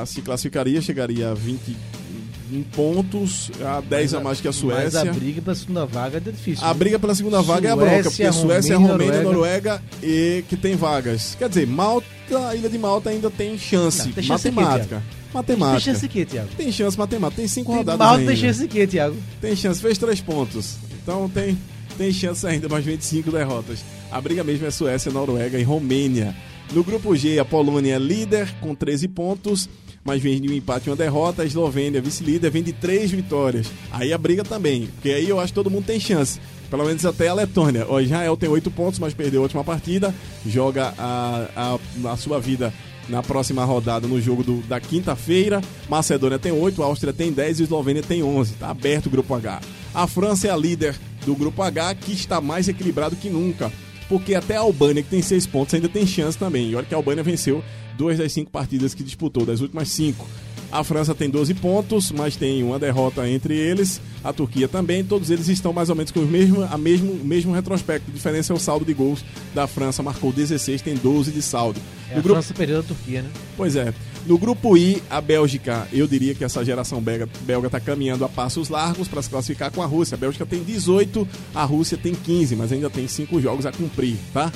se 0.06 0.22
classificaria, 0.22 0.82
chegaria 0.82 1.32
a 1.32 1.34
21 1.34 2.64
pontos, 2.74 3.52
a 3.64 3.82
10 3.82 4.14
a 4.16 4.20
mais 4.20 4.40
que 4.40 4.48
a 4.48 4.54
Suécia. 4.54 5.04
Mas 5.04 5.10
a 5.10 5.14
briga 5.14 5.42
pra 5.42 5.56
segunda 5.56 5.86
vaga 5.86 6.18
é 6.18 6.20
difícil. 6.20 6.66
A 6.66 6.70
né? 6.70 6.74
briga 6.74 7.00
pela 7.00 7.16
segunda 7.16 7.42
vaga 7.42 7.70
é 7.70 7.72
a 7.72 7.76
bronca, 7.76 8.04
porque 8.04 8.24
a 8.24 8.32
Suécia, 8.32 8.78
Romênia, 8.78 8.94
Romênia, 8.94 9.24
Noruega. 9.24 9.72
Noruega 9.72 9.84
e 10.04 10.44
que 10.48 10.56
tem 10.56 10.76
vagas. 10.76 11.36
Quer 11.36 11.50
dizer, 11.50 11.68
Malta, 11.68 12.08
a 12.48 12.56
Ilha 12.56 12.70
de 12.70 12.78
Malta 12.78 13.10
ainda 13.10 13.30
tem 13.30 13.58
chance. 13.58 14.06
Não, 14.06 14.12
tem 14.12 14.24
chance 14.24 14.52
matemática. 14.52 15.04
Tem 15.04 15.34
matemática. 15.34 15.92
chance 15.92 16.02
de 16.02 16.08
quê, 16.08 16.26
Thiago? 16.26 16.50
Tem 16.56 16.72
chance 16.72 16.98
matemática. 16.98 17.42
Tem 17.42 17.48
cinco 17.48 17.72
Tem 17.72 17.78
rodadas 17.78 18.00
Malta 18.00 18.20
ainda. 18.20 18.32
tem 18.32 18.42
chance 18.42 18.68
quê, 18.68 18.88
Thiago? 18.88 19.16
Tem 19.42 19.56
chance, 19.56 19.82
fez 19.82 19.98
três 19.98 20.22
pontos. 20.22 20.78
Então 21.04 21.30
tem, 21.30 21.58
tem 21.98 22.12
chance 22.12 22.46
ainda, 22.46 22.68
mas 22.70 22.86
25 22.86 23.32
derrotas. 23.32 23.80
A 24.12 24.22
briga 24.22 24.44
mesmo 24.44 24.66
é 24.66 24.72
Suécia, 24.72 25.12
Noruega 25.12 25.58
e 25.58 25.64
Romênia. 25.64 26.36
No 26.74 26.84
grupo 26.84 27.16
G, 27.16 27.40
a 27.40 27.46
Polônia 27.46 27.96
é 27.96 28.00
líder 28.00 28.54
com 28.60 28.76
13 28.76 29.08
pontos, 29.08 29.70
mas 30.04 30.22
vem 30.22 30.40
de 30.42 30.50
um 30.50 30.54
empate 30.54 30.88
e 30.88 30.90
uma 30.90 30.96
derrota. 30.96 31.42
A 31.42 31.46
Eslovênia, 31.46 32.02
vice-líder, 32.02 32.52
vem 32.52 32.62
de 32.62 32.74
três 32.74 33.10
vitórias. 33.12 33.68
Aí 33.92 34.12
a 34.14 34.18
briga 34.18 34.44
também, 34.44 34.88
porque 34.88 35.10
aí 35.10 35.28
eu 35.30 35.40
acho 35.40 35.54
que 35.54 35.56
todo 35.56 35.72
mundo 35.72 35.86
tem 35.86 36.00
chance. 36.00 36.40
Pelo 36.70 36.86
menos 36.86 37.06
até 37.06 37.30
a 37.30 37.34
Letônia. 37.34 37.88
O 37.90 38.00
Israel 38.00 38.36
tem 38.36 38.50
8 38.50 38.70
pontos, 38.70 39.00
mas 39.00 39.14
perdeu 39.14 39.40
a 39.40 39.44
última 39.44 39.64
partida. 39.64 40.14
Joga 40.46 40.94
a, 40.98 41.78
a, 42.06 42.12
a 42.12 42.18
sua 42.18 42.40
vida 42.42 42.74
na 43.08 43.24
próxima 43.24 43.64
rodada 43.64 44.06
no 44.06 44.20
jogo 44.20 44.44
do- 44.44 44.62
da 44.68 44.78
quinta-feira. 44.82 45.62
Macedônia 45.90 46.38
tem 46.38 46.52
8, 46.52 46.84
Áustria 46.84 47.14
tem 47.14 47.32
10 47.32 47.62
e 47.62 47.64
Eslovênia 47.64 48.04
tem 48.04 48.22
11. 48.22 48.54
Está 48.54 48.70
aberto 48.70 49.06
o 49.06 49.10
grupo 49.10 49.34
H. 49.34 49.62
A 49.96 50.06
França 50.08 50.48
é 50.50 50.52
a 50.52 50.58
líder 50.58 50.94
do 51.26 51.34
grupo 51.34 51.64
H, 51.64 51.96
que 51.96 52.12
está 52.12 52.42
mais 52.42 52.68
equilibrado 52.68 53.16
que 53.16 53.30
nunca. 53.30 53.72
Porque 54.10 54.36
até 54.36 54.56
a 54.56 54.62
Albânia, 54.62 55.04
que 55.04 55.10
tem 55.10 55.22
6 55.22 55.48
pontos, 55.48 55.74
ainda 55.74 55.90
tem 55.90 56.06
chance 56.08 56.38
também. 56.38 56.70
E 56.70 56.76
olha 56.76 56.86
que 56.86 56.94
a 56.94 56.98
Albânia 56.98 57.24
venceu 57.24 57.64
duas 57.98 58.18
das 58.18 58.32
cinco 58.32 58.52
partidas 58.52 58.94
que 58.94 59.04
disputou, 59.04 59.46
das 59.46 59.60
últimas 59.60 59.90
cinco. 59.90 60.28
A 60.70 60.84
França 60.84 61.16
tem 61.16 61.30
12 61.30 61.54
pontos, 61.54 62.12
mas 62.12 62.36
tem 62.36 62.62
uma 62.62 62.78
derrota 62.78 63.28
entre 63.30 63.56
eles. 63.56 64.02
A 64.22 64.34
Turquia 64.34 64.68
também. 64.68 65.02
Todos 65.04 65.30
eles 65.30 65.48
estão 65.48 65.72
mais 65.72 65.90
ou 65.90 65.96
menos 65.96 66.12
com 66.12 66.20
o 66.20 66.26
mesmo, 66.28 66.62
a 66.64 66.78
mesmo, 66.78 67.14
mesmo 67.24 67.54
retrospecto. 67.54 68.12
A 68.12 68.14
diferença 68.14 68.52
é 68.52 68.56
o 68.56 68.60
saldo 68.60 68.84
de 68.84 68.94
gols 68.94 69.24
da 69.56 69.66
França. 69.66 70.04
Marcou 70.04 70.32
16, 70.34 70.82
tem 70.82 70.96
12 70.96 71.32
de 71.32 71.42
saldo. 71.42 71.80
É, 72.10 72.16
No 72.16 72.20
a 72.20 72.22
grupo- 72.22 72.42
França 72.42 72.54
perdeu 72.54 72.82
da 72.82 72.88
Turquia, 72.88 73.22
né? 73.22 73.30
Pois 73.56 73.78
é. 73.78 73.94
No 74.26 74.38
grupo 74.38 74.76
I, 74.76 75.02
a 75.10 75.22
Bélgica, 75.22 75.88
eu 75.94 76.06
diria 76.06 76.36
que 76.36 76.44
essa 76.44 76.64
geração 76.66 77.00
belga 77.02 77.30
belga 77.44 77.68
está 77.68 77.80
caminhando 77.80 78.26
a 78.26 78.30
passos 78.30 78.68
largos 78.68 79.08
para 79.08 79.22
se 79.22 79.30
classificar 79.30 79.72
com 79.72 79.82
a 79.82 79.86
Rússia. 79.86 80.16
A 80.16 80.18
Bélgica 80.18 80.46
tem 80.46 80.62
18, 80.64 81.26
a 81.56 81.64
Rússia 81.64 81.98
tem 81.98 82.14
15, 82.14 82.58
mas 82.58 82.74
ainda 82.74 82.90
tem 82.90 83.08
5 83.08 83.40
jogos 83.40 83.66
a 83.66 83.72
cumprir, 83.72 84.18
tá? 84.34 84.52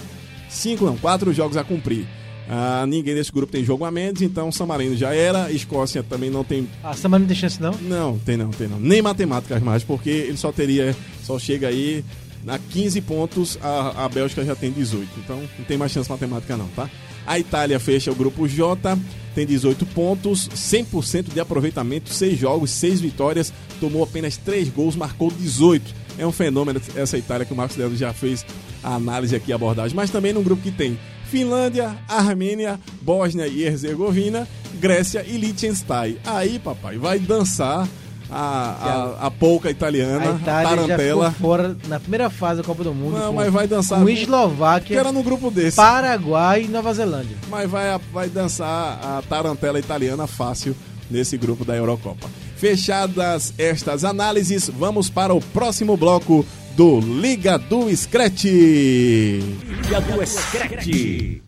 5 0.49 0.85
não, 0.85 0.97
4 0.97 1.31
jogos 1.31 1.55
a 1.55 1.63
cumprir. 1.63 2.05
Ah, 2.53 2.85
ninguém 2.85 3.15
desse 3.15 3.31
grupo 3.31 3.49
tem 3.49 3.63
jogo 3.63 3.85
a 3.85 3.91
menos, 3.91 4.21
então 4.21 4.51
San 4.51 4.65
Marino 4.65 4.93
já 4.97 5.15
era. 5.15 5.49
Escócia 5.53 6.03
também 6.03 6.29
não 6.29 6.43
tem. 6.43 6.67
A 6.83 6.93
Samara 6.93 7.21
não 7.21 7.27
tem 7.27 7.37
chance, 7.37 7.61
não? 7.61 7.71
Não, 7.75 8.19
tem 8.19 8.35
não, 8.35 8.49
tem 8.49 8.67
não. 8.67 8.77
Nem 8.77 9.01
matemáticas 9.01 9.63
mais, 9.63 9.85
porque 9.85 10.09
ele 10.09 10.35
só 10.35 10.51
teria. 10.51 10.93
Só 11.23 11.39
chega 11.39 11.69
aí. 11.69 12.03
A 12.45 12.57
15 12.57 12.99
pontos, 13.01 13.57
a, 13.61 14.03
a 14.03 14.09
Bélgica 14.09 14.43
já 14.43 14.53
tem 14.53 14.69
18. 14.69 15.07
Então 15.19 15.41
não 15.57 15.65
tem 15.65 15.77
mais 15.77 15.93
chance 15.93 16.09
matemática, 16.09 16.57
não, 16.57 16.67
tá? 16.69 16.89
A 17.25 17.39
Itália 17.39 17.79
fecha 17.79 18.11
o 18.11 18.15
grupo 18.15 18.47
J, 18.47 18.97
tem 19.33 19.45
18 19.45 19.85
pontos, 19.85 20.49
100% 20.49 21.31
de 21.31 21.39
aproveitamento, 21.39 22.11
6 22.11 22.37
jogos, 22.37 22.71
6 22.71 22.99
vitórias, 22.99 23.53
tomou 23.79 24.03
apenas 24.03 24.35
3 24.35 24.67
gols, 24.69 24.95
marcou 24.97 25.31
18. 25.31 25.93
É 26.17 26.27
um 26.27 26.31
fenômeno 26.31 26.81
essa 26.95 27.17
Itália 27.17 27.45
que 27.45 27.53
o 27.53 27.55
Marcos 27.55 27.77
Leandro 27.77 27.95
já 27.95 28.11
fez 28.11 28.45
a 28.83 28.95
análise 28.95 29.35
aqui, 29.35 29.53
a 29.53 29.55
abordagem. 29.55 29.95
Mas 29.95 30.09
também 30.09 30.33
num 30.33 30.43
grupo 30.43 30.63
que 30.63 30.71
tem 30.71 30.97
Finlândia, 31.31 31.95
Armênia, 32.09 32.77
Bósnia 33.01 33.47
e 33.47 33.63
Herzegovina, 33.63 34.45
Grécia 34.81 35.25
e 35.25 35.37
Liechtenstein. 35.37 36.17
Aí, 36.25 36.59
papai, 36.59 36.97
vai 36.97 37.19
dançar 37.19 37.87
a, 38.29 39.15
a, 39.21 39.27
a 39.27 39.31
polca 39.31 39.69
italiana, 39.69 40.25
A 40.25 40.31
a 40.31 40.35
Itália 40.35 40.69
já 40.69 40.75
tarantela. 40.87 41.31
ficou 41.31 41.47
fora 41.49 41.77
na 41.87 41.99
primeira 42.01 42.29
fase 42.29 42.61
da 42.61 42.67
Copa 42.67 42.83
do 42.83 42.93
Mundo. 42.93 43.17
Não, 43.17 43.27
com, 43.27 43.33
mas 43.33 43.51
vai 43.51 43.65
dançar 43.65 44.01
com- 44.01 44.09
Eslováquia, 44.09 44.87
Que 44.87 44.95
era 44.99 45.11
no 45.13 45.23
grupo 45.23 45.49
desse. 45.49 45.77
Paraguai 45.77 46.63
e 46.63 46.67
Nova 46.67 46.93
Zelândia. 46.93 47.37
Mas 47.49 47.69
vai, 47.69 47.97
vai 48.11 48.27
dançar 48.29 48.99
a 49.01 49.23
tarantela 49.27 49.79
italiana 49.79 50.27
fácil 50.27 50.75
nesse 51.09 51.37
grupo 51.37 51.63
da 51.63 51.75
Eurocopa. 51.75 52.29
Fechadas 52.57 53.53
estas 53.57 54.03
análises, 54.05 54.69
vamos 54.69 55.09
para 55.09 55.33
o 55.33 55.41
próximo 55.41 55.97
bloco 55.97 56.45
do 56.75 56.99
Liga 56.99 57.57
do 57.57 57.93
Scratch. 57.95 58.45
Liga 58.45 60.01
do 60.01 60.25
Screte. 60.25 61.43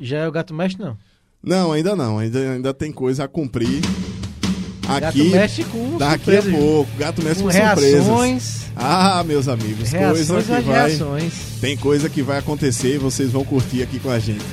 Já 0.00 0.18
é 0.18 0.28
o 0.28 0.32
Gato 0.32 0.54
Mestre, 0.54 0.82
não. 0.82 0.96
Não, 1.42 1.72
ainda 1.72 1.96
não, 1.96 2.18
ainda, 2.18 2.38
ainda 2.52 2.74
tem 2.74 2.92
coisa 2.92 3.24
a 3.24 3.28
cumprir. 3.28 3.80
Gato 4.86 5.04
Aqui, 5.06 5.30
Mestre 5.30 5.64
com 5.64 5.96
daqui 5.98 6.14
a 6.36 6.42
surpresas, 6.42 6.52
pouco, 6.60 6.90
Gato 6.98 7.22
Mestre 7.22 7.44
com 7.44 7.48
com 7.50 7.56
surpresas. 7.56 8.06
reações, 8.06 8.60
Ah, 8.74 9.22
meus 9.24 9.46
amigos, 9.46 9.90
reações 9.90 10.26
coisa 10.26 10.56
que 10.56 10.62
vai... 10.62 10.88
reações. 10.90 11.32
Tem 11.60 11.76
coisa 11.76 12.10
que 12.10 12.22
vai 12.22 12.38
acontecer 12.38 12.96
e 12.96 12.98
vocês 12.98 13.30
vão 13.30 13.44
curtir 13.44 13.82
aqui 13.84 14.00
com 14.00 14.10
a 14.10 14.18
gente. 14.18 14.44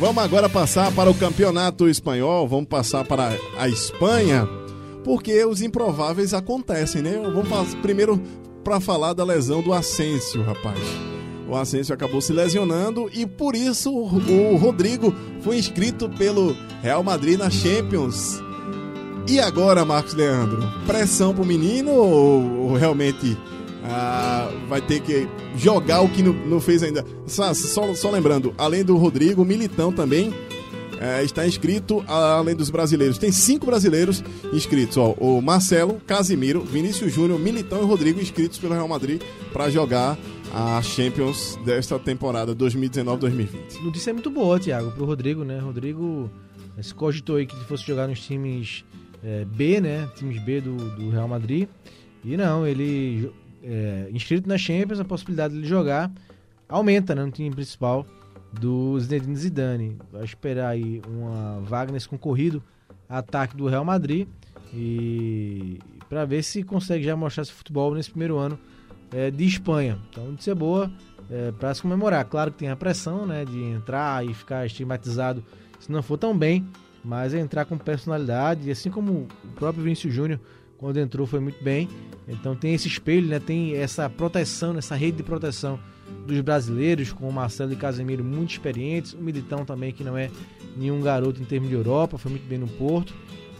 Vamos 0.00 0.22
agora 0.24 0.48
passar 0.48 0.90
para 0.92 1.10
o 1.10 1.14
campeonato 1.14 1.88
espanhol, 1.88 2.48
vamos 2.48 2.68
passar 2.68 3.04
para 3.04 3.36
a 3.58 3.68
Espanha, 3.68 4.48
porque 5.04 5.44
os 5.44 5.60
improváveis 5.60 6.32
acontecem, 6.32 7.02
né? 7.02 7.18
Vamos 7.22 7.74
primeiro 7.82 8.20
para 8.66 8.80
falar 8.80 9.12
da 9.12 9.22
lesão 9.22 9.62
do 9.62 9.72
Asensio, 9.72 10.42
rapaz. 10.42 10.76
O 11.48 11.54
Asensio 11.54 11.94
acabou 11.94 12.20
se 12.20 12.32
lesionando 12.32 13.08
e 13.14 13.24
por 13.24 13.54
isso 13.54 13.94
o 13.94 14.56
Rodrigo 14.56 15.14
foi 15.40 15.56
inscrito 15.56 16.08
pelo 16.08 16.52
Real 16.82 17.00
Madrid 17.04 17.38
na 17.38 17.48
Champions. 17.48 18.42
E 19.28 19.38
agora, 19.38 19.84
Marcos 19.84 20.14
Leandro? 20.14 20.58
Pressão 20.84 21.32
pro 21.32 21.46
menino 21.46 21.92
ou, 21.92 22.70
ou 22.70 22.74
realmente 22.74 23.38
ah, 23.84 24.50
vai 24.68 24.80
ter 24.80 24.98
que 25.00 25.28
jogar 25.56 26.00
o 26.00 26.08
que 26.08 26.20
não, 26.20 26.32
não 26.32 26.60
fez 26.60 26.82
ainda? 26.82 27.04
Só, 27.24 27.54
só- 27.54 27.94
só 27.94 28.10
lembrando, 28.10 28.52
além 28.58 28.82
do 28.84 28.96
Rodrigo, 28.96 29.42
o 29.42 29.44
Militão 29.46 29.92
também 29.92 30.34
eh, 31.00 31.22
está 31.24 31.46
inscrito, 31.46 32.04
além 32.06 32.54
dos 32.54 32.70
brasileiros. 32.70 33.18
Tem 33.18 33.32
cinco 33.32 33.66
brasileiros 33.66 34.22
inscritos: 34.52 34.96
ó, 34.96 35.12
o 35.12 35.40
Marcelo, 35.40 36.00
Casimiro, 36.06 36.62
Vinícius 36.62 37.12
Júnior, 37.12 37.38
Militão 37.38 37.82
e 37.82 37.84
Rodrigo 37.84 38.20
inscritos 38.20 38.58
pelo 38.58 38.74
Real 38.74 38.88
Madrid 38.88 39.22
para 39.52 39.70
jogar 39.70 40.18
a 40.52 40.80
Champions 40.82 41.58
desta 41.64 41.98
temporada 41.98 42.54
2019-2020. 42.54 43.82
Notícia 43.82 44.10
é 44.10 44.12
muito 44.12 44.30
boa, 44.30 44.58
Thiago, 44.58 44.90
pro 44.92 45.04
Rodrigo, 45.04 45.44
né? 45.44 45.58
Rodrigo 45.58 46.30
eh, 46.78 46.82
se 46.82 46.94
cogitou 46.94 47.36
aí 47.36 47.46
que 47.46 47.54
ele 47.54 47.64
fosse 47.64 47.84
jogar 47.84 48.08
nos 48.08 48.20
times 48.20 48.84
eh, 49.22 49.44
B, 49.44 49.80
né? 49.80 50.08
Times 50.14 50.42
B 50.42 50.60
do, 50.60 50.76
do 50.76 51.10
Real 51.10 51.28
Madrid. 51.28 51.68
E 52.24 52.36
não, 52.36 52.66
ele 52.66 53.30
é, 53.62 54.08
inscrito 54.12 54.48
na 54.48 54.56
Champions, 54.56 55.00
a 55.00 55.04
possibilidade 55.04 55.54
de 55.54 55.60
ele 55.60 55.66
jogar 55.66 56.10
aumenta 56.68 57.14
né, 57.14 57.24
no 57.24 57.30
time 57.30 57.50
principal 57.50 58.06
do 58.60 58.98
Zinedine 58.98 59.36
Zidane. 59.36 59.98
Vai 60.12 60.24
esperar 60.24 60.70
aí 60.70 61.02
uma 61.08 61.60
vaga 61.60 61.92
nesse 61.92 62.08
concorrido 62.08 62.62
ataque 63.08 63.56
do 63.56 63.66
Real 63.66 63.84
Madrid 63.84 64.26
e 64.72 65.78
para 66.08 66.24
ver 66.24 66.42
se 66.42 66.62
consegue 66.62 67.04
já 67.04 67.16
mostrar 67.16 67.42
esse 67.42 67.52
futebol 67.52 67.94
nesse 67.94 68.10
primeiro 68.10 68.36
ano 68.36 68.58
é, 69.12 69.30
de 69.30 69.44
Espanha. 69.44 69.98
Então, 70.10 70.34
de 70.34 70.42
ser 70.42 70.54
boa 70.54 70.90
é, 71.30 71.52
para 71.52 71.74
se 71.74 71.82
comemorar. 71.82 72.24
Claro 72.24 72.50
que 72.50 72.58
tem 72.58 72.70
a 72.70 72.76
pressão 72.76 73.26
né, 73.26 73.44
de 73.44 73.62
entrar 73.62 74.24
e 74.24 74.32
ficar 74.34 74.66
estigmatizado 74.66 75.44
se 75.78 75.90
não 75.90 76.02
for 76.02 76.16
tão 76.16 76.36
bem, 76.36 76.66
mas 77.04 77.34
é 77.34 77.38
entrar 77.38 77.64
com 77.64 77.78
personalidade, 77.78 78.68
e 78.68 78.70
assim 78.70 78.90
como 78.90 79.28
o 79.44 79.48
próprio 79.54 79.84
Vinícius 79.84 80.12
Júnior, 80.12 80.40
quando 80.78 80.98
entrou, 80.98 81.26
foi 81.26 81.40
muito 81.40 81.62
bem. 81.62 81.88
Então 82.28 82.54
tem 82.54 82.74
esse 82.74 82.88
espelho, 82.88 83.26
né, 83.26 83.38
tem 83.38 83.74
essa 83.74 84.08
proteção, 84.08 84.76
essa 84.76 84.94
rede 84.94 85.18
de 85.18 85.22
proteção 85.22 85.78
dos 86.26 86.40
brasileiros, 86.40 87.12
com 87.12 87.28
o 87.28 87.32
Marcelo 87.32 87.72
e 87.72 87.76
Casemiro 87.76 88.24
muito 88.24 88.50
experientes, 88.50 89.12
o 89.12 89.18
Militão 89.18 89.64
também, 89.64 89.92
que 89.92 90.04
não 90.04 90.16
é 90.16 90.30
nenhum 90.76 91.00
garoto 91.00 91.40
em 91.40 91.44
termos 91.44 91.68
de 91.68 91.74
Europa, 91.74 92.18
foi 92.18 92.30
muito 92.30 92.46
bem 92.46 92.58
no 92.58 92.68
Porto. 92.68 93.14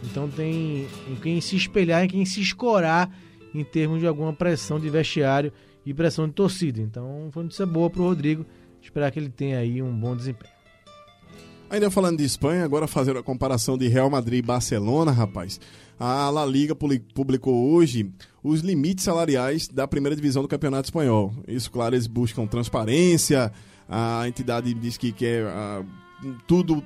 Então 0.04 0.28
tem 0.28 0.86
em 1.10 1.16
quem 1.16 1.40
se 1.40 1.56
espelhar, 1.56 2.04
em 2.04 2.08
quem 2.08 2.24
se 2.24 2.40
escorar 2.40 3.10
em 3.54 3.64
termos 3.64 4.00
de 4.00 4.06
alguma 4.06 4.32
pressão 4.32 4.78
de 4.78 4.90
vestiário 4.90 5.52
e 5.84 5.94
pressão 5.94 6.26
de 6.26 6.34
torcida. 6.34 6.80
Então 6.80 7.28
foi 7.32 7.44
notícia 7.44 7.66
boa 7.66 7.88
para 7.88 8.02
o 8.02 8.04
Rodrigo, 8.04 8.44
esperar 8.82 9.10
que 9.10 9.18
ele 9.18 9.30
tenha 9.30 9.58
aí 9.58 9.80
um 9.80 9.92
bom 9.92 10.14
desempenho. 10.14 10.55
Ainda 11.68 11.90
falando 11.90 12.18
de 12.18 12.24
Espanha, 12.24 12.64
agora 12.64 12.86
fazer 12.86 13.16
a 13.16 13.22
comparação 13.22 13.76
de 13.76 13.88
Real 13.88 14.08
Madrid 14.08 14.38
e 14.38 14.46
Barcelona, 14.46 15.10
rapaz. 15.10 15.60
A 15.98 16.30
La 16.30 16.46
Liga 16.46 16.76
publicou 16.76 17.72
hoje 17.72 18.08
os 18.42 18.60
limites 18.60 19.04
salariais 19.04 19.66
da 19.66 19.88
primeira 19.88 20.14
divisão 20.14 20.42
do 20.42 20.48
Campeonato 20.48 20.86
Espanhol. 20.86 21.34
Isso, 21.48 21.68
claro, 21.70 21.96
eles 21.96 22.06
buscam 22.06 22.46
transparência, 22.46 23.52
a 23.88 24.28
entidade 24.28 24.72
diz 24.74 24.96
que 24.96 25.10
quer 25.10 25.44
uh, 25.44 25.84
tudo 26.46 26.84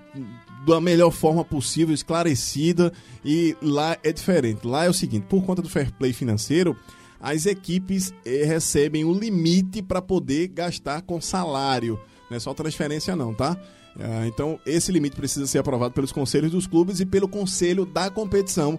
da 0.67 0.81
melhor 0.81 1.11
forma 1.11 1.45
possível, 1.45 1.95
esclarecida, 1.95 2.91
e 3.23 3.55
lá 3.61 3.99
é 4.03 4.13
diferente. 4.13 4.67
Lá 4.67 4.87
é 4.87 4.89
o 4.89 4.95
seguinte: 4.95 5.27
por 5.29 5.45
conta 5.45 5.61
do 5.61 5.69
fair 5.69 5.93
play 5.93 6.15
financeiro, 6.15 6.75
as 7.21 7.45
equipes 7.45 8.15
eh, 8.25 8.45
recebem 8.45 9.05
o 9.05 9.13
limite 9.13 9.83
para 9.83 10.01
poder 10.01 10.49
gastar 10.49 11.03
com 11.03 11.21
salário. 11.21 12.01
Não 12.31 12.37
é 12.37 12.41
só 12.41 12.55
transferência, 12.55 13.15
não, 13.15 13.35
tá? 13.35 13.59
Ah, 13.99 14.27
então, 14.27 14.59
esse 14.65 14.93
limite 14.93 15.17
precisa 15.17 15.47
ser 15.47 15.59
aprovado 15.59 15.93
pelos 15.93 16.13
conselhos 16.13 16.53
dos 16.53 16.67
clubes 16.67 17.01
e 17.01 17.07
pelo 17.07 17.29
conselho 17.29 17.85
da 17.85 18.11
competição. 18.11 18.79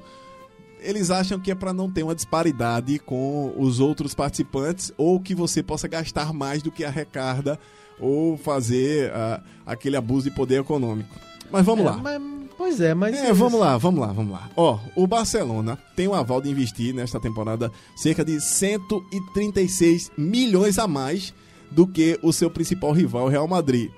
Eles 0.79 1.11
acham 1.11 1.39
que 1.39 1.51
é 1.51 1.55
para 1.55 1.73
não 1.73 1.91
ter 1.91 2.03
uma 2.03 2.15
disparidade 2.15 2.97
com 2.99 3.53
os 3.57 3.79
outros 3.79 4.15
participantes 4.15 4.91
ou 4.97 5.19
que 5.19 5.35
você 5.35 5.61
possa 5.61 5.87
gastar 5.87 6.33
mais 6.33 6.63
do 6.63 6.71
que 6.71 6.83
arrecada 6.83 7.59
ou 7.99 8.35
fazer 8.35 9.11
uh, 9.11 9.43
aquele 9.63 9.95
abuso 9.95 10.29
de 10.29 10.35
poder 10.35 10.61
econômico. 10.61 11.15
Mas 11.51 11.65
vamos 11.65 11.85
é, 11.85 11.89
lá. 11.89 11.97
Mas, 11.97 12.21
pois 12.57 12.81
é, 12.81 12.93
mas. 12.95 13.15
É, 13.15 13.31
vamos 13.31 13.59
lá, 13.59 13.77
vamos 13.77 14.01
lá, 14.01 14.11
vamos 14.11 14.31
lá. 14.31 14.49
Ó, 14.55 14.79
o 14.95 15.05
Barcelona 15.05 15.77
tem 15.95 16.07
o 16.07 16.15
aval 16.15 16.41
de 16.41 16.49
investir 16.49 16.95
nesta 16.95 17.19
temporada 17.19 17.71
cerca 17.95 18.25
de 18.25 18.39
136 18.41 20.11
milhões 20.17 20.79
a 20.79 20.87
mais 20.87 21.31
do 21.69 21.85
que 21.85 22.19
o 22.23 22.33
seu 22.33 22.49
principal 22.49 22.91
rival, 22.91 23.27
Real 23.27 23.47
Madrid. 23.47 23.91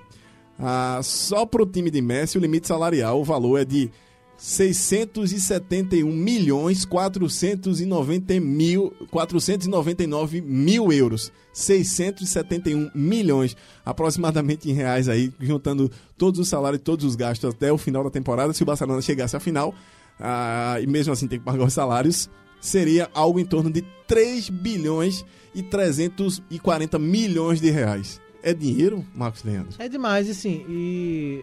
Ah, 0.58 1.00
só 1.02 1.44
para 1.44 1.62
o 1.62 1.66
time 1.66 1.90
de 1.90 2.00
Messi, 2.00 2.38
o 2.38 2.40
limite 2.40 2.68
salarial, 2.68 3.20
o 3.20 3.24
valor 3.24 3.58
é 3.58 3.64
de 3.64 3.90
671 4.36 6.10
milhões 6.10 6.84
490 6.84 8.40
mil, 8.40 8.92
499 9.10 10.40
mil 10.40 10.92
euros. 10.92 11.32
671 11.52 12.90
milhões, 12.94 13.56
aproximadamente 13.84 14.68
em 14.68 14.74
reais 14.74 15.08
aí, 15.08 15.32
juntando 15.38 15.88
todos 16.18 16.40
os 16.40 16.48
salários 16.48 16.80
e 16.80 16.82
todos 16.82 17.04
os 17.04 17.14
gastos 17.14 17.54
até 17.54 17.72
o 17.72 17.78
final 17.78 18.02
da 18.02 18.10
temporada. 18.10 18.52
Se 18.52 18.64
o 18.64 18.66
Barcelona 18.66 19.00
chegasse 19.00 19.36
à 19.36 19.40
final, 19.40 19.72
ah, 20.18 20.78
e 20.80 20.86
mesmo 20.86 21.12
assim 21.12 21.28
tem 21.28 21.38
que 21.38 21.44
pagar 21.44 21.64
os 21.64 21.72
salários, 21.72 22.28
seria 22.60 23.08
algo 23.14 23.38
em 23.38 23.44
torno 23.44 23.70
de 23.70 23.82
3 24.08 24.50
bilhões 24.50 25.24
e 25.54 25.62
340 25.62 26.98
milhões 26.98 27.60
de 27.60 27.70
reais. 27.70 28.20
É 28.44 28.52
dinheiro, 28.52 29.02
Marcos 29.14 29.42
Leandro? 29.42 29.74
É 29.78 29.88
demais, 29.88 30.28
assim, 30.28 30.66
e 30.68 31.42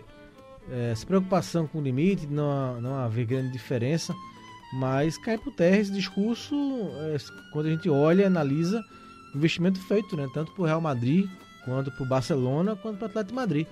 é, 0.70 0.91
essa 0.91 1.04
preocupação 1.04 1.66
com 1.66 1.80
o 1.80 1.82
limite, 1.82 2.28
não, 2.28 2.80
não 2.80 2.93
haver 2.93 3.26
grande 3.26 3.52
diferença, 3.52 4.14
mas 4.72 5.18
cai 5.18 5.36
por 5.36 5.52
terra 5.52 5.78
esse 5.78 5.91
discurso 5.91 6.56
é, 6.99 7.18
quando 7.52 7.66
a 7.66 7.70
gente 7.72 7.89
olha 7.89 8.22
e 8.22 8.26
analisa 8.26 8.80
o 9.34 9.38
investimento 9.38 9.80
feito, 9.80 10.16
né, 10.16 10.30
tanto 10.32 10.52
para 10.52 10.62
o 10.62 10.66
Real 10.66 10.80
Madrid, 10.80 11.28
quanto 11.66 11.89
para 11.89 12.04
o 12.04 12.06
Barcelona, 12.06 12.76
quanto 12.76 12.97
para 12.97 13.08
o 13.08 13.10
Atlético 13.10 13.36
Madrid, 13.36 13.66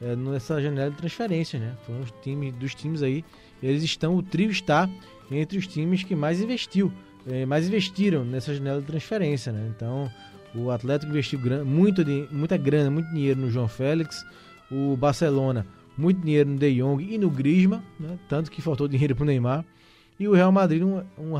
é, 0.00 0.14
nessa 0.14 0.62
janela 0.62 0.92
de 0.92 0.96
transferência, 0.96 1.58
né, 1.58 1.74
foram 1.84 2.02
os 2.02 2.12
times, 2.22 2.54
dos 2.54 2.72
times 2.72 3.02
aí, 3.02 3.24
eles 3.60 3.82
estão, 3.82 4.16
o 4.16 4.22
trio 4.22 4.48
está 4.48 4.88
entre 5.28 5.58
os 5.58 5.66
times 5.66 6.04
que 6.04 6.14
mais 6.14 6.40
investiu, 6.40 6.92
é, 7.26 7.44
mais 7.44 7.66
investiram 7.66 8.24
nessa 8.24 8.54
janela 8.54 8.80
de 8.80 8.86
transferência, 8.86 9.50
né, 9.50 9.72
então 9.74 10.08
o 10.56 10.70
Atlético 10.70 11.12
investiu 11.12 11.38
muito, 11.64 12.02
muita 12.30 12.56
grana, 12.56 12.90
muito 12.90 13.10
dinheiro 13.10 13.40
no 13.40 13.50
João 13.50 13.68
Félix. 13.68 14.24
O 14.70 14.96
Barcelona, 14.96 15.66
muito 15.96 16.20
dinheiro 16.20 16.50
no 16.50 16.58
De 16.58 16.74
Jong 16.74 17.02
e 17.02 17.18
no 17.18 17.30
Griezmann, 17.30 17.82
né? 18.00 18.18
tanto 18.28 18.50
que 18.50 18.62
faltou 18.62 18.88
dinheiro 18.88 19.14
para 19.14 19.22
o 19.22 19.26
Neymar. 19.26 19.64
E 20.18 20.26
o 20.26 20.32
Real 20.32 20.50
Madrid, 20.50 20.82
um, 20.82 21.02
um. 21.18 21.36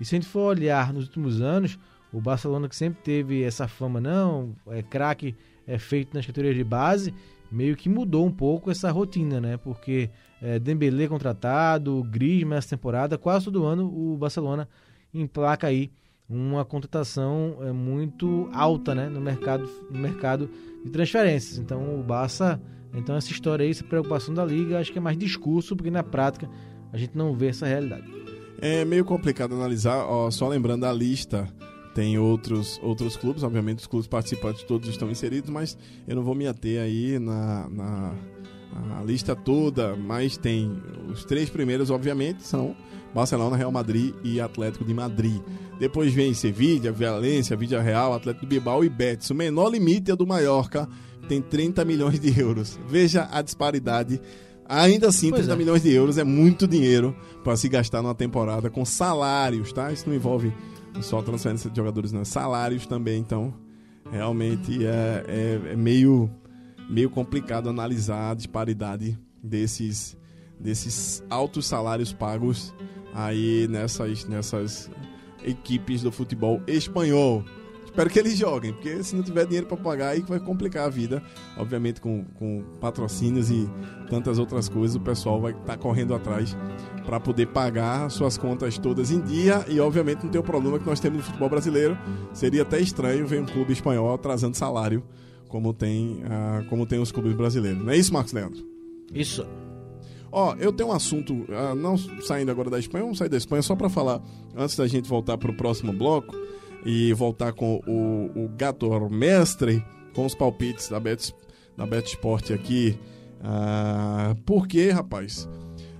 E 0.00 0.04
se 0.04 0.14
a 0.14 0.18
gente 0.18 0.26
for 0.26 0.48
olhar 0.48 0.92
nos 0.92 1.04
últimos 1.04 1.42
anos, 1.42 1.78
o 2.12 2.20
Barcelona 2.20 2.68
que 2.68 2.74
sempre 2.74 3.02
teve 3.02 3.42
essa 3.42 3.68
fama, 3.68 4.00
não, 4.00 4.56
é 4.68 4.82
craque, 4.82 5.36
é 5.66 5.78
feito 5.78 6.14
nas 6.14 6.24
categorias 6.24 6.56
de 6.56 6.64
base, 6.64 7.14
meio 7.52 7.76
que 7.76 7.88
mudou 7.88 8.26
um 8.26 8.32
pouco 8.32 8.70
essa 8.70 8.90
rotina, 8.90 9.40
né? 9.40 9.56
Porque 9.58 10.08
é, 10.40 10.58
Dembélé 10.58 11.06
contratado, 11.06 12.02
Griezmann 12.04 12.56
essa 12.56 12.70
temporada, 12.70 13.18
quase 13.18 13.44
todo 13.44 13.64
ano 13.64 13.86
o 13.86 14.16
Barcelona 14.16 14.66
emplaca 15.12 15.66
aí 15.66 15.90
uma 16.30 16.64
contratação 16.64 17.56
é, 17.60 17.72
muito 17.72 18.48
alta 18.52 18.94
né, 18.94 19.08
no, 19.08 19.20
mercado, 19.20 19.68
no 19.90 19.98
mercado 19.98 20.48
de 20.84 20.90
transferências. 20.90 21.58
Então 21.58 21.98
o 21.98 22.02
Barça, 22.04 22.60
então 22.94 23.16
essa 23.16 23.32
história 23.32 23.64
aí, 23.64 23.70
essa 23.70 23.82
preocupação 23.82 24.32
da 24.32 24.44
liga, 24.44 24.78
acho 24.78 24.92
que 24.92 24.98
é 24.98 25.00
mais 25.00 25.18
discurso, 25.18 25.74
porque 25.74 25.90
na 25.90 26.04
prática 26.04 26.48
a 26.92 26.96
gente 26.96 27.16
não 27.16 27.34
vê 27.34 27.48
essa 27.48 27.66
realidade. 27.66 28.04
É 28.62 28.84
meio 28.84 29.04
complicado 29.04 29.54
analisar, 29.54 30.04
ó, 30.04 30.30
só 30.30 30.46
lembrando 30.46 30.84
a 30.84 30.92
lista, 30.92 31.48
tem 31.94 32.18
outros, 32.18 32.78
outros 32.82 33.16
clubes, 33.16 33.42
obviamente 33.42 33.80
os 33.80 33.86
clubes 33.86 34.06
participantes 34.06 34.62
todos 34.62 34.88
estão 34.88 35.10
inseridos, 35.10 35.50
mas 35.50 35.76
eu 36.06 36.14
não 36.14 36.22
vou 36.22 36.34
me 36.34 36.46
ater 36.46 36.80
aí 36.80 37.18
na, 37.18 37.68
na 37.68 38.14
a 39.00 39.02
lista 39.02 39.34
toda, 39.34 39.96
mas 39.96 40.36
tem 40.36 40.80
os 41.10 41.24
três 41.24 41.50
primeiros, 41.50 41.90
obviamente, 41.90 42.44
são 42.44 42.76
Barcelona, 43.14 43.56
Real 43.56 43.72
Madrid 43.72 44.14
e 44.22 44.40
Atlético 44.40 44.84
de 44.84 44.94
Madrid. 44.94 45.40
Depois 45.78 46.12
vem 46.12 46.34
Sevilla, 46.34 46.92
Valência, 46.92 47.56
Vídea 47.56 47.80
Real, 47.80 48.12
Atlético 48.12 48.46
de 48.46 48.50
Bilbao 48.50 48.84
e 48.84 48.88
Betis. 48.88 49.30
O 49.30 49.34
menor 49.34 49.70
limite 49.70 50.10
é 50.10 50.16
do 50.16 50.26
Mallorca, 50.26 50.88
tem 51.28 51.40
30 51.40 51.84
milhões 51.84 52.20
de 52.20 52.38
euros. 52.38 52.78
Veja 52.88 53.28
a 53.30 53.42
disparidade. 53.42 54.20
Ainda 54.68 55.08
assim, 55.08 55.30
pois 55.30 55.42
30 55.42 55.52
é. 55.52 55.56
milhões 55.56 55.82
de 55.82 55.92
euros 55.92 56.18
é 56.18 56.24
muito 56.24 56.66
dinheiro 56.68 57.16
para 57.42 57.56
se 57.56 57.68
gastar 57.68 58.02
numa 58.02 58.14
temporada 58.14 58.70
com 58.70 58.84
salários, 58.84 59.72
tá? 59.72 59.90
Isso 59.92 60.08
não 60.08 60.14
envolve 60.14 60.52
só 61.00 61.20
transferência 61.22 61.68
de 61.68 61.76
jogadores, 61.76 62.12
não. 62.12 62.24
Salários 62.24 62.86
também, 62.86 63.20
então 63.20 63.52
realmente 64.10 64.84
é, 64.84 65.24
é, 65.26 65.72
é 65.72 65.76
meio, 65.76 66.30
meio 66.88 67.10
complicado 67.10 67.68
analisar 67.68 68.30
a 68.30 68.34
disparidade 68.34 69.18
desses, 69.42 70.16
desses 70.58 71.24
altos 71.28 71.66
salários 71.66 72.12
pagos 72.12 72.72
aí 73.14 73.66
nessas, 73.68 74.24
nessas 74.24 74.90
equipes 75.44 76.02
do 76.02 76.12
futebol 76.12 76.60
espanhol. 76.66 77.44
Espero 77.90 78.08
que 78.08 78.20
eles 78.20 78.38
joguem, 78.38 78.72
porque 78.72 79.02
se 79.02 79.16
não 79.16 79.22
tiver 79.22 79.44
dinheiro 79.46 79.66
para 79.66 79.76
pagar, 79.76 80.10
aí 80.10 80.20
vai 80.20 80.38
complicar 80.38 80.86
a 80.86 80.88
vida. 80.88 81.20
Obviamente, 81.56 82.00
com, 82.00 82.24
com 82.36 82.62
patrocínios 82.80 83.50
e 83.50 83.68
tantas 84.08 84.38
outras 84.38 84.68
coisas, 84.68 84.94
o 84.94 85.00
pessoal 85.00 85.40
vai 85.40 85.50
estar 85.50 85.64
tá 85.64 85.76
correndo 85.76 86.14
atrás 86.14 86.56
para 87.04 87.18
poder 87.18 87.46
pagar 87.48 88.08
suas 88.08 88.38
contas 88.38 88.78
todas 88.78 89.10
em 89.10 89.20
dia. 89.20 89.64
E, 89.68 89.80
obviamente, 89.80 90.22
não 90.22 90.30
tem 90.30 90.40
o 90.40 90.44
problema 90.44 90.78
que 90.78 90.86
nós 90.86 91.00
temos 91.00 91.18
no 91.18 91.24
futebol 91.24 91.48
brasileiro. 91.48 91.98
Seria 92.32 92.62
até 92.62 92.80
estranho 92.80 93.26
ver 93.26 93.42
um 93.42 93.46
clube 93.46 93.72
espanhol 93.72 94.14
atrasando 94.14 94.56
salário, 94.56 95.02
como 95.48 95.74
tem, 95.74 96.22
uh, 96.22 96.64
como 96.68 96.86
tem 96.86 97.00
os 97.00 97.10
clubes 97.10 97.34
brasileiros. 97.34 97.82
Não 97.82 97.90
é 97.90 97.96
isso, 97.96 98.12
Marcos 98.12 98.32
Leandro? 98.32 98.64
Isso. 99.12 99.44
Ó, 100.32 100.54
eu 100.58 100.72
tenho 100.72 100.90
um 100.90 100.92
assunto, 100.92 101.32
uh, 101.32 101.74
não 101.74 101.96
saindo 101.98 102.50
agora 102.50 102.70
da 102.70 102.78
Espanha, 102.78 103.04
vamos 103.04 103.18
sair 103.18 103.28
da 103.28 103.36
Espanha 103.36 103.62
só 103.62 103.74
para 103.74 103.88
falar, 103.88 104.20
antes 104.56 104.76
da 104.76 104.86
gente 104.86 105.08
voltar 105.08 105.36
para 105.36 105.50
o 105.50 105.56
próximo 105.56 105.92
bloco 105.92 106.36
e 106.84 107.12
voltar 107.12 107.52
com 107.52 107.80
o, 107.86 108.44
o 108.44 108.48
Gato 108.56 108.88
Mestre, 109.10 109.84
com 110.14 110.24
os 110.24 110.34
palpites 110.34 110.88
da 110.88 111.00
Bet, 111.00 111.34
da 111.76 111.86
Bet 111.86 112.08
Sport 112.08 112.52
aqui. 112.52 112.98
Uh, 113.40 114.34
porque, 114.44 114.90
rapaz, 114.90 115.48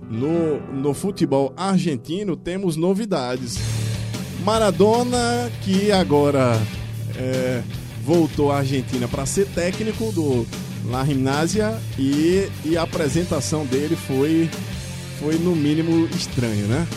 no, 0.09 0.59
no 0.73 0.93
futebol 0.93 1.53
argentino 1.55 2.35
temos 2.35 2.75
novidades. 2.75 3.57
Maradona, 4.43 5.51
que 5.61 5.91
agora 5.91 6.53
é, 7.15 7.61
voltou 8.03 8.51
à 8.51 8.57
Argentina 8.57 9.07
para 9.07 9.25
ser 9.25 9.45
técnico 9.47 10.11
do 10.11 10.45
La 10.85 11.05
Gimnasia 11.05 11.77
e, 11.97 12.49
e 12.65 12.77
a 12.77 12.83
apresentação 12.83 13.65
dele 13.65 13.95
foi, 13.95 14.49
foi 15.19 15.35
no 15.35 15.55
mínimo 15.55 16.07
estranho, 16.15 16.67
né? 16.67 16.87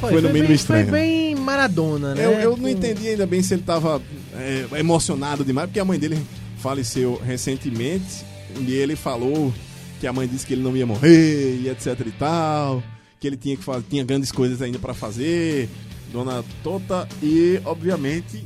Foi, 0.00 0.12
Foi 0.12 0.20
no 0.20 0.28
mínimo 0.28 0.48
bem, 0.48 0.56
estranho. 0.56 0.88
Foi 0.88 0.98
bem 0.98 1.34
Maradona, 1.34 2.14
né? 2.14 2.24
Eu, 2.24 2.32
eu 2.32 2.56
não 2.56 2.68
entendi 2.68 3.08
ainda 3.08 3.26
bem 3.26 3.42
se 3.42 3.54
ele 3.54 3.62
estava 3.62 4.00
emocionado 4.78 5.44
demais, 5.44 5.68
porque 5.68 5.80
a 5.80 5.84
mãe 5.84 5.98
dele 5.98 6.18
faleceu 6.58 7.20
recentemente 7.24 8.24
e 8.60 8.72
ele 8.72 8.94
falou 8.94 9.52
que 10.00 10.06
a 10.06 10.12
mãe 10.12 10.28
disse 10.28 10.46
que 10.46 10.52
ele 10.52 10.62
não 10.62 10.76
ia 10.76 10.86
morrer 10.86 11.56
e 11.60 11.68
etc 11.68 11.98
e 12.06 12.10
tal, 12.12 12.82
que 13.18 13.26
ele 13.26 13.36
tinha 13.36 13.56
que 13.56 13.64
fazer, 13.64 13.84
tinha 13.88 14.04
grandes 14.04 14.30
coisas 14.30 14.60
ainda 14.60 14.78
para 14.78 14.92
fazer, 14.92 15.68
Dona 16.12 16.44
Tota 16.62 17.08
e 17.22 17.60
obviamente 17.64 18.44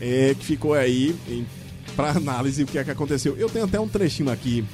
é, 0.00 0.34
que 0.38 0.44
ficou 0.44 0.74
aí 0.74 1.14
para 1.96 2.10
análise 2.10 2.62
o 2.62 2.66
que 2.66 2.78
é 2.78 2.84
que 2.84 2.90
aconteceu. 2.90 3.36
Eu 3.36 3.48
tenho 3.48 3.64
até 3.64 3.78
um 3.78 3.88
trechinho 3.88 4.30
aqui 4.30 4.64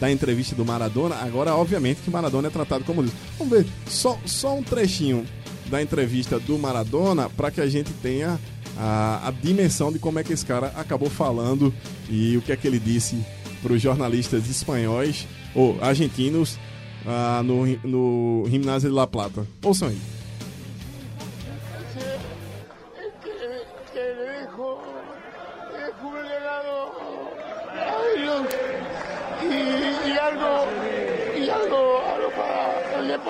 da 0.00 0.10
entrevista 0.10 0.54
do 0.54 0.64
Maradona. 0.64 1.16
Agora, 1.16 1.54
obviamente, 1.54 2.00
que 2.02 2.10
Maradona 2.10 2.48
é 2.48 2.50
tratado 2.50 2.84
como 2.84 3.04
isso. 3.04 3.14
Vamos 3.38 3.56
ver, 3.56 3.66
só, 3.86 4.18
só 4.24 4.56
um 4.56 4.62
trechinho 4.62 5.24
da 5.66 5.80
entrevista 5.80 6.38
do 6.38 6.58
Maradona 6.58 7.28
para 7.30 7.50
que 7.50 7.60
a 7.60 7.66
gente 7.66 7.92
tenha 8.02 8.38
a, 8.76 9.28
a 9.28 9.30
dimensão 9.30 9.92
de 9.92 9.98
como 9.98 10.18
é 10.18 10.24
que 10.24 10.32
esse 10.32 10.44
cara 10.44 10.72
acabou 10.76 11.08
falando 11.08 11.72
e 12.08 12.36
o 12.36 12.42
que 12.42 12.52
é 12.52 12.56
que 12.56 12.66
ele 12.66 12.78
disse 12.78 13.16
para 13.62 13.72
os 13.72 13.80
jornalistas 13.80 14.48
espanhóis 14.48 15.26
ou 15.54 15.78
argentinos 15.82 16.58
ah, 17.06 17.42
no, 17.44 17.66
no 17.84 18.44
Gimnásio 18.48 18.90
de 18.90 18.94
La 18.94 19.06
Plata. 19.06 19.46
Ouçam 19.62 19.88
aí. 19.88 20.13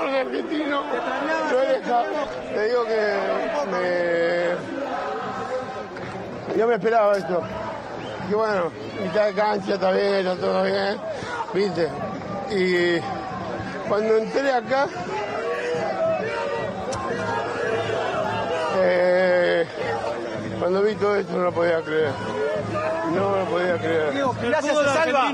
Deporte 0.04 0.20
argentino. 0.20 0.82
Lo 1.50 1.62
he 1.62 1.66
dejado. 1.78 2.04
Te 2.54 2.68
digo 2.68 2.84
que 2.84 3.00
me, 6.52 6.58
yo 6.58 6.66
me 6.66 6.74
esperaba 6.74 7.16
esto. 7.16 7.42
Y 8.30 8.34
bueno, 8.34 8.70
mitad 9.02 9.26
de 9.26 9.34
cancha 9.34 9.74
está 9.74 9.90
bien, 9.92 10.14
está 10.14 10.36
todo 10.36 10.62
bien, 10.64 10.98
viste. 11.52 11.88
Y 12.50 13.00
cuando 13.88 14.16
entré 14.18 14.52
acá, 14.52 14.86
Eh, 18.86 19.64
cuando 20.58 20.82
vi 20.82 20.94
todo 20.96 21.14
esto 21.16 21.32
no 21.32 21.44
lo 21.44 21.52
podía 21.52 21.80
creer. 21.82 22.10
No 23.14 23.36
lo 23.36 23.44
podía 23.44 23.78
creer. 23.78 24.12
Gracias 24.42 24.76
a 24.76 24.94
Salva. 24.94 25.32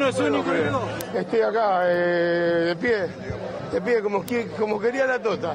Estoy 1.14 1.40
acá, 1.40 1.80
eh, 1.86 2.64
de 2.66 2.76
pie, 2.76 3.06
de 3.72 3.80
pie, 3.80 4.02
como, 4.02 4.24
como 4.58 4.80
quería 4.80 5.06
la 5.06 5.18
Tota. 5.20 5.54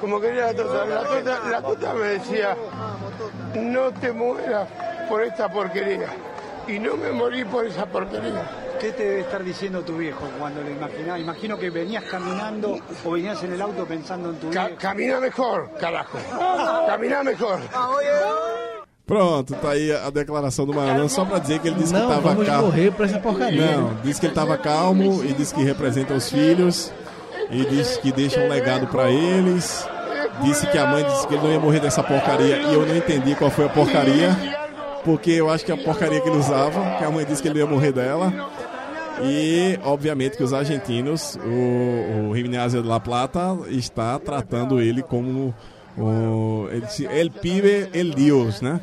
Como 0.00 0.20
quería 0.20 0.46
la 0.46 0.54
Tota. 0.54 0.84
La 0.86 1.02
Tota, 1.02 1.40
la 1.50 1.62
tota 1.62 1.94
me 1.94 2.06
decía, 2.06 2.56
no 3.56 3.90
te 3.92 4.12
mueras 4.12 4.68
por 5.08 5.22
esta 5.22 5.48
porquería. 5.50 6.08
Y 6.68 6.78
no 6.78 6.96
me 6.96 7.10
morí 7.10 7.44
por 7.44 7.66
esa 7.66 7.86
porquería. 7.86 8.48
¿Qué 8.80 8.92
te 8.92 9.02
debe 9.04 9.20
estar 9.20 9.44
diciendo 9.44 9.82
tu 9.82 9.96
viejo 9.98 10.22
cuando 10.38 10.62
lo 10.62 10.70
imaginás? 10.70 11.20
Imagino 11.20 11.58
que 11.58 11.68
venías 11.68 12.02
caminando 12.04 12.78
o 13.04 13.10
venías 13.10 13.42
en 13.42 13.52
el 13.52 13.60
auto 13.60 13.84
pensando 13.84 14.30
en 14.30 14.36
tu 14.36 14.50
Ca- 14.50 14.66
viejo. 14.68 14.80
camina 14.80 15.20
mejor, 15.20 15.70
carajo. 15.78 16.16
Camina 16.86 17.22
mejor. 17.22 17.58
Pronto, 19.06 19.54
tá 19.56 19.70
aí 19.70 19.90
a 19.92 20.08
declaração 20.08 20.64
do 20.64 20.72
Maradona, 20.72 21.08
só 21.08 21.24
pra 21.24 21.40
dizer 21.40 21.58
que 21.58 21.66
ele 21.66 21.76
disse 21.76 21.92
Não, 21.92 22.02
que 22.02 22.14
tava 22.14 22.28
vamos 22.28 22.46
calmo. 22.46 22.66
morrer 22.68 22.92
pra 22.92 23.06
essa 23.06 23.18
porcaria. 23.18 23.76
Não, 23.76 23.94
disse 24.04 24.20
que 24.20 24.26
ele 24.26 24.34
tava 24.34 24.56
calmo 24.56 25.24
e 25.24 25.32
disse 25.32 25.52
que 25.52 25.64
representa 25.64 26.14
os 26.14 26.30
filhos 26.30 26.92
e 27.50 27.64
disse 27.66 28.00
que 28.00 28.12
deixa 28.12 28.40
um 28.40 28.48
legado 28.48 28.86
pra 28.86 29.10
eles. 29.10 29.86
Disse 30.42 30.66
que 30.68 30.78
a 30.78 30.86
mãe 30.86 31.04
disse 31.04 31.26
que 31.26 31.34
ele 31.34 31.42
não 31.42 31.52
ia 31.52 31.60
morrer 31.60 31.80
dessa 31.80 32.02
porcaria 32.02 32.56
e 32.62 32.72
eu 32.74 32.86
não 32.86 32.96
entendi 32.96 33.34
qual 33.34 33.50
foi 33.50 33.66
a 33.66 33.68
porcaria, 33.68 34.34
porque 35.04 35.32
eu 35.32 35.50
acho 35.50 35.64
que 35.64 35.72
a 35.72 35.76
porcaria 35.76 36.20
que 36.20 36.28
ele 36.28 36.38
usava, 36.38 36.96
que 36.98 37.04
a 37.04 37.10
mãe 37.10 37.24
disse 37.26 37.42
que 37.42 37.48
ele 37.48 37.58
ia 37.58 37.66
morrer 37.66 37.92
dela. 37.92 38.32
E, 39.22 39.78
obviamente, 39.84 40.36
que 40.38 40.42
os 40.42 40.54
argentinos, 40.54 41.38
o, 41.44 42.30
o 42.30 42.34
Gimnasia 42.36 42.80
de 42.80 42.88
La 42.88 42.98
Plata 42.98 43.54
está 43.68 44.18
tratando 44.18 44.80
ele 44.80 45.02
como 45.02 45.54
o, 45.98 46.66
ele 46.70 46.86
El 47.10 47.30
Pibe, 47.30 47.90
El 47.92 48.10
Dios, 48.14 48.62
né? 48.62 48.80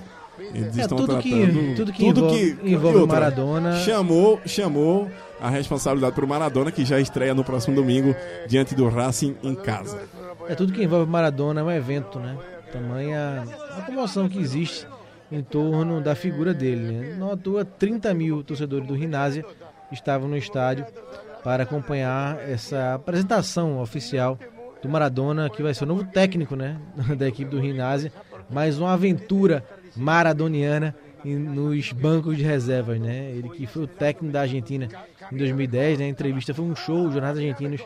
Eles 0.53 0.77
É, 0.77 0.81
estão 0.81 0.97
tudo 0.97 1.17
que- 1.17 1.29
tratando 1.31 1.75
tudo 1.75 1.91
que 1.91 2.05
envolve- 2.05 2.57
envolve 2.63 2.97
e 2.97 3.01
outra, 3.01 3.19
Maradona- 3.19 3.77
Chamou, 3.79 4.39
chamou 4.45 5.09
a 5.39 5.49
responsabilidade 5.49 6.15
para 6.15 6.25
o 6.25 6.27
Maradona, 6.27 6.71
que 6.71 6.85
já 6.85 6.99
estreia 6.99 7.33
no 7.33 7.43
próximo 7.43 7.75
domingo 7.75 8.15
diante 8.47 8.75
do 8.75 8.87
Racing 8.87 9.35
em 9.43 9.55
casa. 9.55 9.99
É 10.47 10.55
tudo 10.55 10.73
que 10.73 10.83
envolve 10.83 11.09
Maradona 11.09 11.61
é 11.61 11.63
um 11.63 11.71
evento, 11.71 12.19
né? 12.19 12.37
Tamanha 12.71 13.43
a 13.77 13.81
comoção 13.81 14.27
que 14.27 14.39
existe 14.39 14.87
em 15.31 15.41
torno 15.41 16.01
da 16.01 16.15
figura 16.15 16.53
dele. 16.53 16.91
Né? 16.91 17.15
Não 17.17 17.31
à 17.31 17.37
toa, 17.37 17.65
30 17.65 18.13
mil 18.13 18.43
torcedores 18.43 18.87
do 18.87 18.93
Rinásia 18.93 19.45
estavam 19.91 20.27
no 20.27 20.37
estádio 20.37 20.85
para 21.43 21.63
acompanhar 21.63 22.37
essa 22.49 22.95
apresentação 22.95 23.81
oficial 23.81 24.37
do 24.81 24.89
Maradona, 24.89 25.49
que 25.49 25.63
vai 25.63 25.73
ser 25.73 25.83
o 25.83 25.87
novo 25.87 26.05
técnico 26.05 26.55
né? 26.55 26.77
da 27.17 27.27
equipe 27.27 27.49
do 27.49 27.59
Rinásia. 27.59 28.11
Mais 28.49 28.79
uma 28.79 28.93
aventura 28.93 29.63
maradoniana 29.95 30.95
nos 31.23 31.91
bancos 31.91 32.37
de 32.37 32.43
reservas, 32.43 32.99
né? 32.99 33.31
Ele 33.31 33.49
que 33.49 33.65
foi 33.67 33.83
o 33.83 33.87
técnico 33.87 34.31
da 34.33 34.41
Argentina 34.41 34.87
em 35.31 35.37
2010, 35.37 35.99
né? 35.99 36.05
A 36.05 36.09
entrevista 36.09 36.53
foi 36.53 36.65
um 36.65 36.75
show, 36.75 37.07
os 37.07 37.13
jornais 37.13 37.37
argentinos 37.37 37.81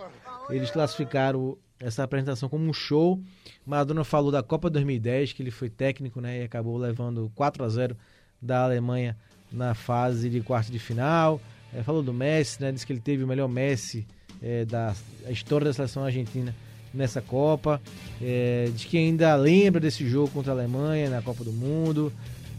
eles 0.50 0.70
classificaram 0.70 1.58
essa 1.80 2.04
apresentação 2.04 2.48
como 2.48 2.66
um 2.66 2.74
show. 2.74 3.20
Maradona 3.66 4.04
falou 4.04 4.32
da 4.32 4.44
Copa 4.44 4.70
2010, 4.70 5.34
que 5.34 5.42
ele 5.42 5.52
foi 5.52 5.70
técnico, 5.70 6.22
né, 6.22 6.42
e 6.42 6.44
acabou 6.44 6.78
levando 6.78 7.32
4 7.36 7.64
a 7.64 7.70
0 7.70 7.98
da 8.42 8.64
Alemanha 8.64 9.18
na 9.52 9.74
fase 9.74 10.30
de 10.30 10.42
quarto 10.42 10.72
de 10.72 10.80
final. 10.80 11.42
Eh, 11.74 11.84
falou 11.84 12.04
do 12.04 12.14
Messi, 12.14 12.62
né, 12.62 12.72
disse 12.72 12.86
que 12.86 12.94
ele 12.94 13.02
teve 13.02 13.24
o 13.24 13.28
melhor 13.28 13.48
Messi 13.48 14.06
eh, 14.42 14.66
da 14.66 14.96
história 15.30 15.66
da 15.66 15.74
seleção 15.74 16.04
argentina 16.04 16.56
nessa 16.94 17.22
Copa. 17.22 17.82
Eh, 18.22 18.70
diz 18.74 18.86
que 18.86 18.98
ainda 18.98 19.36
lembra 19.36 19.80
desse 19.80 20.08
jogo 20.08 20.30
contra 20.30 20.52
a 20.52 20.56
Alemanha 20.56 21.10
na 21.10 21.22
Copa 21.22 21.44
do 21.44 21.52
Mundo. 21.52 22.12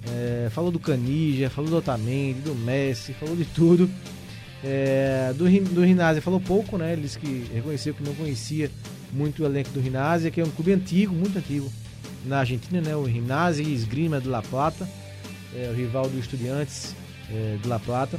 Eh, 0.06 0.48
falou 0.50 0.70
do 0.70 0.80
Canija, 0.80 1.48
falou 1.48 1.70
do 1.70 1.76
Otamendi, 1.76 2.40
do 2.40 2.54
Messi, 2.54 3.12
falou 3.12 3.36
de 3.36 3.44
tudo. 3.44 3.88
É, 4.64 5.32
do, 5.36 5.44
do 5.74 5.82
Rinásia 5.82 6.22
falou 6.22 6.40
pouco, 6.40 6.78
né? 6.78 6.92
Ele 6.92 7.02
disse 7.02 7.18
que 7.18 7.50
reconheceu 7.52 7.94
que 7.94 8.02
não 8.02 8.14
conhecia 8.14 8.70
muito 9.12 9.42
o 9.42 9.46
elenco 9.46 9.70
do 9.70 9.80
Rinásia, 9.80 10.30
que 10.30 10.40
é 10.40 10.44
um 10.44 10.50
clube 10.50 10.72
antigo, 10.72 11.14
muito 11.14 11.36
antigo 11.36 11.70
na 12.24 12.38
Argentina, 12.38 12.80
né? 12.80 12.94
O 12.94 13.08
e 13.08 13.74
Esgrima 13.74 14.20
de 14.20 14.28
La 14.28 14.42
Plata, 14.42 14.88
é, 15.54 15.68
o 15.68 15.74
rival 15.74 16.08
do 16.08 16.18
Estudiantes 16.18 16.94
é, 17.28 17.56
de 17.60 17.68
La 17.68 17.78
Plata, 17.78 18.18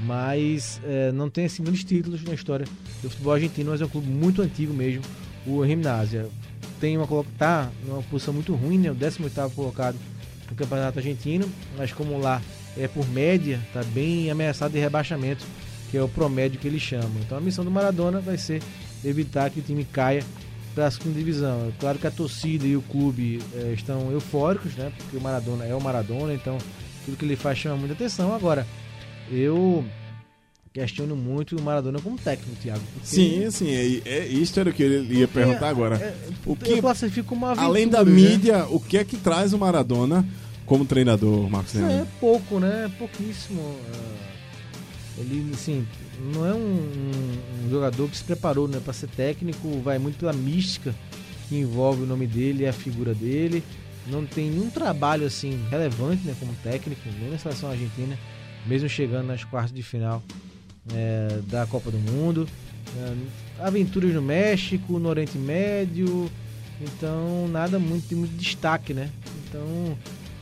mas 0.00 0.80
é, 0.84 1.12
não 1.12 1.30
tem 1.30 1.46
assim 1.46 1.62
muitos 1.62 1.84
títulos 1.84 2.22
na 2.24 2.34
história 2.34 2.66
do 3.02 3.08
futebol 3.08 3.34
argentino, 3.34 3.70
mas 3.70 3.80
é 3.80 3.84
um 3.84 3.88
clube 3.88 4.08
muito 4.08 4.42
antigo 4.42 4.74
mesmo, 4.74 5.02
o 5.46 5.62
Rinásia. 5.62 6.28
Tem 6.80 6.96
uma 6.96 7.06
tá 7.38 7.70
numa 7.86 8.02
posição 8.02 8.34
muito 8.34 8.54
ruim, 8.54 8.78
né? 8.78 8.90
O 8.90 8.94
18º 8.94 9.52
colocado 9.54 9.96
no 10.50 10.56
Campeonato 10.56 10.98
Argentino, 10.98 11.50
mas 11.76 11.92
como 11.92 12.18
lá 12.18 12.40
é 12.76 12.86
por 12.86 13.08
média, 13.08 13.60
tá 13.72 13.82
bem 13.84 14.30
ameaçado 14.30 14.72
de 14.72 14.78
rebaixamento, 14.78 15.44
que 15.90 15.96
é 15.96 16.02
o 16.02 16.08
promédio 16.08 16.60
que 16.60 16.68
eles 16.68 16.82
chamam. 16.82 17.20
Então 17.24 17.38
a 17.38 17.40
missão 17.40 17.64
do 17.64 17.70
Maradona 17.70 18.20
vai 18.20 18.36
ser 18.36 18.62
evitar 19.04 19.50
que 19.50 19.60
o 19.60 19.62
time 19.62 19.84
caia 19.84 20.22
para 20.74 20.86
a 20.86 20.90
segunda 20.90 21.18
divisão. 21.18 21.68
É 21.68 21.72
claro 21.80 21.98
que 21.98 22.06
a 22.06 22.10
torcida 22.10 22.66
e 22.66 22.76
o 22.76 22.82
clube 22.82 23.40
eh, 23.54 23.72
estão 23.72 24.12
eufóricos, 24.12 24.74
né? 24.74 24.92
Porque 24.96 25.16
o 25.16 25.20
Maradona 25.20 25.64
é 25.64 25.74
o 25.74 25.80
Maradona, 25.80 26.34
então 26.34 26.58
tudo 27.04 27.16
que 27.16 27.24
ele 27.24 27.36
faz 27.36 27.58
chama 27.58 27.76
muita 27.76 27.94
atenção. 27.94 28.34
Agora, 28.34 28.66
eu 29.30 29.84
questiono 30.80 31.16
muito 31.16 31.56
o 31.56 31.62
Maradona 31.62 31.98
como 32.02 32.18
técnico, 32.18 32.54
Thiago. 32.60 32.82
Sim, 33.02 33.50
sim, 33.50 33.70
é, 33.70 34.02
é, 34.04 34.26
isso 34.26 34.60
era 34.60 34.68
o 34.68 34.72
que 34.74 34.82
eu 34.82 35.04
ia 35.04 35.26
perguntar 35.26 35.70
agora. 35.70 35.96
é, 35.96 36.14
O 36.44 36.50
eu 36.52 36.56
que, 36.56 36.80
classifico 36.82 37.26
como 37.30 37.46
uma 37.46 37.52
aventura, 37.52 37.66
além 37.70 37.88
da 37.88 38.04
né? 38.04 38.10
mídia, 38.10 38.66
o 38.68 38.78
que 38.78 38.98
é 38.98 39.04
que 39.04 39.16
traz 39.16 39.54
o 39.54 39.58
Maradona 39.58 40.22
como 40.66 40.84
treinador, 40.84 41.48
Marcos 41.48 41.72
Leandro? 41.72 41.96
é 41.96 42.06
pouco, 42.20 42.60
né? 42.60 42.90
Pouquíssimo. 42.98 43.62
ah, 43.94 44.26
Ele, 45.18 45.50
assim, 45.54 45.86
não 46.34 46.44
é 46.46 46.52
um, 46.52 46.58
um- 46.58 47.66
um 47.66 47.70
jogador 47.70 48.06
que 48.10 48.16
se 48.18 48.24
preparou 48.24 48.68
né, 48.68 48.78
para 48.84 48.92
ser 48.92 49.08
técnico, 49.08 49.80
vai 49.82 49.98
muito 49.98 50.18
pela 50.18 50.34
mística 50.34 50.94
que 51.48 51.56
envolve 51.56 52.02
o 52.02 52.06
nome 52.06 52.26
dele 52.26 52.64
e 52.64 52.66
a 52.66 52.72
figura 52.72 53.14
dele. 53.14 53.64
Não 54.08 54.26
tem 54.26 54.50
nenhum 54.50 54.68
trabalho 54.68 55.26
assim 55.26 55.58
relevante 55.70 56.22
né, 56.26 56.34
como 56.38 56.52
técnico, 56.62 57.00
nem 57.18 57.30
na 57.30 57.38
seleção 57.38 57.70
argentina, 57.70 58.18
mesmo 58.66 58.90
chegando 58.90 59.28
nas 59.28 59.42
quartas 59.42 59.72
de 59.72 59.82
final 59.82 60.22
é, 60.94 61.40
da 61.48 61.66
Copa 61.66 61.90
do 61.90 61.98
Mundo. 61.98 62.48
É, 62.96 63.14
aventuras 63.60 64.12
no 64.12 64.22
México, 64.22 64.98
no 64.98 65.08
Oriente 65.08 65.38
Médio, 65.38 66.30
Então 66.80 67.48
nada 67.48 67.78
muito 67.78 68.14
muito 68.14 68.36
destaque, 68.36 68.92
né? 68.92 69.10
Então 69.48 69.96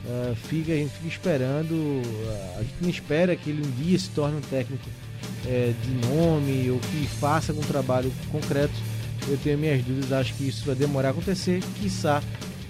uh, 0.05 0.35
fica, 0.35 0.73
a 0.73 0.77
gente 0.77 0.93
fica 0.95 1.09
esperando, 1.09 2.03
a 2.59 2.63
gente 2.63 2.75
não 2.81 2.91
espera 2.91 3.37
que 3.37 3.51
ele 3.51 3.67
um 3.67 3.71
dia 3.83 3.99
se 3.99 4.11
torne 4.11 4.37
um 4.37 4.41
técnico 4.41 4.89
uh, 4.89 5.75
de 5.83 6.09
nome 6.09 6.71
ou 6.71 6.79
que 6.79 7.07
faça 7.07 7.53
algum 7.53 7.63
trabalho 7.63 8.13
concreto. 8.31 8.75
Eu 9.29 9.39
tenho 9.39 9.57
minhas 9.59 9.83
dúvidas, 9.83 10.13
acho 10.13 10.35
que 10.35 10.49
isso 10.49 10.67
vai 10.67 10.75
demorar 10.75 11.09
a 11.09 11.11
acontecer, 11.13 11.63
quiçá 11.81 12.23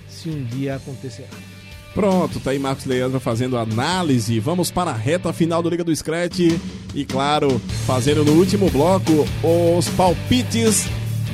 se 0.09 0.29
um 0.29 0.45
dia 0.45 0.77
acontecerá. 0.77 1.54
Pronto, 1.95 2.41
tá 2.41 2.51
aí 2.51 2.59
Marcos 2.59 2.85
Leandro 2.87 3.21
fazendo 3.21 3.57
análise. 3.57 4.41
Vamos 4.41 4.71
para 4.71 4.91
a 4.91 4.97
reta 4.97 5.33
final 5.33 5.63
do 5.63 5.71
Liga 5.71 5.85
do 5.85 5.95
Scratch. 5.95 6.41
E 6.93 7.05
claro, 7.05 7.61
fazendo 7.87 8.25
no 8.25 8.33
último 8.33 8.69
bloco 8.69 9.27
os 9.43 9.89
palpites 9.91 10.87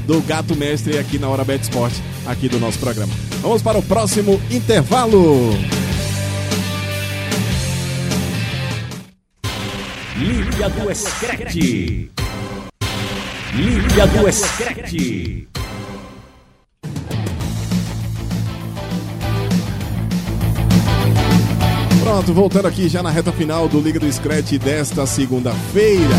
do 0.06 0.20
Gato 0.20 0.54
Mestre 0.54 0.98
aqui 0.98 1.18
na 1.18 1.28
Hora 1.28 1.44
Bet 1.44 1.62
Sport, 1.62 1.94
aqui 2.26 2.48
do 2.48 2.58
nosso 2.58 2.78
programa. 2.78 3.12
Vamos 3.40 3.62
para 3.62 3.78
o 3.78 3.82
próximo 3.82 4.40
intervalo. 4.50 5.52
Liga 10.16 10.68
do 10.68 10.94
Scratch. 10.94 11.54
Liga 13.54 14.06
do 14.06 14.32
Scratch. 14.32 15.59
Pronto, 22.10 22.34
voltando 22.34 22.66
aqui 22.66 22.88
já 22.88 23.04
na 23.04 23.10
reta 23.10 23.30
final 23.30 23.68
do 23.68 23.78
Liga 23.80 24.00
do 24.00 24.12
Scratch 24.12 24.58
desta 24.58 25.06
segunda-feira. 25.06 26.16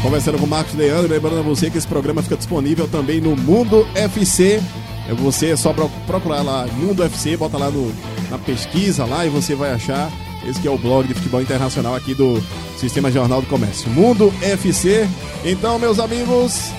Conversando 0.00 0.38
com 0.38 0.46
o 0.46 0.48
Marcos 0.48 0.72
Leandro, 0.72 1.12
lembrando 1.12 1.40
a 1.40 1.42
você 1.42 1.70
que 1.70 1.76
esse 1.76 1.86
programa 1.86 2.22
fica 2.22 2.38
disponível 2.38 2.88
também 2.88 3.20
no 3.20 3.36
Mundo 3.36 3.86
FC. 3.94 4.62
É 5.06 5.12
você 5.12 5.50
é 5.50 5.56
só 5.56 5.74
procurar 6.06 6.40
lá 6.40 6.66
Mundo 6.78 7.04
FC, 7.04 7.36
bota 7.36 7.58
lá 7.58 7.70
no, 7.70 7.92
na 8.30 8.38
pesquisa 8.38 9.04
lá 9.04 9.26
e 9.26 9.28
você 9.28 9.54
vai 9.54 9.74
achar. 9.74 10.10
Esse 10.46 10.58
que 10.58 10.66
é 10.66 10.70
o 10.70 10.78
blog 10.78 11.06
de 11.06 11.12
futebol 11.12 11.42
internacional 11.42 11.94
aqui 11.94 12.14
do 12.14 12.42
Sistema 12.78 13.10
Jornal 13.10 13.42
do 13.42 13.48
Comércio. 13.48 13.90
Mundo 13.90 14.32
FC. 14.40 15.06
Então, 15.44 15.78
meus 15.78 15.98
amigos, 15.98 16.72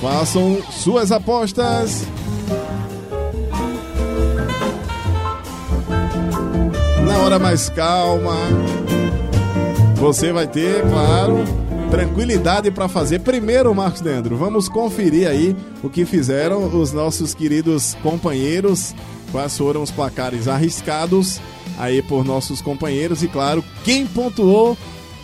façam 0.00 0.60
suas 0.72 1.12
apostas. 1.12 2.04
Na 7.12 7.18
hora 7.18 7.38
mais 7.38 7.68
calma. 7.68 8.34
Você 9.96 10.32
vai 10.32 10.46
ter, 10.46 10.82
claro, 10.88 11.44
tranquilidade 11.90 12.70
para 12.70 12.88
fazer. 12.88 13.20
Primeiro, 13.20 13.74
Marcos 13.74 14.00
Leandro, 14.00 14.36
vamos 14.36 14.68
conferir 14.68 15.28
aí 15.28 15.54
o 15.82 15.90
que 15.90 16.04
fizeram 16.06 16.64
os 16.74 16.92
nossos 16.92 17.34
queridos 17.34 17.94
companheiros, 18.02 18.94
quais 19.30 19.56
foram 19.56 19.82
os 19.82 19.90
placares 19.90 20.48
arriscados 20.48 21.40
aí 21.78 22.02
por 22.02 22.24
nossos 22.24 22.60
companheiros 22.60 23.22
e, 23.22 23.28
claro, 23.28 23.62
quem 23.84 24.06
pontuou, 24.06 24.76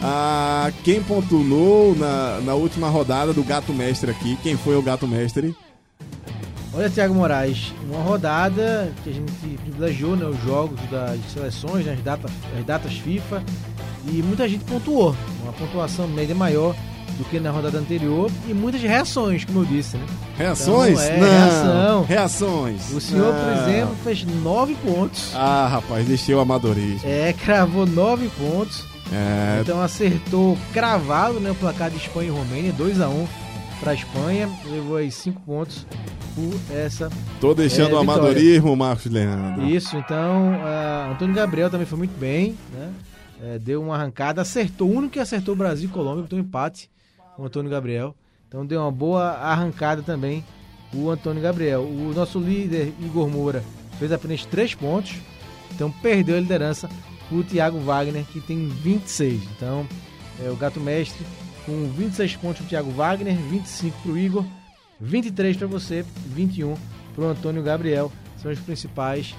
ah, 0.02 0.70
quem 0.84 1.02
pontuou 1.02 1.94
na, 1.96 2.40
na 2.42 2.54
última 2.54 2.88
rodada 2.88 3.32
do 3.32 3.42
Gato 3.42 3.72
Mestre 3.72 4.10
aqui, 4.10 4.38
quem 4.42 4.56
foi 4.56 4.76
o 4.76 4.82
Gato 4.82 5.06
Mestre? 5.06 5.56
Olha, 6.78 6.88
Thiago 6.88 7.12
Moraes, 7.12 7.74
uma 7.90 8.00
rodada 8.04 8.92
que 9.02 9.10
a 9.10 9.12
gente 9.12 9.32
privilegiou 9.64 10.14
né, 10.14 10.24
os 10.26 10.40
jogos 10.44 10.78
das 10.88 11.18
seleções, 11.32 11.84
né, 11.84 11.94
as, 11.94 12.04
datas, 12.04 12.30
as 12.56 12.64
datas 12.64 12.92
FIFA, 12.92 13.42
e 14.06 14.22
muita 14.22 14.48
gente 14.48 14.62
pontuou, 14.64 15.12
uma 15.42 15.52
pontuação 15.54 16.06
média 16.06 16.36
maior 16.36 16.76
do 17.18 17.24
que 17.24 17.40
na 17.40 17.50
rodada 17.50 17.78
anterior 17.78 18.30
e 18.48 18.54
muitas 18.54 18.80
reações, 18.80 19.44
como 19.44 19.62
eu 19.62 19.64
disse, 19.64 19.96
né? 19.96 20.06
Reações? 20.36 21.00
Então, 21.00 21.16
é, 21.16 21.18
Não. 21.18 21.26
reação. 21.26 22.04
Reações. 22.04 22.92
O 22.92 23.00
senhor, 23.00 23.34
por 23.34 23.44
Não. 23.56 23.68
exemplo, 23.68 23.96
fez 24.04 24.24
nove 24.24 24.76
pontos. 24.76 25.32
Ah, 25.34 25.66
rapaz, 25.66 26.06
deixei 26.06 26.32
o 26.32 26.38
amadorismo. 26.38 27.00
É, 27.02 27.32
cravou 27.32 27.86
nove 27.86 28.28
pontos. 28.38 28.84
É, 29.12 29.58
Então 29.62 29.82
acertou 29.82 30.56
cravado 30.72 31.40
né, 31.40 31.50
o 31.50 31.56
placar 31.56 31.90
de 31.90 31.96
Espanha 31.96 32.28
e 32.28 32.30
Romênia, 32.30 32.72
2 32.72 33.00
a 33.00 33.08
1 33.08 33.26
para 33.80 33.90
a 33.90 33.94
Espanha. 33.94 34.48
Levou 34.70 34.96
aí 34.96 35.10
cinco 35.10 35.40
pontos 35.40 35.84
por 36.38 36.76
essa 36.76 37.10
tô 37.40 37.52
deixando 37.52 37.90
É, 37.90 37.94
o 37.94 37.98
amadorismo, 37.98 38.76
Marcos 38.76 39.06
Leandro. 39.06 39.64
Isso, 39.66 39.96
então, 39.96 40.54
ah, 40.62 41.10
Antônio 41.12 41.34
Gabriel 41.34 41.68
também 41.68 41.86
foi 41.86 41.98
muito 41.98 42.16
bem, 42.18 42.56
né? 42.72 42.92
É, 43.42 43.58
deu 43.58 43.82
uma 43.82 43.96
arrancada, 43.96 44.40
acertou, 44.42 44.88
o 44.88 44.96
único 44.96 45.14
que 45.14 45.20
acertou 45.20 45.54
o 45.54 45.56
Brasil 45.56 45.88
e 45.88 45.92
Colômbia, 45.92 46.22
botou 46.22 46.38
um 46.38 46.42
empate 46.42 46.88
com 47.36 47.42
o 47.42 47.46
Antônio 47.46 47.70
Gabriel. 47.70 48.14
Então 48.46 48.64
deu 48.64 48.80
uma 48.80 48.90
boa 48.90 49.30
arrancada 49.30 50.02
também 50.02 50.44
o 50.94 51.10
Antônio 51.10 51.42
Gabriel. 51.42 51.82
O 51.82 52.12
nosso 52.14 52.38
líder, 52.38 52.94
Igor 53.00 53.28
Moura, 53.28 53.62
fez 53.98 54.10
apenas 54.10 54.44
3 54.46 54.74
pontos, 54.74 55.14
então 55.74 55.90
perdeu 55.90 56.36
a 56.36 56.40
liderança 56.40 56.88
o 57.30 57.42
Thiago 57.42 57.78
Wagner, 57.80 58.24
que 58.24 58.40
tem 58.40 58.68
26. 58.68 59.42
Então, 59.56 59.86
é 60.42 60.48
o 60.50 60.56
Gato 60.56 60.80
Mestre 60.80 61.26
com 61.66 61.90
26 61.90 62.36
pontos 62.36 62.60
pro 62.60 62.68
Thiago 62.68 62.90
Wagner, 62.92 63.36
25 63.36 63.98
pro 64.02 64.16
Igor, 64.16 64.44
23 65.00 65.56
para 65.56 65.66
você, 65.66 66.04
21 66.34 66.74
pro 67.14 67.26
Antônio 67.26 67.62
Gabriel. 67.62 68.10
São 68.42 68.50
os 68.50 68.58
principais 68.58 69.34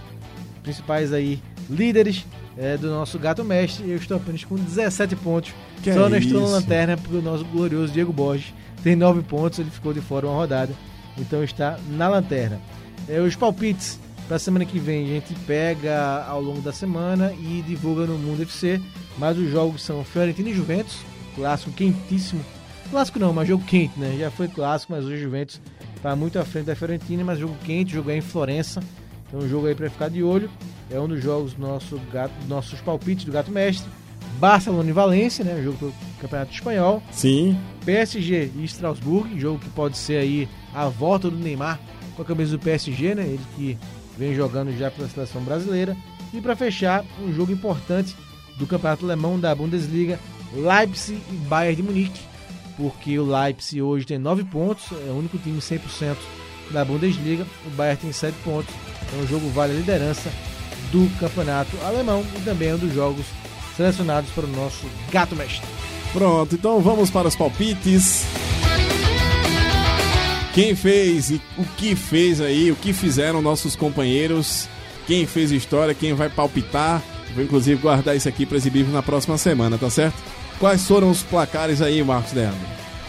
principais 0.61 1.13
aí 1.13 1.41
líderes 1.69 2.25
é, 2.57 2.77
do 2.77 2.89
nosso 2.89 3.17
Gato 3.17 3.43
Mestre. 3.43 3.89
Eu 3.89 3.97
estou 3.97 4.17
apenas 4.17 4.43
com 4.43 4.55
17 4.55 5.15
pontos. 5.15 5.53
Que 5.81 5.93
Só 5.93 6.07
é 6.07 6.09
não 6.09 6.17
estou 6.17 6.41
na 6.41 6.47
lanterna 6.47 6.97
porque 6.97 7.15
o 7.15 7.21
nosso 7.21 7.45
glorioso 7.45 7.93
Diego 7.93 8.11
Borges 8.11 8.53
tem 8.83 8.95
9 8.95 9.21
pontos, 9.23 9.59
ele 9.59 9.69
ficou 9.69 9.93
de 9.93 10.01
fora 10.01 10.27
uma 10.27 10.35
rodada. 10.35 10.73
Então 11.17 11.43
está 11.43 11.79
na 11.89 12.07
lanterna. 12.07 12.59
É, 13.07 13.19
os 13.19 13.35
palpites 13.35 13.99
para 14.27 14.35
a 14.35 14.39
semana 14.39 14.65
que 14.65 14.77
vem 14.77 15.05
a 15.05 15.07
gente 15.07 15.33
pega 15.47 16.23
ao 16.27 16.41
longo 16.41 16.61
da 16.61 16.71
semana 16.71 17.33
e 17.33 17.63
divulga 17.65 18.05
no 18.05 18.17
Mundo 18.17 18.43
FC. 18.43 18.79
Mas 19.17 19.37
os 19.37 19.49
jogos 19.49 19.81
são 19.81 20.03
Fiorentina 20.03 20.49
e 20.49 20.53
Juventus, 20.53 20.97
clássico 21.35 21.71
quentíssimo. 21.71 22.43
Clássico 22.89 23.19
não, 23.19 23.31
mas 23.31 23.47
jogo 23.47 23.63
quente, 23.65 23.99
né? 23.99 24.15
Já 24.19 24.31
foi 24.31 24.47
clássico, 24.47 24.93
mas 24.93 25.05
o 25.05 25.15
Juventus 25.15 25.61
está 25.95 26.15
muito 26.15 26.39
à 26.39 26.45
frente 26.45 26.65
da 26.65 26.75
Fiorentina, 26.75 27.23
mas 27.23 27.39
jogo 27.39 27.55
quente, 27.63 27.93
jogo 27.93 28.09
é 28.09 28.17
em 28.17 28.21
Florença. 28.21 28.81
Então, 29.27 29.39
um 29.41 29.47
jogo 29.47 29.67
aí 29.67 29.75
para 29.75 29.89
ficar 29.89 30.09
de 30.09 30.23
olho. 30.23 30.49
É 30.89 30.99
um 30.99 31.07
dos 31.07 31.21
jogos 31.21 31.55
nosso 31.55 31.99
gato, 32.11 32.33
nossos 32.47 32.81
palpites 32.81 33.25
do 33.25 33.31
Gato 33.31 33.51
Mestre. 33.51 33.89
Barcelona 34.39 34.89
e 34.89 34.93
Valência, 34.93 35.43
né? 35.43 35.61
Jogo 35.61 35.77
do 35.77 35.93
Campeonato 36.19 36.51
Espanhol. 36.51 37.03
Sim. 37.11 37.57
PSG 37.85 38.51
e 38.55 38.63
Strasbourg, 38.65 39.39
jogo 39.39 39.59
que 39.59 39.69
pode 39.69 39.97
ser 39.97 40.17
aí 40.17 40.49
a 40.73 40.87
volta 40.87 41.29
do 41.29 41.37
Neymar 41.37 41.79
com 42.15 42.21
a 42.21 42.25
camisa 42.25 42.57
do 42.57 42.59
PSG, 42.59 43.15
né? 43.15 43.23
Ele 43.23 43.41
que 43.55 43.77
vem 44.17 44.33
jogando 44.33 44.75
já 44.77 44.89
pela 44.89 45.07
seleção 45.07 45.41
brasileira. 45.43 45.95
E 46.33 46.41
para 46.41 46.55
fechar, 46.55 47.03
um 47.21 47.33
jogo 47.33 47.51
importante 47.51 48.15
do 48.57 48.65
Campeonato 48.65 49.05
Alemão 49.05 49.39
da 49.39 49.53
Bundesliga, 49.53 50.19
Leipzig 50.53 51.21
e 51.31 51.35
Bayern 51.47 51.75
de 51.75 51.83
Munique, 51.83 52.19
porque 52.79 53.19
o 53.19 53.25
Leipzig 53.25 53.81
hoje 53.81 54.05
tem 54.05 54.17
9 54.17 54.45
pontos, 54.45 54.85
é 55.05 55.11
o 55.11 55.17
único 55.17 55.37
time 55.37 55.59
100% 55.59 56.15
da 56.71 56.85
Bundesliga, 56.85 57.45
o 57.67 57.69
Bayern 57.71 57.99
tem 57.99 58.11
7 58.13 58.33
pontos. 58.41 58.73
Então 59.05 59.19
o 59.19 59.27
jogo 59.27 59.49
vale 59.49 59.73
a 59.73 59.75
liderança 59.75 60.31
do 60.89 61.09
Campeonato 61.19 61.75
Alemão 61.83 62.25
e 62.37 62.41
também 62.41 62.69
é 62.69 62.75
um 62.75 62.77
dos 62.77 62.93
jogos 62.93 63.25
selecionados 63.75 64.29
para 64.31 64.45
o 64.45 64.49
nosso 64.49 64.87
Gato 65.11 65.35
Mestre. 65.35 65.67
Pronto, 66.13 66.55
então 66.55 66.79
vamos 66.79 67.09
para 67.09 67.27
os 67.27 67.35
palpites. 67.35 68.23
Quem 70.53 70.73
fez 70.73 71.31
e 71.31 71.41
o 71.57 71.65
que 71.77 71.95
fez 71.95 72.39
aí, 72.39 72.71
o 72.71 72.75
que 72.77 72.93
fizeram 72.93 73.41
nossos 73.41 73.75
companheiros, 73.75 74.69
quem 75.05 75.27
fez 75.27 75.51
história, 75.51 75.93
quem 75.93 76.13
vai 76.13 76.29
palpitar. 76.29 77.03
Vou 77.35 77.43
inclusive 77.43 77.81
guardar 77.81 78.15
isso 78.15 78.29
aqui 78.29 78.45
para 78.45 78.57
exibir 78.57 78.87
na 78.87 79.03
próxima 79.03 79.37
semana, 79.37 79.77
tá 79.77 79.89
certo? 79.89 80.38
Quais 80.59 80.85
foram 80.85 81.09
os 81.09 81.23
placares 81.23 81.81
aí, 81.81 82.03
Marcos 82.03 82.33
Leandro? 82.33 82.59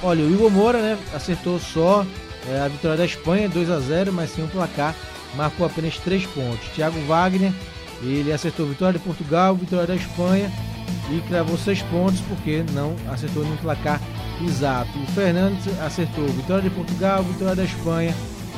Olha, 0.05 0.24
o 0.24 0.32
Igor 0.32 0.51
Moura, 0.51 0.80
né, 0.80 0.98
acertou 1.12 1.59
só 1.59 2.07
é, 2.48 2.61
a 2.61 2.68
vitória 2.68 2.96
da 2.96 3.05
Espanha, 3.05 3.48
2 3.48 3.68
a 3.68 3.80
0 3.80 4.12
mas 4.12 4.30
sem 4.30 4.44
um 4.44 4.48
placar, 4.48 4.94
marcou 5.34 5.66
apenas 5.66 5.98
3 5.98 6.24
pontos. 6.26 6.68
Thiago 6.76 6.98
Wagner, 7.07 7.53
ele 8.03 8.32
acertou 8.32 8.66
vitória 8.66 9.01
de 9.01 9.05
Portugal, 9.05 9.57
vitória 9.57 9.88
da 9.88 9.96
Espanha 9.96 10.51
e 11.11 11.20
cravou 11.28 11.59
6 11.59 11.82
pontos 11.82 12.20
porque 12.20 12.64
não 12.72 12.94
acertou 13.12 13.42
nenhum 13.42 13.57
placar 13.57 14.01
exato. 14.46 14.96
O 14.96 15.07
Fernandes 15.09 15.66
acertou 15.80 16.28
vitória 16.28 16.62
de 16.62 16.70
Portugal, 16.70 17.24
vitória 17.24 17.57
da 17.57 17.64
Espanha 17.64 18.14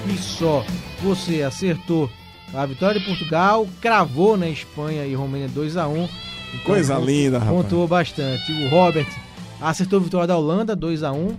e 0.06 0.18
só 0.18 0.62
você 1.02 1.42
acertou 1.42 2.10
a 2.52 2.66
vitória 2.66 3.00
de 3.00 3.06
Portugal, 3.06 3.66
cravou 3.80 4.36
na 4.36 4.50
Espanha 4.50 5.06
e 5.06 5.14
Romênia 5.14 5.48
2 5.48 5.78
a 5.78 5.88
1 5.88 5.92
então, 5.94 6.31
Coisa 6.64 6.94
pontu- 6.96 7.06
linda, 7.06 7.38
rapaz. 7.38 7.56
Pontuou 7.56 7.88
bastante. 7.88 8.52
O 8.52 8.68
Robert 8.68 9.06
acertou 9.60 9.98
a 9.98 10.02
vitória 10.02 10.26
da 10.26 10.36
Holanda, 10.36 10.74
2 10.76 11.02
a 11.02 11.12
1 11.12 11.34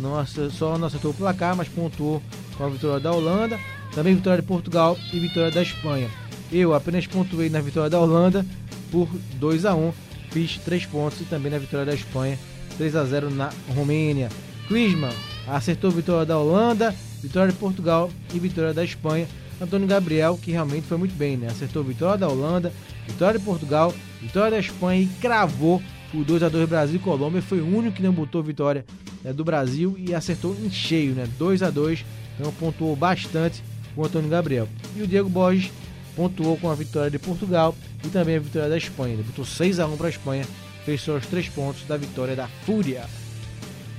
não 0.00 0.18
acer- 0.18 0.50
Só 0.50 0.76
não 0.78 0.86
acertou 0.86 1.10
o 1.10 1.14
placar, 1.14 1.56
mas 1.56 1.68
pontuou 1.68 2.22
com 2.56 2.64
a 2.64 2.68
vitória 2.68 3.00
da 3.00 3.12
Holanda. 3.12 3.58
Também 3.94 4.14
vitória 4.14 4.40
de 4.42 4.46
Portugal 4.46 4.96
e 5.12 5.18
vitória 5.18 5.50
da 5.50 5.62
Espanha. 5.62 6.08
Eu 6.52 6.74
apenas 6.74 7.06
pontuei 7.06 7.48
na 7.50 7.60
vitória 7.60 7.90
da 7.90 7.98
Holanda 8.00 8.44
por 8.90 9.08
2 9.34 9.64
a 9.64 9.74
1 9.74 9.92
Fiz 10.30 10.58
3 10.58 10.84
pontos 10.84 11.20
e 11.22 11.24
também 11.24 11.50
na 11.50 11.56
vitória 11.58 11.86
da 11.86 11.94
Espanha, 11.94 12.38
3 12.76 12.94
a 12.94 13.04
0 13.06 13.30
na 13.30 13.48
Romênia. 13.74 14.28
Klinsmann 14.68 15.12
acertou 15.46 15.88
a 15.90 15.92
vitória 15.94 16.26
da 16.26 16.38
Holanda 16.38 16.94
vitória 17.22 17.50
de 17.50 17.58
Portugal 17.58 18.10
e 18.34 18.38
vitória 18.38 18.72
da 18.74 18.84
Espanha. 18.84 19.26
Antônio 19.60 19.88
Gabriel, 19.88 20.38
que 20.40 20.52
realmente 20.52 20.86
foi 20.86 20.98
muito 20.98 21.14
bem, 21.16 21.36
né? 21.38 21.48
Acertou 21.50 21.82
vitória 21.82 22.18
da 22.18 22.28
Holanda, 22.28 22.72
vitória 23.06 23.38
de 23.38 23.44
Portugal, 23.44 23.92
vitória 24.20 24.50
da 24.50 24.58
Espanha 24.58 25.02
e 25.02 25.06
cravou 25.20 25.82
o 26.12 26.24
2 26.24 26.42
a 26.42 26.48
2 26.48 26.68
Brasil 26.68 26.96
e 26.96 26.98
Colômbia. 26.98 27.42
Foi 27.42 27.60
o 27.60 27.76
único 27.76 27.96
que 27.96 28.02
não 28.02 28.12
botou 28.12 28.42
vitória 28.42 28.84
né, 29.22 29.32
do 29.32 29.44
Brasil 29.44 29.96
e 29.98 30.14
acertou 30.14 30.56
em 30.62 30.70
cheio, 30.70 31.14
né? 31.14 31.28
2 31.38 31.62
a 31.62 31.70
2 31.70 32.04
Então 32.38 32.52
pontuou 32.52 32.94
bastante 32.96 33.62
o 33.96 34.04
Antônio 34.04 34.28
Gabriel. 34.28 34.68
E 34.96 35.02
o 35.02 35.06
Diego 35.06 35.28
Borges 35.28 35.70
pontuou 36.16 36.56
com 36.56 36.70
a 36.70 36.74
vitória 36.74 37.10
de 37.10 37.18
Portugal 37.18 37.74
e 38.04 38.08
também 38.08 38.36
a 38.36 38.40
vitória 38.40 38.68
da 38.68 38.76
Espanha. 38.76 39.14
Ele 39.14 39.22
botou 39.22 39.44
6 39.44 39.80
a 39.80 39.86
1 39.86 39.96
para 39.96 40.06
a 40.06 40.10
Espanha, 40.10 40.44
fez 40.84 41.00
só 41.00 41.16
os 41.16 41.26
3 41.26 41.48
pontos 41.50 41.84
da 41.84 41.96
vitória 41.96 42.34
da 42.34 42.48
Fúria. 42.64 43.04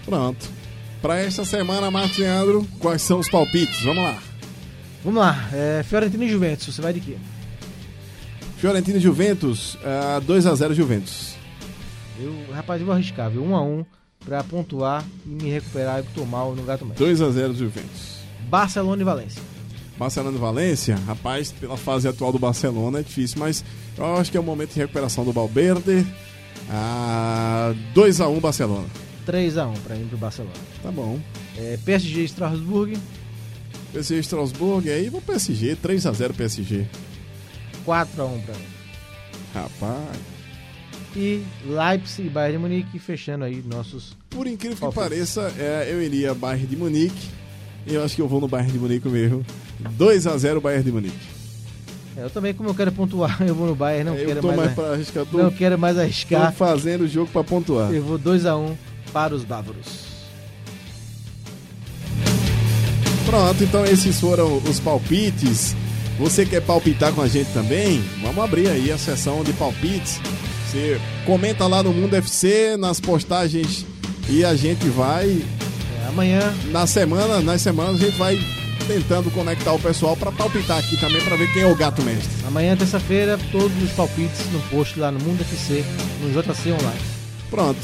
Pronto. 0.06 0.50
Para 1.02 1.18
esta 1.18 1.46
semana, 1.46 1.90
Martiandro, 1.90 2.68
quais 2.78 3.02
são 3.02 3.20
os 3.20 3.30
palpites? 3.30 3.82
Vamos 3.84 4.04
lá. 4.04 4.22
Vamos 5.04 5.22
lá, 5.22 5.50
é, 5.54 5.82
Fiorentina 5.82 6.26
e 6.26 6.30
Juventus, 6.30 6.76
você 6.76 6.82
vai 6.82 6.92
de 6.92 7.00
quê? 7.00 7.16
Fiorentina 8.60 8.98
e 8.98 9.02
Juventus, 9.02 9.76
uh, 9.76 10.22
2x0 10.28 10.74
Juventus. 10.74 11.36
Eu, 12.20 12.36
rapaz, 12.54 12.82
eu 12.82 12.86
vou 12.86 12.94
arriscar, 12.94 13.32
viu? 13.32 13.42
1x1 13.44 13.86
para 14.26 14.44
pontuar 14.44 15.06
e 15.26 15.30
me 15.30 15.50
recuperar 15.50 16.02
e 16.02 16.04
tomar 16.14 16.44
no 16.44 16.64
gato 16.64 16.86
médio. 16.86 17.08
2x0 17.08 17.56
Juventus. 17.56 18.20
Barcelona 18.50 19.02
e 19.02 19.06
Valência. 19.06 19.42
Barcelona 19.98 20.36
e 20.36 20.40
Valência, 20.40 20.98
rapaz, 21.08 21.54
pela 21.54 21.78
fase 21.78 22.08
atual 22.10 22.34
do 22.34 22.40
Barcelona 22.40 23.00
é 23.00 23.02
difícil, 23.02 23.40
mas 23.40 23.64
eu 23.98 24.18
acho 24.18 24.30
que 24.30 24.36
é 24.36 24.40
o 24.40 24.44
momento 24.44 24.74
de 24.74 24.80
recuperação 24.80 25.24
do 25.24 25.32
Valverde. 25.32 26.06
Ah, 26.70 27.74
2x1 27.96 28.42
Barcelona. 28.42 28.88
3x1 29.26 29.78
para 29.86 29.96
ir 29.96 30.06
pro 30.06 30.18
Barcelona. 30.18 30.54
Tá 30.84 30.92
bom. 30.92 31.18
É, 31.58 31.78
PSG 31.86 32.22
e 32.22 32.26
Strasbourg. 32.26 32.98
PSG 33.94 34.18
e 34.18 34.20
Strasbourg, 34.20 34.90
aí 34.90 35.10
vou 35.10 35.22
PSG, 35.22 35.78
3x0 35.78 36.34
PSG. 36.34 36.86
4x1 37.94 38.42
para 38.46 38.56
mim. 38.56 38.66
Rapaz. 39.54 40.20
E 41.16 41.44
Leipzig 41.66 42.28
e 42.28 42.30
Bayern 42.30 42.58
de 42.58 42.62
Munique 42.62 43.00
fechando 43.00 43.44
aí 43.44 43.64
nossos. 43.66 44.16
Por 44.30 44.46
incrível 44.46 44.90
que 44.90 44.96
pareça, 44.96 45.52
é, 45.58 45.88
eu 45.92 46.02
iria 46.04 46.36
Bayern 46.36 46.68
de 46.68 46.76
Munique. 46.78 47.28
Eu 47.88 48.04
acho 48.04 48.16
que 48.16 48.22
eu 48.22 48.28
vou 48.28 48.40
no 48.40 48.48
Bayern 48.48 48.72
de 48.72 48.78
Munique 48.78 49.08
mesmo. 49.08 49.44
2x0 49.98 50.60
Bayern 50.62 50.84
de 50.84 50.92
Munique. 50.92 51.18
É, 52.16 52.24
eu 52.24 52.30
também, 52.30 52.54
como 52.54 52.70
eu 52.70 52.76
quero 52.76 52.92
pontuar, 52.92 53.42
eu 53.48 53.56
vou 53.56 53.66
no 53.68 53.76
Bayern, 53.76 54.12
não 54.12 54.16
É, 54.18 54.24
quero 54.26 54.44
mais, 54.44 54.58
mais 54.58 54.74
pra 54.74 54.92
arriscar, 54.94 55.26
tô- 55.26 55.38
Não 55.40 55.50
quero 55.52 55.80
mais 55.80 55.96
Tô 55.96 56.02
arriscar. 56.04 56.54
fazendo 56.54 57.06
o 57.06 57.08
jogo 57.08 57.32
pra 57.32 57.44
pontuar. 57.44 57.92
Eu 57.92 58.04
vou 58.04 58.20
2x1 58.20 58.76
para 59.12 59.34
os 59.34 59.44
bávaros. 59.44 60.08
Pronto, 63.26 63.64
então 63.64 63.86
esses 63.86 64.20
foram 64.20 64.58
os 64.58 64.80
palpites. 64.80 65.76
Você 66.20 66.46
quer 66.46 66.62
palpitar 66.62 67.14
com 67.14 67.22
a 67.22 67.28
gente 67.28 67.52
também? 67.54 68.04
Vamos 68.22 68.44
abrir 68.44 68.68
aí 68.68 68.92
a 68.92 68.98
sessão 68.98 69.42
de 69.44 69.54
palpites. 69.54 70.20
Você 70.68 71.00
comenta 71.26 71.66
lá 71.66 71.82
no 71.82 71.94
Mundo 71.94 72.14
FC, 72.14 72.76
nas 72.78 73.00
postagens 73.00 73.86
e 74.28 74.44
a 74.44 74.54
gente 74.56 74.88
vai 74.90 75.42
É, 76.04 76.08
amanhã, 76.10 76.54
na 76.72 76.86
semana, 76.86 77.40
nas 77.40 77.62
semanas 77.62 77.96
a 78.02 78.06
gente 78.06 78.18
vai 78.18 78.38
tentando 78.86 79.32
conectar 79.32 79.72
o 79.74 79.80
pessoal 79.80 80.18
pra 80.18 80.32
palpitar 80.32 80.80
aqui 80.80 81.00
também 81.00 81.24
pra 81.24 81.36
ver 81.38 81.52
quem 81.54 81.62
é 81.62 81.72
o 81.72 81.76
gato 81.76 82.02
mestre. 82.04 82.30
amanhã 82.46 82.76
terça-feira, 82.76 83.40
todos 83.52 83.82
os 83.82 83.92
palpites 83.92 84.46
no 84.52 84.60
post 84.70 85.00
lá 85.00 85.12
no 85.12 85.20
Mundo 85.20 85.42
FC, 85.42 85.84
no 86.22 86.30
JC 86.32 86.72
Online. 86.72 87.00
Pronto. 87.50 87.80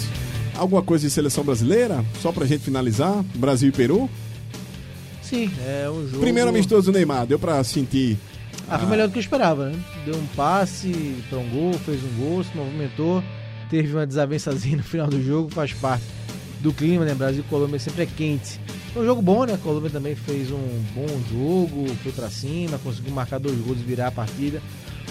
Alguma 0.57 0.81
coisa 0.81 1.07
de 1.07 1.13
seleção 1.13 1.43
brasileira? 1.43 2.03
Só 2.21 2.31
pra 2.31 2.45
gente 2.45 2.63
finalizar? 2.63 3.23
Brasil 3.35 3.69
e 3.69 3.71
Peru? 3.71 4.09
Sim, 5.25 5.51
é 5.65 5.89
um 5.89 6.07
jogo. 6.07 6.19
Primeiro 6.19 6.49
amistoso 6.49 6.91
do 6.91 6.95
Neymar, 6.95 7.25
deu 7.25 7.39
pra 7.39 7.63
sentir. 7.63 8.17
Ah, 8.69 8.79
foi 8.79 8.87
melhor 8.87 9.07
do 9.07 9.11
que 9.11 9.17
eu 9.17 9.21
esperava, 9.21 9.69
né? 9.69 9.79
Deu 10.05 10.15
um 10.15 10.25
passe 10.27 11.17
para 11.29 11.39
um 11.39 11.49
gol, 11.49 11.73
fez 11.73 11.99
um 12.03 12.23
gol, 12.23 12.43
se 12.43 12.55
movimentou, 12.55 13.23
teve 13.69 13.91
uma 13.93 14.05
desavençazinha 14.05 14.77
no 14.77 14.83
final 14.83 15.07
do 15.07 15.21
jogo, 15.21 15.49
faz 15.49 15.73
parte 15.73 16.03
do 16.61 16.71
clima, 16.71 17.05
né? 17.05 17.13
Brasil 17.13 17.43
e 17.45 17.49
Colômbia 17.49 17.79
sempre 17.79 18.03
é 18.03 18.05
quente. 18.05 18.59
Foi 18.93 19.03
um 19.03 19.05
jogo 19.05 19.21
bom, 19.21 19.45
né? 19.45 19.53
A 19.53 19.57
Colômbia 19.57 19.89
também 19.89 20.15
fez 20.15 20.51
um 20.51 20.83
bom 20.93 21.07
jogo, 21.31 21.87
foi 22.01 22.11
pra 22.11 22.29
cima, 22.29 22.79
conseguiu 22.79 23.13
marcar 23.13 23.39
dois 23.39 23.57
gols 23.59 23.79
e 23.79 23.83
virar 23.83 24.07
a 24.07 24.11
partida. 24.11 24.61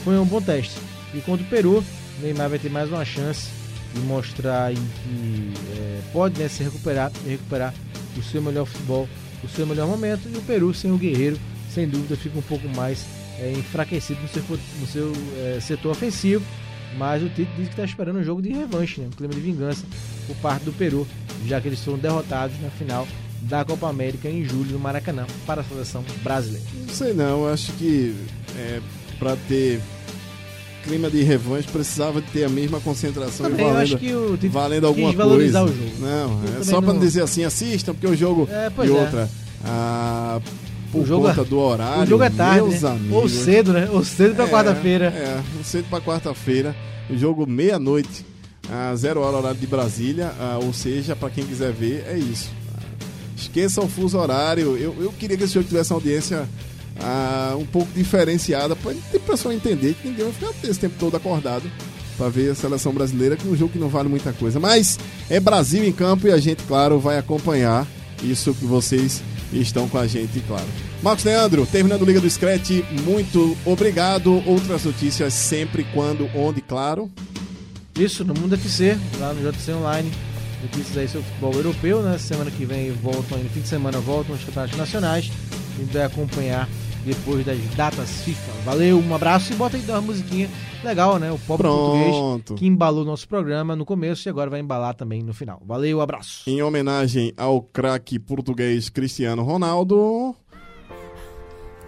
Foi 0.04 0.18
um 0.18 0.24
bom 0.24 0.40
teste. 0.40 0.76
E 1.12 1.20
contra 1.20 1.44
o 1.44 1.48
Peru, 1.48 1.78
o 2.18 2.22
Neymar 2.22 2.48
vai 2.48 2.58
ter 2.58 2.70
mais 2.70 2.88
uma 2.88 3.04
chance 3.04 3.48
de 3.92 4.00
mostrar 4.00 4.72
em 4.72 4.76
que 4.76 5.52
é, 5.76 6.00
pode 6.12 6.40
né, 6.40 6.48
se 6.48 6.62
recuperar, 6.62 7.12
recuperar 7.26 7.72
o 8.16 8.22
seu 8.22 8.42
melhor 8.42 8.64
futebol, 8.64 9.08
o 9.44 9.48
seu 9.48 9.66
melhor 9.66 9.86
momento. 9.86 10.28
E 10.32 10.36
o 10.36 10.42
Peru, 10.42 10.72
sem 10.72 10.90
o 10.90 10.96
Guerreiro, 10.96 11.38
sem 11.70 11.88
dúvida, 11.88 12.16
fica 12.16 12.38
um 12.38 12.42
pouco 12.42 12.68
mais 12.68 13.04
é, 13.38 13.52
enfraquecido 13.52 14.20
no 14.20 14.28
seu, 14.28 14.42
no 14.80 14.86
seu 14.86 15.12
é, 15.38 15.60
setor 15.60 15.92
ofensivo. 15.92 16.44
Mas 16.96 17.22
o 17.22 17.28
Tite 17.28 17.50
diz 17.56 17.66
que 17.66 17.72
está 17.72 17.84
esperando 17.84 18.20
um 18.20 18.24
jogo 18.24 18.40
de 18.40 18.50
revanche, 18.50 19.00
né? 19.00 19.08
um 19.08 19.16
clima 19.16 19.34
de 19.34 19.40
vingança 19.40 19.84
por 20.26 20.36
parte 20.36 20.64
do 20.64 20.72
Peru, 20.72 21.06
já 21.44 21.60
que 21.60 21.68
eles 21.68 21.82
foram 21.82 21.98
derrotados 21.98 22.60
na 22.60 22.70
final 22.70 23.06
da 23.42 23.64
Copa 23.64 23.88
América 23.88 24.28
em 24.28 24.44
julho 24.44 24.72
no 24.72 24.78
Maracanã 24.78 25.26
para 25.44 25.60
a 25.60 25.64
seleção 25.64 26.04
brasileira. 26.22 26.64
Não 26.86 26.94
sei 26.94 27.12
não, 27.12 27.46
acho 27.46 27.72
que 27.72 28.14
é, 28.56 28.80
para 29.18 29.36
ter 29.48 29.80
clima 30.84 31.10
de 31.10 31.22
revanche 31.22 31.66
precisava 31.70 32.22
ter 32.32 32.44
a 32.44 32.48
mesma 32.48 32.78
concentração 32.80 33.48
Também 33.48 33.64
e 33.64 33.68
eu 33.68 33.72
valendo, 33.74 33.82
acho 33.84 33.98
que 33.98 34.14
o 34.14 34.36
Tite 34.36 34.48
valendo 34.48 34.86
alguma 34.86 35.12
coisa. 35.14 35.64
o 35.64 35.68
jogo. 35.68 35.80
Não, 36.00 36.40
Eu 36.54 36.60
é 36.60 36.64
só 36.64 36.80
para 36.80 36.92
não- 36.92 37.00
dizer 37.00 37.22
assim, 37.22 37.42
assistam, 37.44 37.92
porque 37.94 38.06
o 38.06 38.16
jogo 38.16 38.48
É, 38.50 38.70
e 38.84 38.86
é. 38.86 38.90
outra, 38.90 39.30
ah, 39.64 40.40
por 40.92 41.02
O 41.02 41.06
jogo 41.06 41.26
conta 41.28 41.40
é- 41.40 41.44
do 41.44 41.58
horário, 41.58 42.02
o 42.02 42.06
jogo 42.06 42.22
é 42.22 42.30
tarde, 42.30 42.68
meus 42.68 42.82
né? 42.82 42.90
amigos. 42.90 43.16
Ou 43.16 43.28
cedo, 43.28 43.72
né? 43.72 43.88
Ou 43.92 44.04
cedo 44.04 44.34
pra 44.36 44.44
É, 44.44 44.48
quarta-feira. 44.48 45.06
É, 45.06 45.40
cedo 45.64 45.86
para 45.90 46.00
quarta-feira, 46.00 46.76
o 47.10 47.16
jogo 47.18 47.46
meia-noite, 47.46 48.24
a 48.70 48.94
zero 48.94 49.20
hora 49.20 49.36
horário 49.38 49.58
de 49.58 49.66
Brasília, 49.66 50.32
ah, 50.38 50.58
ou 50.62 50.72
seja, 50.72 51.16
para 51.16 51.30
quem 51.30 51.44
quiser 51.44 51.72
ver, 51.72 52.04
é 52.08 52.16
isso. 52.18 52.50
Esqueça 53.36 53.80
o 53.80 53.88
fuso 53.88 54.16
horário. 54.18 54.76
Eu, 54.76 54.94
eu 55.00 55.12
queria 55.18 55.36
que 55.36 55.44
esse 55.44 55.54
jogo 55.54 55.66
tivesse 55.66 55.92
uma 55.92 55.96
audiência 55.98 56.48
ah, 57.00 57.54
um 57.58 57.66
pouco 57.66 57.90
diferenciada, 57.94 58.76
para 58.76 58.92
o 58.92 59.20
pessoal 59.20 59.52
entender 59.54 59.94
que 59.94 60.08
ninguém 60.08 60.24
vai 60.24 60.32
ficar 60.32 60.68
esse 60.68 60.80
tempo 60.80 60.96
todo 60.98 61.16
acordado 61.16 61.70
para 62.16 62.28
ver 62.28 62.50
a 62.50 62.54
seleção 62.54 62.92
brasileira, 62.92 63.36
que 63.36 63.46
é 63.46 63.50
um 63.50 63.56
jogo 63.56 63.72
que 63.72 63.78
não 63.78 63.88
vale 63.88 64.08
muita 64.08 64.32
coisa. 64.32 64.60
Mas 64.60 64.98
é 65.28 65.40
Brasil 65.40 65.84
em 65.84 65.92
campo 65.92 66.26
e 66.26 66.32
a 66.32 66.38
gente, 66.38 66.62
claro, 66.64 66.98
vai 66.98 67.18
acompanhar 67.18 67.86
isso 68.22 68.54
que 68.54 68.64
vocês 68.64 69.22
estão 69.52 69.88
com 69.88 69.98
a 69.98 70.06
gente, 70.06 70.40
claro. 70.40 70.66
Marcos 71.02 71.24
Leandro, 71.24 71.66
terminando 71.66 72.04
Liga 72.04 72.20
do 72.20 72.30
Scratch, 72.30 72.82
muito 73.04 73.56
obrigado. 73.64 74.42
Outras 74.46 74.84
notícias 74.84 75.34
sempre, 75.34 75.86
quando, 75.92 76.28
onde, 76.34 76.60
claro. 76.60 77.10
Isso, 77.98 78.24
no 78.24 78.34
Mundo 78.34 78.54
FC, 78.54 78.98
lá 79.18 79.32
no 79.32 79.52
JC 79.52 79.72
Online. 79.72 80.10
Notícias 80.62 80.96
aí 80.96 81.06
sobre 81.06 81.28
futebol 81.28 81.52
europeu, 81.52 82.02
né? 82.02 82.16
Semana 82.16 82.50
que 82.50 82.64
vem 82.64 82.90
voltam, 82.90 83.38
no 83.38 83.50
fim 83.50 83.60
de 83.60 83.68
semana 83.68 83.98
voltam 84.00 84.34
os 84.34 84.42
campeonatos 84.42 84.78
nacionais. 84.78 85.30
A 85.76 85.80
gente 85.80 85.92
vai 85.92 86.04
acompanhar 86.04 86.68
depois 87.04 87.44
das 87.44 87.58
datas 87.76 88.22
FIFA. 88.22 88.52
Valeu, 88.64 88.98
um 88.98 89.14
abraço 89.14 89.52
e 89.52 89.56
bota 89.56 89.76
aí 89.76 89.84
uma 89.88 90.00
musiquinha 90.00 90.48
legal, 90.82 91.18
né? 91.18 91.30
O 91.30 91.38
pop 91.38 91.62
português 91.62 92.58
que 92.58 92.66
embalou 92.66 93.04
nosso 93.04 93.28
programa 93.28 93.76
no 93.76 93.84
começo 93.84 94.28
e 94.28 94.30
agora 94.30 94.50
vai 94.50 94.60
embalar 94.60 94.94
também 94.94 95.22
no 95.22 95.34
final. 95.34 95.60
Valeu, 95.64 96.00
abraço. 96.00 96.48
Em 96.48 96.62
homenagem 96.62 97.32
ao 97.36 97.62
craque 97.62 98.18
português 98.18 98.88
Cristiano 98.88 99.42
Ronaldo, 99.42 100.34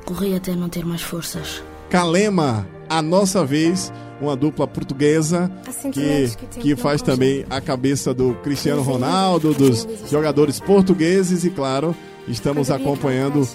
Corri 0.07 0.37
até 0.37 0.55
não 0.55 0.69
ter 0.69 0.85
mais 0.85 1.03
forças. 1.03 1.63
Calema, 1.91 2.67
a 2.89 3.03
nossa 3.03 3.45
vez, 3.45 3.93
uma 4.21 4.37
dupla 4.37 4.65
portuguesa 4.67 5.51
que, 5.93 6.61
que 6.61 6.77
faz 6.77 7.03
também 7.03 7.45
a 7.51 7.61
cabeça 7.61 8.15
do 8.15 8.35
Cristiano 8.37 8.83
Ronaldo, 8.83 9.53
dos 9.53 9.87
jogadores 10.09 10.61
portugueses 10.61 11.45
e, 11.45 11.51
claro, 11.51 11.95
estamos 12.29 12.71
acompanhando 12.71 13.47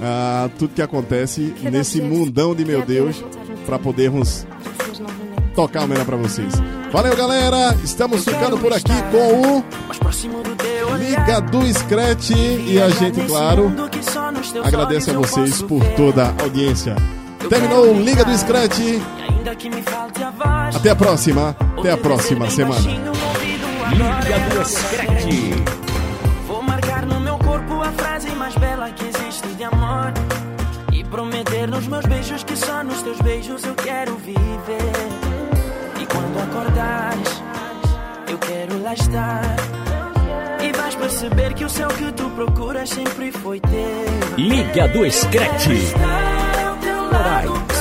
ah, 0.00 0.48
tudo 0.58 0.74
que 0.74 0.82
acontece 0.82 1.54
nesse 1.62 2.00
mundão 2.00 2.54
de 2.54 2.64
meu 2.64 2.82
Deus 2.82 3.24
para 3.64 3.78
podermos 3.78 4.46
tocar 5.54 5.84
o 5.84 5.88
melhor 5.88 6.04
para 6.04 6.16
vocês. 6.16 6.52
Valeu, 6.92 7.16
galera! 7.16 7.76
Estamos 7.82 8.24
ficando 8.24 8.58
por 8.58 8.72
aqui 8.72 8.92
com 9.10 9.58
o 9.58 9.64
Liga 10.96 11.40
do 11.40 11.66
Scratch 11.72 12.30
e 12.30 12.80
a 12.80 12.88
gente, 12.90 13.20
claro, 13.26 13.72
agradece 14.62 15.10
a 15.10 15.14
vocês 15.14 15.62
por 15.62 15.82
toda 15.96 16.26
a 16.26 16.42
audiência. 16.42 16.94
Terminou 17.48 17.94
o 17.94 18.00
Liga 18.00 18.24
do 18.24 18.36
Scratch. 18.36 18.78
Até 20.74 20.90
a 20.90 20.96
próxima. 20.96 21.56
Até 21.78 21.92
a 21.92 21.96
próxima 21.96 22.50
semana. 22.50 22.80
Liga 23.90 24.38
do 24.54 24.64
Scratch. 24.64 25.85
Prometer 31.66 31.70
nos 31.70 31.86
meus 31.86 32.06
beijos 32.06 32.44
que 32.44 32.56
só 32.56 32.82
nos 32.82 33.02
teus 33.02 33.20
beijos 33.20 33.64
eu 33.64 33.74
quero 33.74 34.16
viver. 34.16 34.92
E 36.00 36.06
quando 36.06 36.38
acordares, 36.38 37.42
eu 38.28 38.38
quero 38.38 38.82
lá 38.82 38.94
estar. 38.94 39.56
E 40.62 40.72
vais 40.72 40.94
perceber 40.94 41.54
que 41.54 41.64
o 41.64 41.68
céu 41.68 41.88
que 41.88 42.10
tu 42.12 42.30
procuras 42.30 42.88
sempre 42.88 43.30
foi 43.32 43.60
teu. 43.60 44.36
Liga 44.36 44.88
do 44.88 45.10
Screte. 45.10 45.72
Estar 45.72 46.66
ao 46.66 46.76
teu 46.76 47.10
lado 47.10 47.48
Moraes. 47.50 47.75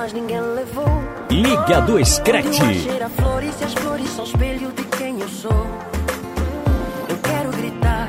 Mais 0.00 0.14
ninguém 0.14 0.40
levou. 0.40 0.86
Liga 1.30 1.82
do 1.82 1.92
Onde 1.92 1.92
o 1.92 1.96
ar 1.98 2.06
Screte. 2.06 2.80
cheira 2.80 3.04
a 3.04 3.10
flores 3.10 3.60
e 3.60 3.64
as 3.64 3.74
flores 3.74 4.08
são 4.08 4.24
espelho 4.24 4.72
de 4.72 4.82
quem 4.96 5.20
eu 5.20 5.28
sou. 5.28 5.66
Eu 7.06 7.18
quero 7.22 7.50
gritar, 7.50 8.08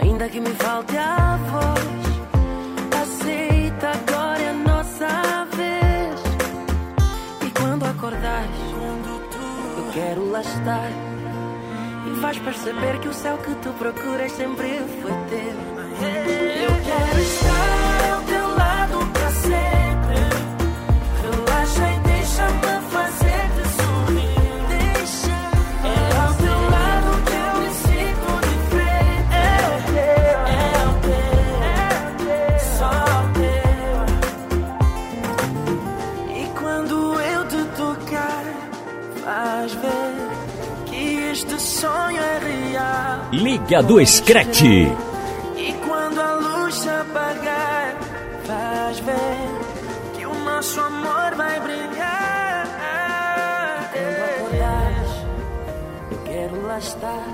ainda 0.00 0.26
que 0.30 0.40
me 0.40 0.48
falte 0.54 0.96
a 0.96 1.38
voz. 1.50 2.04
Aceita, 3.02 3.90
agora 3.90 4.40
é 4.40 4.48
a 4.48 4.54
nossa 4.54 5.46
vez. 5.54 6.20
E 7.46 7.50
quando 7.50 7.84
acordares, 7.84 8.60
eu 9.76 9.92
quero 9.92 10.30
lá 10.30 10.40
estar. 10.40 10.90
E 12.06 12.10
vais 12.18 12.38
perceber 12.38 12.98
que 13.00 13.08
o 13.08 13.12
céu 13.12 13.36
que 13.36 13.54
tu 13.56 13.68
procuras 13.74 14.32
sempre 14.32 14.80
foi 15.02 15.12
teu. 15.28 15.54
Eu 16.64 16.72
quero 16.82 17.20
estar 17.20 17.43
Liga 43.64 43.82
do 43.82 44.06
Screte. 44.06 44.92
E 45.56 45.72
quando 45.86 46.20
a 46.20 46.34
luz 46.34 46.74
se 46.74 46.86
apagar, 46.86 47.96
vais 48.46 48.98
ver 48.98 50.18
que 50.18 50.26
o 50.26 50.34
nosso 50.44 50.78
amor 50.80 51.34
vai 51.34 51.58
brilhar. 51.60 52.68
Quando 53.90 54.20
acordares, 54.22 55.10
eu 56.10 56.18
quero 56.26 56.66
lá 56.66 56.78
estar. 56.78 57.26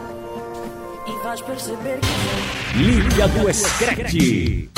E 1.09 1.25
vais 1.25 1.41
perceber 1.41 1.99
que 1.99 2.79
Liga 2.79 3.27
do 3.27 3.53
Screte. 3.53 4.70